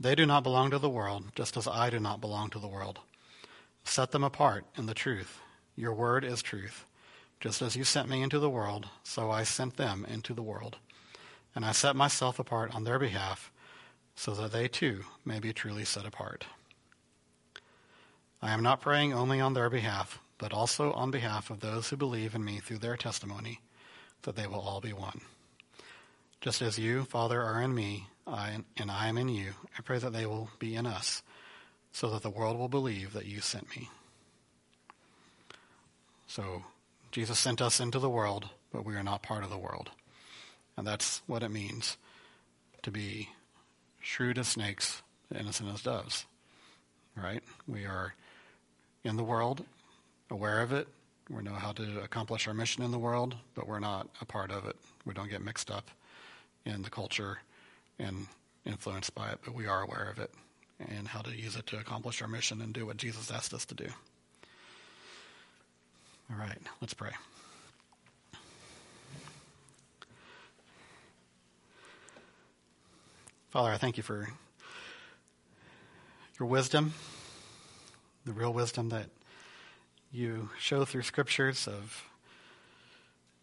They 0.00 0.14
do 0.14 0.26
not 0.26 0.44
belong 0.44 0.70
to 0.70 0.78
the 0.78 0.88
world, 0.88 1.24
just 1.34 1.56
as 1.56 1.66
I 1.66 1.90
do 1.90 1.98
not 1.98 2.20
belong 2.20 2.50
to 2.50 2.58
the 2.58 2.68
world. 2.68 3.00
Set 3.84 4.12
them 4.12 4.22
apart 4.22 4.64
in 4.76 4.86
the 4.86 4.94
truth. 4.94 5.40
Your 5.74 5.92
word 5.92 6.24
is 6.24 6.42
truth. 6.42 6.84
Just 7.40 7.62
as 7.62 7.76
you 7.76 7.84
sent 7.84 8.08
me 8.08 8.22
into 8.22 8.38
the 8.38 8.50
world, 8.50 8.88
so 9.02 9.30
I 9.30 9.44
sent 9.44 9.76
them 9.76 10.04
into 10.08 10.34
the 10.34 10.42
world. 10.42 10.76
and 11.58 11.64
I 11.64 11.72
set 11.72 11.96
myself 11.96 12.38
apart 12.38 12.72
on 12.72 12.84
their 12.84 13.00
behalf 13.00 13.50
so 14.14 14.32
that 14.34 14.52
they 14.52 14.68
too 14.68 15.04
may 15.24 15.40
be 15.40 15.52
truly 15.52 15.84
set 15.84 16.06
apart. 16.06 16.46
I 18.40 18.52
am 18.52 18.62
not 18.62 18.80
praying 18.80 19.12
only 19.12 19.40
on 19.40 19.54
their 19.54 19.68
behalf, 19.68 20.20
but 20.38 20.52
also 20.52 20.92
on 20.92 21.10
behalf 21.10 21.50
of 21.50 21.58
those 21.58 21.88
who 21.90 21.96
believe 21.96 22.36
in 22.36 22.44
me 22.44 22.60
through 22.60 22.78
their 22.78 22.96
testimony, 22.96 23.60
that 24.22 24.36
they 24.36 24.46
will 24.46 24.60
all 24.60 24.80
be 24.80 24.92
one. 24.92 25.20
Just 26.40 26.62
as 26.62 26.78
you, 26.78 27.02
Father, 27.02 27.42
are 27.42 27.60
in 27.60 27.74
me, 27.74 28.06
I, 28.28 28.58
and 28.76 28.90
I 28.90 29.08
am 29.08 29.16
in 29.16 29.28
you, 29.28 29.52
I 29.78 29.82
pray 29.82 29.98
that 29.98 30.12
they 30.12 30.26
will 30.26 30.50
be 30.58 30.74
in 30.74 30.86
us, 30.86 31.22
so 31.92 32.10
that 32.10 32.22
the 32.22 32.30
world 32.30 32.58
will 32.58 32.68
believe 32.68 33.12
that 33.14 33.26
you 33.26 33.40
sent 33.40 33.74
me. 33.74 33.88
So, 36.26 36.64
Jesus 37.10 37.38
sent 37.38 37.62
us 37.62 37.80
into 37.80 37.98
the 37.98 38.10
world, 38.10 38.50
but 38.70 38.84
we 38.84 38.94
are 38.94 39.02
not 39.02 39.22
part 39.22 39.44
of 39.44 39.50
the 39.50 39.58
world. 39.58 39.90
And 40.76 40.86
that's 40.86 41.22
what 41.26 41.42
it 41.42 41.48
means 41.48 41.96
to 42.82 42.90
be 42.90 43.30
shrewd 44.00 44.38
as 44.38 44.48
snakes, 44.48 45.02
innocent 45.34 45.72
as 45.72 45.82
doves. 45.82 46.26
Right? 47.16 47.42
We 47.66 47.86
are 47.86 48.14
in 49.02 49.16
the 49.16 49.24
world, 49.24 49.64
aware 50.30 50.60
of 50.60 50.72
it. 50.72 50.86
We 51.30 51.42
know 51.42 51.54
how 51.54 51.72
to 51.72 52.00
accomplish 52.00 52.46
our 52.46 52.54
mission 52.54 52.82
in 52.84 52.90
the 52.90 52.98
world, 52.98 53.34
but 53.54 53.66
we're 53.66 53.80
not 53.80 54.08
a 54.20 54.24
part 54.24 54.50
of 54.50 54.66
it. 54.66 54.76
We 55.04 55.14
don't 55.14 55.30
get 55.30 55.42
mixed 55.42 55.70
up 55.70 55.90
in 56.64 56.82
the 56.82 56.90
culture 56.90 57.38
and 57.98 58.26
influenced 58.64 59.14
by 59.14 59.30
it, 59.30 59.38
but 59.44 59.54
we 59.54 59.66
are 59.66 59.82
aware 59.82 60.08
of 60.10 60.18
it 60.18 60.30
and 60.78 61.08
how 61.08 61.20
to 61.20 61.30
use 61.30 61.56
it 61.56 61.66
to 61.66 61.78
accomplish 61.78 62.22
our 62.22 62.28
mission 62.28 62.60
and 62.60 62.72
do 62.72 62.86
what 62.86 62.96
Jesus 62.96 63.30
asked 63.30 63.52
us 63.52 63.64
to 63.66 63.74
do. 63.74 63.86
All 66.30 66.38
right, 66.38 66.58
let's 66.80 66.94
pray. 66.94 67.10
Father, 73.50 73.70
I 73.70 73.78
thank 73.78 73.96
you 73.96 74.02
for 74.02 74.28
your 76.38 76.48
wisdom, 76.48 76.92
the 78.26 78.32
real 78.32 78.52
wisdom 78.52 78.90
that 78.90 79.06
you 80.12 80.50
show 80.58 80.84
through 80.84 81.02
scriptures 81.02 81.66
of 81.66 82.04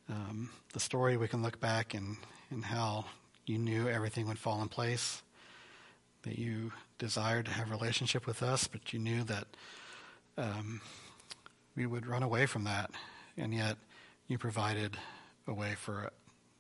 um, 0.10 0.52
the 0.74 0.80
story. 0.80 1.18
We 1.18 1.28
can 1.28 1.42
look 1.42 1.60
back 1.60 1.96
and, 1.96 2.18
and 2.52 2.64
how 2.64 3.06
you 3.46 3.58
knew 3.58 3.88
everything 3.88 4.28
would 4.28 4.40
fall 4.40 4.62
in 4.62 4.70
place, 4.70 5.22
that 6.24 6.40
you 6.40 6.72
desired 6.98 7.46
to 7.46 7.52
have 7.52 7.70
relationship 7.70 8.26
with 8.26 8.42
us, 8.42 8.68
but 8.68 8.94
you 8.94 9.00
knew 9.00 9.24
that 9.24 9.46
um, 10.38 10.82
we 11.76 11.86
would 11.86 12.06
run 12.08 12.24
away 12.24 12.46
from 12.46 12.64
that, 12.64 12.92
and 13.38 13.54
yet 13.54 13.78
you 14.28 14.38
provided 14.38 14.98
a 15.48 15.54
way 15.54 15.76
for 15.76 16.12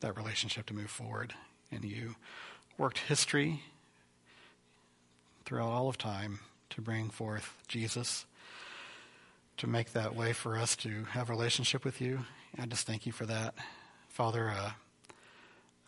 that 0.01 0.15
relationship 0.15 0.65
to 0.67 0.73
move 0.73 0.89
forward, 0.89 1.33
and 1.71 1.83
you 1.83 2.15
worked 2.77 2.99
history 2.99 3.61
throughout 5.45 5.69
all 5.69 5.89
of 5.89 5.97
time 5.97 6.39
to 6.69 6.81
bring 6.81 7.09
forth 7.09 7.53
Jesus, 7.67 8.25
to 9.57 9.67
make 9.67 9.93
that 9.93 10.15
way 10.15 10.33
for 10.33 10.57
us 10.57 10.75
to 10.75 11.05
have 11.11 11.29
relationship 11.29 11.86
with 11.86 12.01
you. 12.01 12.25
I 12.59 12.65
just 12.65 12.86
thank 12.86 13.05
you 13.05 13.11
for 13.11 13.25
that. 13.25 13.55
Father, 14.09 14.49
uh, 14.49 14.71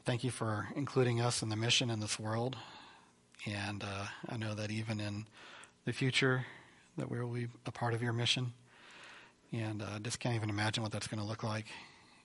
thank 0.08 0.24
you 0.24 0.32
for 0.32 0.70
including 0.74 1.20
us 1.20 1.42
in 1.42 1.50
the 1.50 1.56
mission 1.58 1.90
in 1.90 2.00
this 2.00 2.18
world. 2.18 2.56
And 3.46 3.84
uh, 3.84 4.06
I 4.30 4.38
know 4.38 4.56
that 4.56 4.72
even 4.72 5.02
in 5.02 5.26
the 5.84 5.92
future, 5.92 6.46
that 6.98 7.12
we 7.12 7.20
will 7.20 7.34
be 7.34 7.48
a 7.66 7.74
part 7.74 7.94
of 7.94 8.02
your 8.02 8.14
mission. 8.14 8.54
And 9.52 9.84
I 9.84 9.98
uh, 9.98 10.00
just 10.00 10.22
can't 10.22 10.34
even 10.34 10.50
imagine 10.50 10.82
what 10.82 10.94
that's 10.94 11.08
going 11.08 11.20
to 11.20 11.28
look 11.28 11.44
like. 11.44 11.66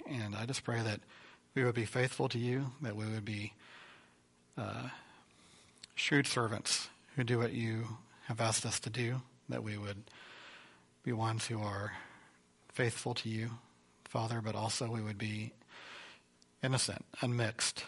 And 0.09 0.37
I 0.37 0.47
just 0.47 0.63
pray 0.63 0.81
that 0.81 1.01
we 1.57 1.65
would 1.65 1.75
be 1.75 1.85
faithful 1.85 2.29
to 2.29 2.39
you, 2.39 2.71
that 2.83 2.95
we 2.95 3.05
would 3.05 3.25
be 3.25 3.53
uh, 4.57 4.87
shrewd 5.97 6.29
servants 6.29 6.89
who 7.17 7.25
do 7.25 7.41
what 7.41 7.53
you 7.53 7.99
have 8.29 8.41
asked 8.41 8.65
us 8.65 8.79
to 8.79 8.91
do, 8.91 9.23
that 9.49 9.65
we 9.65 9.77
would 9.77 10.05
be 11.03 11.11
ones 11.13 11.47
who 11.47 11.61
are 11.61 11.91
faithful 12.73 13.13
to 13.15 13.29
you, 13.29 13.51
Father, 14.05 14.41
but 14.41 14.55
also 14.55 14.89
we 14.89 15.03
would 15.03 15.19
be 15.19 15.53
innocent, 16.63 17.05
unmixed, 17.21 17.85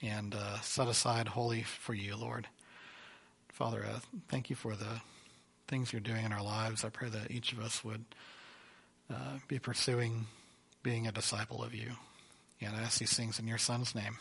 and 0.00 0.34
uh, 0.34 0.60
set 0.60 0.88
aside 0.88 1.28
holy 1.28 1.62
for 1.62 1.94
you, 1.94 2.16
Lord. 2.16 2.48
Father, 3.52 3.84
uh, 3.84 4.00
thank 4.28 4.50
you 4.50 4.56
for 4.56 4.74
the 4.74 5.00
things 5.68 5.92
you're 5.92 6.00
doing 6.00 6.24
in 6.24 6.32
our 6.32 6.42
lives. 6.42 6.84
I 6.84 6.88
pray 6.88 7.08
that 7.08 7.30
each 7.30 7.52
of 7.52 7.60
us 7.60 7.84
would 7.84 8.04
uh, 9.10 9.38
be 9.46 9.58
pursuing 9.58 10.26
being 10.82 11.06
a 11.06 11.12
disciple 11.12 11.62
of 11.62 11.74
you. 11.74 11.92
And 12.60 12.76
I 12.76 12.80
ask 12.80 12.98
these 12.98 13.14
things 13.14 13.38
in 13.38 13.46
your 13.46 13.58
Son's 13.58 13.94
name. 13.94 14.18